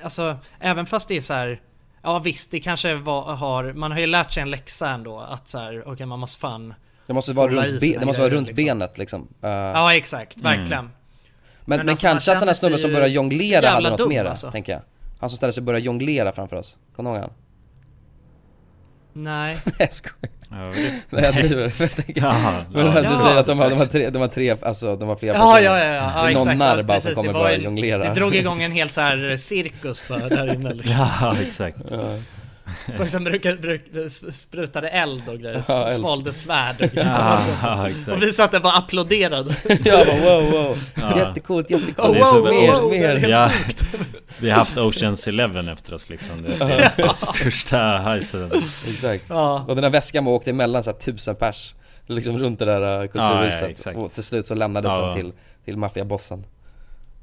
Alltså 0.04 0.38
även 0.60 0.86
fast 0.86 1.08
det 1.08 1.18
är 1.18 1.22
så 1.22 1.34
här 1.34 1.62
Ja 2.02 2.20
visst 2.20 2.52
det 2.52 2.60
kanske 2.60 2.96
var, 2.96 3.36
har, 3.36 3.74
man 3.74 3.92
har 3.92 4.00
ju 4.00 4.08
lärt 4.08 4.32
sig 4.32 4.44
en 4.44 4.50
läxa 4.50 4.90
ändå 4.90 5.20
att 5.20 5.48
så 5.48 5.58
här, 5.60 5.84
okej 5.88 6.06
man 6.06 6.20
måste 6.20 6.40
fan 6.40 6.74
Det 7.08 7.14
måste 7.14 7.34
vara 7.34 7.52
runt, 7.52 7.80
be, 7.82 8.00
det 8.00 8.06
måste 8.06 8.22
vara 8.22 8.34
runt 8.34 8.48
liksom. 8.48 8.66
benet 8.66 8.98
liksom 8.98 9.22
uh, 9.44 9.50
Ja 9.50 9.96
exakt, 9.96 10.42
verkligen. 10.42 10.90
Men, 11.66 11.78
men, 11.78 11.86
men 11.86 11.90
alltså, 11.90 12.08
kanske 12.08 12.32
att 12.32 12.40
den 12.40 12.48
här 12.50 12.56
snubben 12.56 12.80
som 12.80 12.94
börjar 12.94 13.08
jonglera 13.08 13.70
hade 13.70 13.90
något 13.90 13.98
dum, 13.98 14.10
mer 14.10 14.26
alltså. 14.26 14.52
tänker 14.52 14.72
jag 14.72 14.82
Han 15.20 15.30
som 15.30 15.38
ställer 15.38 15.54
sig 15.54 15.62
och 15.62 15.66
börjar 15.66 15.80
jonglera 15.80 16.32
framför 16.32 16.56
oss, 16.56 16.78
kommer 16.96 17.10
du 17.10 17.16
ihåg 17.16 17.22
han? 17.24 17.32
Nej. 19.14 19.58
Nej 19.66 19.74
jag 19.80 19.94
skojar 19.94 20.30
Ja, 20.50 20.58
Nej 21.10 21.24
jag 21.24 21.36
driver, 21.36 21.72
Jaha, 22.16 22.66
Men 22.74 22.86
ja. 22.86 23.02
du 23.02 23.08
Ja. 23.08 23.18
säger 23.18 23.38
att 23.38 23.46
de 23.46 23.60
har, 23.60 23.70
de 23.70 23.80
har 23.80 23.86
tre, 23.86 24.10
de 24.10 24.20
har 24.22 24.28
tre, 24.28 24.56
alltså 24.62 24.96
de 24.96 25.10
har 25.10 25.16
flera 25.16 25.38
Ja, 25.38 25.54
personer 25.54 25.62
ja, 25.64 25.80
ja, 25.80 25.86
ja, 25.86 25.94
ja 26.16 26.22
Det 26.24 26.28
är 26.28 26.30
exakt. 26.30 26.46
någon 26.46 26.58
narr 26.58 26.78
ja, 26.78 26.84
bara 26.84 27.00
som 27.00 27.14
kommer 27.16 27.34
börja 27.34 27.56
en- 27.56 27.62
jonglera 27.64 28.04
Det 28.04 28.14
drog 28.14 28.36
igång 28.36 28.62
en 28.64 28.72
hel 28.72 28.90
så 28.90 29.02
här 29.02 29.38
cirkus 29.38 30.04
där 30.08 30.54
inne 30.54 30.74
liksom. 30.74 31.08
ja 31.22 31.36
exakt. 31.42 31.78
Folk 32.98 33.10
som 33.10 33.24
brukar, 33.24 33.56
bruk, 33.56 33.82
sprutade 34.32 34.90
eld 34.90 35.30
och 35.30 35.40
grejer, 35.40 35.64
Ja, 35.68 35.92
svalde 35.92 36.34
svärd 36.34 36.76
och 36.82 36.90
grejer. 36.92 37.08
Ja, 37.10 37.42
ja, 37.64 37.90
exakt. 37.90 38.08
Och 38.08 38.22
vi 38.24 38.34
satt 38.34 38.52
där 38.52 38.60
bara 38.60 38.74
applåderade. 38.74 39.56
Bara 39.84 40.06
wow 40.20 40.52
wow, 40.52 40.78
Ja. 40.96 41.18
jättecoolt, 41.20 41.70
jättecoolt, 41.70 41.98
Ja, 41.98 42.14
det 42.14 42.20
är 42.20 42.24
så- 42.24 42.44
mer, 42.44 42.82
wow, 42.82 42.92
mer 42.92 43.30
Ja, 43.30 43.52
vi 44.40 44.50
har 44.50 44.58
haft 44.58 44.78
Oceans 44.78 45.28
Eleven 45.28 45.70
efter 45.70 45.94
oss 45.94 46.10
liksom. 46.10 46.42
Det 46.44 46.64
är 46.66 46.92
den 46.98 47.16
största 47.16 47.78
hajsen. 47.78 48.52
Exakt 48.90 49.24
Ja. 49.28 49.66
Och 49.68 49.76
den 49.76 49.84
här 49.84 49.92
väskan 49.92 50.26
var 50.26 50.34
åkte 50.34 50.50
emellan 50.50 50.84
så 50.84 50.92
här 50.92 50.98
tusen 50.98 51.36
pers 51.36 51.76
Liksom 52.08 52.40
runt 52.40 52.60
det 52.60 52.66
där 52.66 53.02
uh, 53.04 53.08
kulturhuset 53.08 53.86
Ja, 53.86 53.92
ja. 53.96 54.00
Och 54.00 54.14
till 54.14 54.24
slut 54.24 54.46
så 54.48 54.56
lämnades 54.56 54.92
Ja. 54.92 55.06
den 55.06 55.16
till, 55.16 55.32
till 55.66 55.78
maffiabossen 55.78 56.44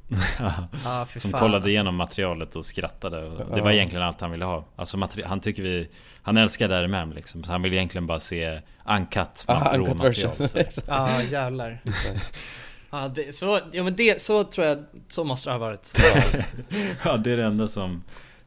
Fy 1.09 1.21
Som 1.21 1.31
fan, 1.31 1.41
kollade 1.41 1.57
alltså. 1.57 1.69
igenom 1.69 1.95
materialet 1.97 2.57
och 2.57 2.65
skrattade. 2.65 3.23
Och 3.23 3.57
det 3.57 3.63
var 3.63 3.71
egentligen 3.71 4.05
allt 4.05 4.21
han 4.21 4.31
ville 4.31 4.45
ha. 4.45 4.65
Alltså 4.77 5.09
han 5.25 5.41
tycker 5.41 5.63
vi... 5.63 5.89
Han 6.23 6.37
älskar 6.37 6.69
RMM 6.69 7.13
liksom. 7.13 7.45
Så 7.45 7.53
han 7.53 7.63
vill 7.63 7.75
egentligen 7.75 8.07
bara 8.07 8.21
se 8.21 8.61
uncut 8.89 9.45
Ah, 9.47 9.77
uncut. 9.77 10.17
Så. 10.51 10.59
Exakt. 10.59 10.89
Ja 10.89 11.23
jävlar. 11.23 11.81
Ja, 12.91 13.09
det, 13.15 13.35
så, 13.35 13.61
ja 13.73 13.83
men 13.83 13.97
det, 13.97 14.23
så 14.23 14.45
tror 14.45 14.67
jag, 14.67 14.85
så 15.09 15.25
måste 15.25 15.49
det 15.49 15.53
ha 15.53 15.59
varit. 15.59 16.01
ja 17.05 17.17
det 17.17 17.33
är 17.33 17.37
det 17.37 17.45
enda 17.45 17.69
som... 17.69 18.03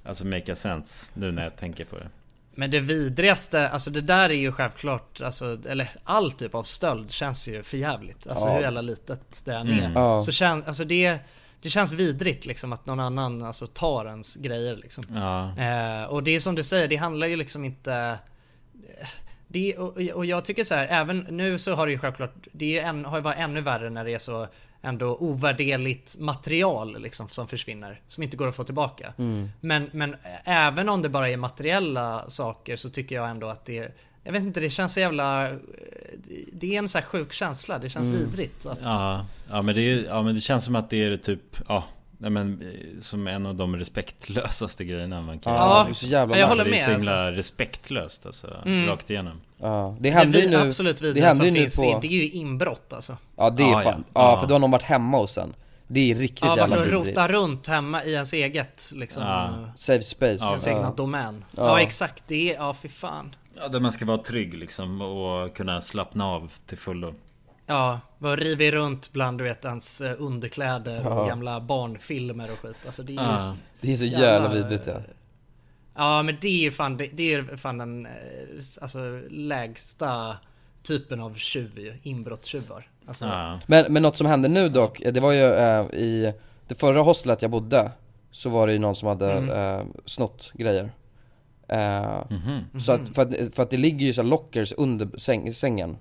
Alltså 0.05 0.25
make 0.25 0.55
sense 0.55 1.11
nu 1.13 1.31
när 1.31 1.43
jag 1.43 1.57
tänker 1.57 1.85
på 1.85 1.95
det. 1.97 2.09
Men 2.55 2.71
det 2.71 2.79
vidrigaste, 2.79 3.69
alltså 3.69 3.89
det 3.89 4.01
där 4.01 4.29
är 4.29 4.33
ju 4.33 4.51
självklart, 4.51 5.21
alltså, 5.21 5.57
eller 5.69 5.89
all 6.03 6.31
typ 6.31 6.55
av 6.55 6.63
stöld 6.63 7.11
känns 7.11 7.47
ju 7.47 7.63
för 7.63 7.77
jävligt. 7.77 8.27
Alltså 8.27 8.45
Ja. 8.47 8.53
hur 8.53 8.61
jävla 8.61 8.81
litet 8.81 9.41
det 9.45 9.53
än 9.55 9.67
Mm. 9.67 9.83
är. 9.83 9.91
Ja. 9.99 10.21
Så 10.21 10.31
kän, 10.31 10.63
alltså 10.67 10.83
det, 10.85 11.19
det 11.61 11.69
känns 11.69 11.91
vidrigt 11.91 12.45
liksom 12.45 12.73
att 12.73 12.85
någon 12.85 12.99
annan 12.99 13.43
alltså, 13.43 13.67
tar 13.67 14.05
ens 14.05 14.35
grejer 14.35 14.75
liksom. 14.75 15.03
Ja. 15.13 15.57
Eh, 15.57 16.03
och 16.03 16.23
det 16.23 16.31
är 16.31 16.39
som 16.39 16.55
du 16.55 16.63
säger, 16.63 16.87
det 16.87 16.95
handlar 16.95 17.27
ju 17.27 17.35
liksom 17.35 17.65
inte 17.65 18.19
det, 19.47 19.77
och, 19.77 19.97
och 19.97 20.25
jag 20.25 20.45
tycker 20.45 20.63
så 20.63 20.75
här, 20.75 20.87
även 20.87 21.19
nu 21.19 21.59
så 21.59 21.75
har 21.75 21.85
det 21.85 21.91
ju 21.91 21.97
självklart, 21.97 22.33
det 22.51 22.79
är 22.79 22.87
en, 22.87 23.05
har 23.05 23.17
ju 23.17 23.23
varit 23.23 23.39
ännu 23.39 23.61
värre 23.61 23.89
när 23.89 24.05
det 24.05 24.13
är 24.13 24.17
så 24.17 24.47
ändå 24.81 25.15
ovärderligt 25.15 26.15
material 26.19 27.01
liksom 27.01 27.29
som 27.29 27.47
försvinner, 27.47 28.01
som 28.07 28.23
inte 28.23 28.37
går 28.37 28.47
att 28.47 28.55
få 28.55 28.63
tillbaka. 28.63 29.13
Mm. 29.17 29.49
Men, 29.59 29.89
men 29.93 30.15
även 30.43 30.89
om 30.89 31.01
det 31.01 31.09
bara 31.09 31.29
är 31.29 31.37
materiella 31.37 32.29
saker 32.29 32.75
så 32.75 32.89
tycker 32.89 33.15
jag 33.15 33.29
ändå 33.29 33.47
att 33.47 33.65
det 33.65 33.97
jag 34.23 34.31
vet 34.31 34.43
inte, 34.43 34.59
det 34.59 34.69
känns 34.69 34.93
så 34.93 34.99
jävla... 34.99 35.49
Det 36.53 36.75
är 36.75 36.77
en 36.79 36.89
så 36.89 36.97
här 36.97 37.05
sjuk 37.05 37.33
känsla, 37.33 37.79
det 37.79 37.89
känns 37.89 38.07
Mm. 38.07 38.19
vidrigt. 38.19 38.65
Att, 38.65 38.79
Ja, 38.83 39.25
ja, 39.49 39.61
men 39.61 39.75
det 39.75 39.81
är, 39.81 40.03
ja 40.05 40.21
men 40.21 40.35
det 40.35 40.41
känns 40.41 40.65
som 40.65 40.75
att 40.75 40.89
det 40.89 41.03
är 41.03 41.17
typ, 41.17 41.57
ja 41.67 41.83
Nej 42.17 42.29
men 42.31 42.61
eh, 42.61 43.01
som 43.01 43.27
en 43.27 43.45
av 43.45 43.55
de 43.55 43.75
respektlösaste 43.75 44.83
grejerna 44.85 45.21
man 45.21 45.39
kan 45.39 45.53
Ja, 45.53 45.83
det 45.83 45.91
är 45.91 45.93
så 45.93 46.05
jävla 46.05 46.37
jag 46.37 46.45
alltså, 46.45 46.59
håller 46.59 46.71
Det 46.71 46.77
är 46.77 46.79
så 46.83 46.89
med, 46.91 46.99
himla 46.99 47.31
respektlöst 47.31 48.25
alltså, 48.25 48.47
Mm. 48.65 48.87
rakt 48.87 49.09
igenom 49.09 49.41
Ja, 49.57 49.95
det 49.99 50.09
hände 50.09 50.39
ju 50.39 50.49
nu 50.49 50.55
Absolut 50.55 50.97
Det 50.97 51.03
vidare 51.05 51.27
hände 51.27 51.35
som 51.37 51.45
ju 51.45 51.51
nu 51.51 51.93
på 51.93 51.99
det 52.01 52.07
är 52.07 52.11
ju 52.11 52.29
inbrott 52.29 52.93
alltså. 52.93 53.17
Ja 53.37 53.49
det 53.49 53.63
är 53.63 53.67
Ja, 53.71 53.81
fan, 53.81 54.03
ja. 54.13 54.21
ja, 54.21 54.31
Ja. 54.31 54.39
för 54.39 54.47
då 54.47 54.53
har 54.53 54.59
någon 54.59 54.71
varit 54.71 54.83
hemma 54.83 55.17
hos 55.17 55.37
en 55.37 55.53
Det 55.87 56.11
är 56.11 56.15
riktigt 56.15 56.45
Ja, 56.45 56.57
jävla 56.57 56.75
vidrigt 56.83 56.93
rota 57.07 57.27
runt 57.27 57.67
hemma 57.67 58.03
i 58.03 58.13
ens 58.13 58.33
eget 58.33 58.91
liksom. 58.95 59.23
Ja. 59.23 59.49
Safe 59.75 60.01
space 60.01 60.45
Ens 60.45 60.67
ja. 60.67 60.73
egna 60.73 60.91
domän. 60.91 61.45
Ja. 61.51 61.65
Ja. 61.65 61.81
exakt, 61.81 62.23
det 62.27 62.51
är, 62.51 62.55
ja 62.55 62.73
fy 62.73 62.87
fan. 62.89 63.35
Ja, 63.61 63.67
där 63.67 63.79
man 63.79 63.91
ska 63.91 64.05
vara 64.05 64.17
trygg 64.17 64.53
liksom 64.53 65.01
och 65.01 65.55
kunna 65.55 65.81
slappna 65.81 66.25
av 66.27 66.51
till 66.65 66.77
fullo 66.77 67.13
Ja, 67.65 67.99
bara 68.17 68.35
rivit 68.35 68.73
runt 68.73 69.13
bland 69.13 69.37
du 69.37 69.43
vet 69.43 69.65
ens 69.65 70.01
eh, 70.01 70.15
underkläder 70.19 71.07
och 71.07 71.17
Ja. 71.19 71.25
gamla 71.25 71.59
barnfilmer 71.59 72.51
och 72.51 72.59
skit. 72.59 72.75
Alltså 72.85 73.03
det 73.03 73.15
är 73.15 73.21
Ja. 73.23 73.39
så 73.39 73.55
Det 73.81 73.91
är 73.93 73.97
så 73.97 74.05
jävla 74.05 74.49
vidrigt 74.53 74.83
ja 74.87 74.93
Ja 75.95 76.23
men 76.23 76.37
det 76.41 76.47
är 76.47 76.61
ju 76.61 76.71
fan, 76.71 76.97
det, 76.97 77.07
det 77.13 77.23
är 77.33 77.37
ju 77.41 77.57
fan 77.57 77.77
den 77.77 78.05
eh, 78.05 78.11
alltså, 78.81 79.21
lägsta 79.29 80.37
typen 80.83 81.19
av 81.19 81.35
tjuv 81.35 81.79
ju, 81.79 81.93
inbrottstjuvar. 82.03 82.87
Alltså, 83.05 83.25
Ja, 83.25 83.59
Men, 83.65 83.93
men 83.93 84.03
något 84.03 84.17
som 84.17 84.27
hände 84.27 84.47
nu 84.47 84.69
dock, 84.69 85.01
det 85.11 85.19
var 85.19 85.31
ju 85.31 85.43
eh, 85.45 85.85
i 85.85 86.33
det 86.67 86.75
förra 86.75 87.01
hostelet 87.01 87.41
jag 87.41 87.51
bodde 87.51 87.91
Så 88.31 88.49
var 88.49 88.67
det 88.67 88.73
ju 88.73 88.79
någon 88.79 88.95
som 88.95 89.07
hade 89.07 89.31
Mm. 89.31 89.79
eh, 89.79 89.85
snott 90.05 90.51
grejer 90.53 90.91
eh, 91.71 92.21
Mhm. 92.29 92.79
Så 92.81 92.91
att, 92.91 93.09
för 93.15 93.21
att, 93.21 93.55
för 93.55 93.63
att 93.63 93.69
det 93.69 93.77
ligger 93.77 94.05
ju 94.05 94.13
så 94.13 94.23
lockers 94.23 94.73
under 94.77 95.17
säng, 95.17 95.53
sängen 95.53 95.97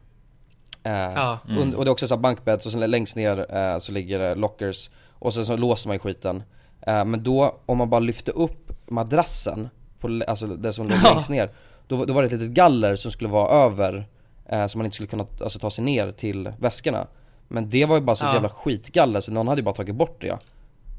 eh, 0.83 0.93
Ja. 0.93 1.39
Mm. 1.49 1.63
und, 1.63 1.75
Och 1.75 1.85
det 1.85 1.89
är 1.89 1.93
också 1.93 2.09
så 2.09 2.17
bunkbeds 2.17 2.67
och 2.67 2.73
sen 2.73 2.91
längst 2.91 3.17
ner 3.17 3.57
eh, 3.57 3.79
så 3.79 3.93
ligger 3.93 4.19
det 4.19 4.35
lockers 4.35 4.91
Och 5.19 5.35
sen 5.35 5.47
så 5.47 5.57
låser 5.57 5.89
man 5.89 5.95
ju 5.95 5.99
skiten 5.99 6.43
Men 6.87 7.23
då, 7.23 7.57
om 7.67 7.79
man 7.79 7.91
bara 7.91 8.01
lyfte 8.01 8.31
upp 8.31 8.73
madrassen, 8.89 9.69
på, 9.99 10.23
alltså 10.29 10.47
det 10.47 10.73
som 10.73 10.89
låg 10.89 10.99
Ja. 11.05 11.11
längst 11.11 11.31
ner 11.31 11.51
då, 11.89 12.05
då 12.05 12.13
var 12.13 12.23
det 12.23 12.27
ett 12.27 12.33
litet 12.33 12.51
galler 12.51 12.97
som 12.97 13.11
skulle 13.11 13.31
vara 13.31 13.65
över 13.65 14.07
Så 14.69 14.79
man 14.79 14.85
inte 14.85 14.95
skulle 14.95 15.07
kunna 15.07 15.27
alltså, 15.43 15.59
ta 15.59 15.71
sig 15.71 15.85
ner 15.85 16.13
till 16.13 16.53
väskorna 16.59 17.07
Men 17.49 17.71
det 17.71 17.85
var 17.87 17.97
ju 17.97 18.03
bara 18.03 18.17
så 18.17 18.25
ett 18.25 18.29
Ja. 18.29 18.35
jävla 18.35 18.49
skitgaller 18.49 19.21
så 19.21 19.33
någon 19.33 19.49
hade 19.49 19.61
ju 19.61 19.65
bara 19.65 19.75
tagit 19.75 19.95
bort 19.95 20.21
det 20.21 20.39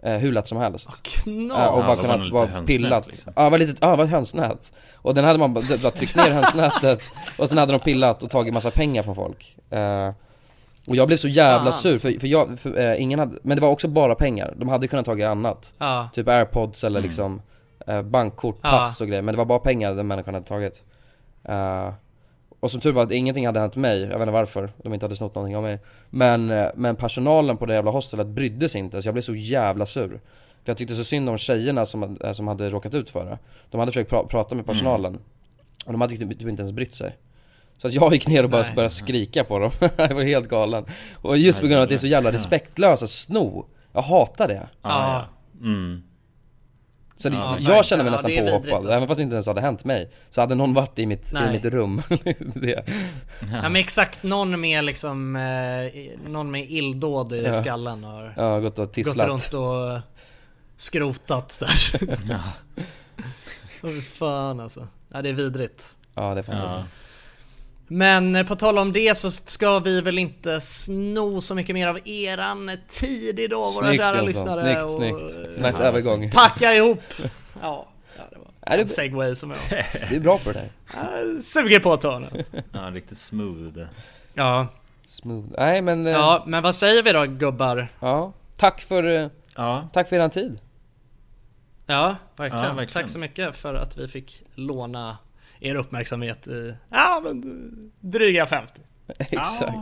eh, 0.02 0.14
Hur 0.18 0.32
lätt 0.32 0.47
som 0.47 0.58
helst 0.58 0.89
Knas! 1.04 1.58
Eh, 1.60 1.68
och 1.68 1.80
Ja, 1.80 1.88
bara 1.88 1.88
nog 1.88 1.97
kunnat 1.97 2.32
vara 2.52 2.64
pillat 2.66 3.08
liksom. 3.08 3.34
Ja 3.36 3.49
var 3.49 3.58
lite, 3.58 3.76
ja 3.82 3.95
var 3.95 4.04
ett 4.04 4.10
hönsnät 4.12 4.74
Och 4.95 5.16
den 5.16 5.26
hade 5.26 5.39
man 5.39 5.54
bara, 5.54 5.64
bara 5.82 5.91
tryckt 5.91 6.16
ner 6.16 6.30
hönsnätet 6.32 7.02
Och 7.38 7.49
sen 7.49 7.58
hade 7.58 7.72
de 7.72 7.80
pillat 7.80 8.24
och 8.24 8.30
tagit 8.30 8.54
massa 8.54 8.72
pengar 8.72 9.04
från 9.04 9.16
folk 9.16 9.56
eh, 9.70 10.10
Och 10.88 10.95
jag 10.95 11.08
blev 11.08 11.18
så 11.18 11.28
jävla 11.28 11.72
sur 11.72 11.97
för, 11.97 12.20
för 12.20 12.28
jag, 12.28 12.60
för, 12.60 12.78
eh, 12.80 13.02
ingen 13.02 13.20
hade, 13.20 13.38
men 13.43 13.58
det 13.58 13.62
var 13.62 13.70
också 13.70 13.88
bara 13.88 14.16
pengar 14.16 14.54
De 14.58 14.70
hade 14.70 14.88
kunnat 14.88 15.06
tagit 15.06 15.26
annat 15.28 15.74
Ja. 15.78 16.10
Typ 16.14 16.28
airpods 16.28 16.84
eller 16.84 16.99
Mm. 16.99 17.10
liksom 17.10 17.41
eh, 17.88 18.02
bankkort, 18.02 18.60
Ja. 18.64 18.70
pass 18.70 19.02
och 19.02 19.08
grejer 19.08 19.22
Men 19.22 19.34
det 19.34 19.38
var 19.38 19.45
bara 19.45 19.60
pengar 19.60 19.93
den 19.93 20.08
människan 20.08 20.34
hade 20.34 20.45
tagit 20.47 20.84
Och 22.62 22.72
som 22.72 22.82
tur 22.82 22.91
var 22.91 23.03
att 23.03 23.12
ingenting 23.12 23.45
hade 23.45 23.59
hänt 23.59 23.76
mig, 23.76 23.99
jag 23.99 24.07
vet 24.07 24.22
inte 24.22 24.32
varför 24.32 24.72
de 24.84 24.93
inte 24.93 25.05
hade 25.05 25.16
snott 25.16 25.36
någonting 25.36 25.55
av 25.57 25.64
mig. 25.64 25.80
Men, 26.09 26.51
eh, 26.51 26.68
men 26.76 26.95
personalen 26.95 27.57
på 27.57 27.66
det 27.66 27.74
jävla 27.74 27.91
hostelet 27.91 28.28
brydde 28.28 28.70
sig 28.70 28.80
inte 28.80 29.01
så 29.01 29.07
jag 29.07 29.14
blev 29.14 29.22
så 29.22 29.36
jävla 29.36 29.86
sur. 29.86 30.09
För 30.64 30.70
jag 30.72 30.78
tyckte 30.78 30.95
så 30.95 31.03
synd 31.03 31.30
om 31.30 31.38
tjejerna 31.38 31.86
som, 31.86 32.18
eh, 32.24 32.32
som 32.32 32.47
hade 32.47 32.70
råkat 32.70 32.93
ut 32.93 33.09
för 33.09 33.26
det. 33.26 33.38
De 33.70 33.80
hade 33.80 33.91
försökt 33.91 34.12
pra- 34.12 34.28
prata 34.28 34.55
med 34.55 34.66
personalen. 34.66 35.20
Och 35.86 35.91
de 35.91 36.01
hade 36.01 36.18
typ, 36.18 36.30
typ 36.39 36.47
inte 36.49 36.62
ens 36.62 36.72
brytt 36.72 36.95
sig. 36.95 37.18
Så 37.78 37.88
att 37.88 37.93
jag 37.93 38.14
gick 38.14 38.28
ner 38.28 38.43
och 38.43 38.49
bara 38.49 38.62
Nej. 38.62 38.72
började 38.76 38.93
skrika 38.93 39.43
på 39.43 39.59
dem, 39.59 39.72
jag 39.97 40.16
var 40.16 40.24
helt 40.24 40.47
galen. 40.49 40.86
Och 41.16 41.38
just 41.38 41.62
på 41.62 41.68
grund 41.68 41.78
av 41.78 41.84
att 41.84 41.89
det 41.89 41.95
är 41.95 41.99
så 41.99 42.07
jävla 42.07 42.32
respektlöst 42.32 43.03
att 43.03 43.09
sno. 43.09 43.66
Jag 43.93 44.01
hatar 44.01 44.47
det. 44.47 44.68
Ja, 44.82 45.26
ja. 45.62 45.68
Mm. 45.68 46.03
Så 47.22 47.30
det, 47.30 47.36
Ja, 47.36 47.46
jag 47.46 47.54
verkligen. 47.54 47.84
känner 47.84 48.04
mig 48.04 48.12
Ja, 48.12 48.16
nästan 48.16 48.32
vidrigt, 48.32 48.52
påhoppad, 48.52 48.74
alltså. 48.74 48.92
även 48.92 49.08
fast 49.08 49.18
det 49.18 49.24
inte 49.24 49.34
ens 49.36 49.48
hade 49.48 49.62
hänt 49.62 49.84
mig 49.86 50.12
Så 50.30 50.42
hade 50.42 50.56
någon 50.56 50.74
varit 50.74 51.00
i 51.00 51.06
mitt, 51.06 51.34
i 51.34 51.52
mitt 51.52 51.66
rum 51.66 52.02
det. 52.56 52.84
Ja 53.52 53.62
men 53.62 53.76
exakt, 53.76 54.24
någon 54.24 54.62
med 54.62 54.84
liksom, 54.84 55.36
eh, 55.36 56.30
någon 56.30 56.52
med 56.52 56.72
illdåd 56.72 57.34
i 57.34 57.44
Ja. 57.46 57.54
skallen 57.54 58.04
har 58.04 58.34
Ja, 58.38 58.60
gått 58.60 58.80
och 58.80 58.96
gått 58.96 59.18
runt 59.18 59.54
och 59.54 60.00
skrotat 60.78 61.60
där. 61.60 62.18
Ja. 62.30 62.40
Fan 64.14 64.60
alltså. 64.60 64.88
Ja 65.14 65.22
det 65.22 65.30
är 65.30 65.34
vidrigt. 65.34 65.84
Ja 66.16 66.34
det 66.34 66.40
är 66.40 66.44
fan 66.44 66.56
Ja. 66.58 66.84
Men 67.94 68.46
på 68.46 68.56
tal 68.56 68.78
om 68.78 68.92
det 68.94 69.18
så 69.18 69.32
ska 69.32 69.80
vi 69.80 70.02
väl 70.02 70.18
inte 70.18 70.62
sno 70.62 71.42
så 71.42 71.56
mycket 71.56 71.74
mer 71.74 71.88
av 71.88 72.00
eran 72.08 72.72
tid 72.89 73.39
idag 73.39 73.58
våra 73.64 73.72
Snyggt, 73.88 74.02
kära 74.04 74.18
Jonsson. 74.18 74.26
lyssnare. 74.26 74.66
Snyggt, 74.66 74.84
och, 74.84 74.92
snyggt. 74.92 75.58
eh, 75.58 75.66
Nice 75.68 75.84
övergång 75.84 76.32
Packa 76.32 76.74
ihop! 76.76 77.04
Ja, 77.62 77.88
ja 78.18 78.24
det 78.32 78.38
var 78.38 78.48
Är 78.62 78.76
du- 78.78 78.82
en 78.82 78.88
segway 78.88 79.36
som 79.36 79.50
jag 79.70 79.84
Du 80.10 80.16
är 80.16 80.20
bra 80.20 80.38
på 80.38 80.52
det 80.52 80.70
där 80.94 81.42
suger 81.42 81.80
på 81.80 81.94
att 81.94 82.02
ta 82.02 82.20
nu. 82.20 82.44
ja, 82.72 82.80
riktigt 82.94 83.18
smooth 83.18 83.80
Ja, 84.34 84.68
Smooth, 85.08 85.48
nej 85.58 85.82
men 85.82 86.08
eh, 86.08 86.14
ja, 86.14 86.44
men 86.48 86.64
vad 86.64 86.76
säger 86.76 87.04
vi 87.04 87.12
då 87.12 87.26
gubbar? 87.26 87.88
ja. 88.00 88.34
Tack 88.58 88.82
för, 88.82 89.04
eh, 89.22 89.28
Ja, 89.56 89.89
tack 89.94 90.10
för 90.10 90.16
eran 90.16 90.30
tid 90.30 90.60
Ja, 91.86 92.16
verkligen. 92.38 92.66
Ja, 92.66 92.74
verkligen. 92.74 93.04
Tack 93.04 93.12
så 93.12 93.20
mycket 93.20 93.56
för 93.56 93.74
att 93.74 93.98
vi 93.98 94.08
fick 94.08 94.42
låna 94.56 95.18
er 95.62 95.76
uppmärksamhet 95.76 96.47
i, 96.47 96.76
ja 96.89 97.22
men 97.24 97.41
dryga 97.99 98.45
50. 98.47 98.82
Exakt 99.18 99.76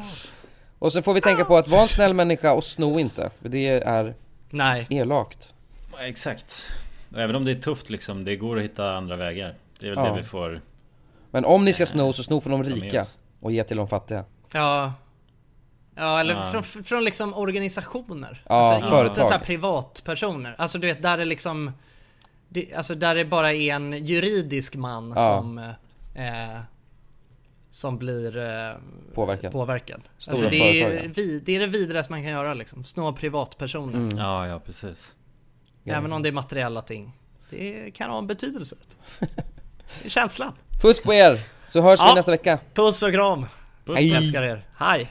Och 0.80 0.94
så 0.94 1.02
får 1.02 1.14
vi 1.14 1.22
tänka 1.22 1.46
på 1.46 1.58
att 1.58 1.68
vara 1.68 1.82
en 1.82 1.88
snäll 1.88 2.14
människa 2.14 2.54
och 2.54 2.64
sno 2.64 3.00
inte, 3.00 3.30
för 3.42 3.50
det 3.50 3.68
är 3.68 4.16
Nej, 4.50 4.88
elakt 4.90 5.54
Ja, 5.92 6.00
exakt 6.00 6.68
Även 7.16 7.36
om 7.36 7.46
det 7.46 7.52
är 7.52 7.56
tufft 7.56 7.90
liksom, 7.90 8.26
det 8.26 8.36
går 8.36 8.58
att 8.58 8.64
hitta 8.64 8.94
andra 8.96 9.16
vägar 9.16 9.56
Det 9.80 9.88
är 9.88 9.96
väl 9.96 10.06
Ja. 10.06 10.12
det 10.12 10.18
vi 10.18 10.24
får 10.24 10.62
Men 11.32 11.46
om 11.46 11.66
ni 11.66 11.74
ska 11.74 11.86
sno 11.86 12.14
så 12.14 12.24
sno 12.24 12.42
från 12.42 12.52
de 12.62 12.64
rika 12.72 13.04
och 13.40 13.52
ge 13.52 13.64
till 13.64 13.78
de 13.78 13.88
fattiga 13.88 14.26
ja. 14.54 14.94
Ja 15.96 16.20
eller 16.20 16.34
Ja. 16.34 16.44
Från, 16.44 16.64
från 16.64 17.04
liksom 17.04 17.34
organisationer. 17.34 18.42
Ja, 18.50 18.56
alltså, 18.56 18.76
inte 18.76 18.88
företag. 18.90 19.28
så 19.28 19.34
här 19.34 19.40
privatpersoner. 19.40 20.56
Alltså 20.58 20.78
du 20.78 20.88
vet 20.88 21.02
där 21.02 21.18
det 21.18 21.26
liksom 21.26 21.72
det, 22.50 22.74
Alltså 22.74 22.96
där 22.96 23.16
det 23.16 23.26
bara 23.26 23.54
är 23.54 23.74
en 23.76 24.06
juridisk 24.06 24.76
man 24.76 25.14
Ja. 25.16 25.26
som 25.42 25.58
eh, 26.16 26.60
Som 27.72 27.98
blir 27.98 28.38
eh, 28.38 28.74
Påverkad. 29.14 29.52
påverkad. 29.52 30.02
Alltså, 30.28 30.50
det, 30.50 30.82
är, 30.84 31.08
vi, 31.16 31.40
det 31.40 31.56
är 31.56 31.60
det 31.60 31.68
vidrigaste 31.68 32.14
man 32.14 32.24
kan 32.24 32.32
göra 32.32 32.54
liksom. 32.54 32.84
Snå 32.84 33.14
privatpersoner. 33.14 33.98
Mm. 33.98 34.18
Ja, 34.18 34.48
ja 34.48 34.60
precis 34.60 35.16
Även 35.86 36.14
om 36.14 36.22
det 36.24 36.30
är 36.30 36.34
materiella 36.34 36.82
ting. 36.82 37.12
Det 37.50 37.92
kan 37.92 38.10
ha 38.10 38.18
en 38.18 38.28
betydelse. 38.28 38.76
Det 40.02 40.06
är 40.06 40.10
känslan. 40.10 40.54
Puss 40.82 41.02
på 41.02 41.14
er, 41.14 41.40
så 41.68 41.82
hörs 41.82 42.00
vi 42.00 42.04
Ja. 42.04 42.16
nästa 42.16 42.32
vecka 42.32 42.60
Puss 42.74 43.04
och 43.04 43.12
kram. 43.12 43.46
Puss, 43.86 43.98
Hej. 44.00 44.14
Älskar 44.14 44.44
er. 44.44 44.66
Hej. 44.78 45.10